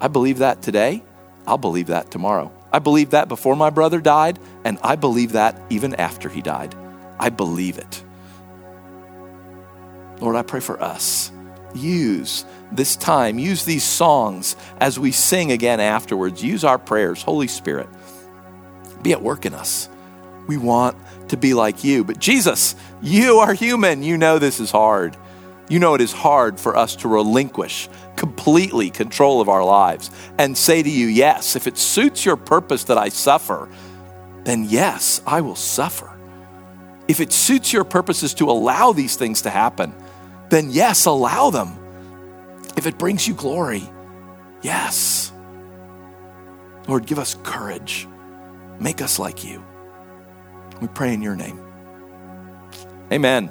I 0.00 0.08
believe 0.08 0.38
that 0.38 0.62
today. 0.62 1.02
I'll 1.46 1.58
believe 1.58 1.86
that 1.88 2.10
tomorrow. 2.10 2.52
I 2.72 2.78
believed 2.78 3.12
that 3.12 3.28
before 3.28 3.56
my 3.56 3.70
brother 3.70 4.00
died, 4.00 4.38
and 4.64 4.78
I 4.82 4.96
believe 4.96 5.32
that 5.32 5.60
even 5.70 5.94
after 5.94 6.28
he 6.28 6.42
died. 6.42 6.74
I 7.18 7.30
believe 7.30 7.78
it. 7.78 8.02
Lord, 10.20 10.36
I 10.36 10.42
pray 10.42 10.60
for 10.60 10.82
us. 10.82 11.32
Use 11.74 12.44
this 12.72 12.96
time, 12.96 13.38
use 13.38 13.64
these 13.64 13.84
songs 13.84 14.56
as 14.80 14.98
we 14.98 15.12
sing 15.12 15.52
again 15.52 15.80
afterwards. 15.80 16.42
Use 16.42 16.64
our 16.64 16.78
prayers, 16.78 17.22
Holy 17.22 17.48
Spirit. 17.48 17.88
Be 19.02 19.12
at 19.12 19.22
work 19.22 19.46
in 19.46 19.54
us. 19.54 19.88
We 20.46 20.56
want 20.56 20.96
to 21.28 21.36
be 21.36 21.54
like 21.54 21.84
you. 21.84 22.04
But 22.04 22.18
Jesus, 22.18 22.74
you 23.00 23.38
are 23.38 23.54
human. 23.54 24.02
You 24.02 24.16
know 24.16 24.38
this 24.38 24.60
is 24.60 24.70
hard. 24.70 25.16
You 25.68 25.78
know, 25.78 25.94
it 25.94 26.00
is 26.00 26.12
hard 26.12 26.58
for 26.58 26.76
us 26.76 26.96
to 26.96 27.08
relinquish 27.08 27.88
completely 28.16 28.90
control 28.90 29.40
of 29.40 29.48
our 29.48 29.64
lives 29.64 30.10
and 30.38 30.56
say 30.56 30.82
to 30.82 30.90
you, 30.90 31.06
Yes, 31.06 31.56
if 31.56 31.66
it 31.66 31.76
suits 31.76 32.24
your 32.24 32.36
purpose 32.36 32.84
that 32.84 32.98
I 32.98 33.10
suffer, 33.10 33.68
then 34.44 34.64
yes, 34.64 35.20
I 35.26 35.40
will 35.42 35.56
suffer. 35.56 36.10
If 37.06 37.20
it 37.20 37.32
suits 37.32 37.72
your 37.72 37.84
purposes 37.84 38.34
to 38.34 38.50
allow 38.50 38.92
these 38.92 39.16
things 39.16 39.42
to 39.42 39.50
happen, 39.50 39.94
then 40.48 40.70
yes, 40.70 41.06
allow 41.06 41.50
them. 41.50 41.76
If 42.76 42.86
it 42.86 42.98
brings 42.98 43.26
you 43.26 43.34
glory, 43.34 43.82
yes. 44.62 45.32
Lord, 46.86 47.06
give 47.06 47.18
us 47.18 47.36
courage. 47.42 48.08
Make 48.80 49.02
us 49.02 49.18
like 49.18 49.44
you. 49.44 49.62
We 50.80 50.88
pray 50.88 51.12
in 51.12 51.22
your 51.22 51.36
name. 51.36 51.60
Amen. 53.12 53.50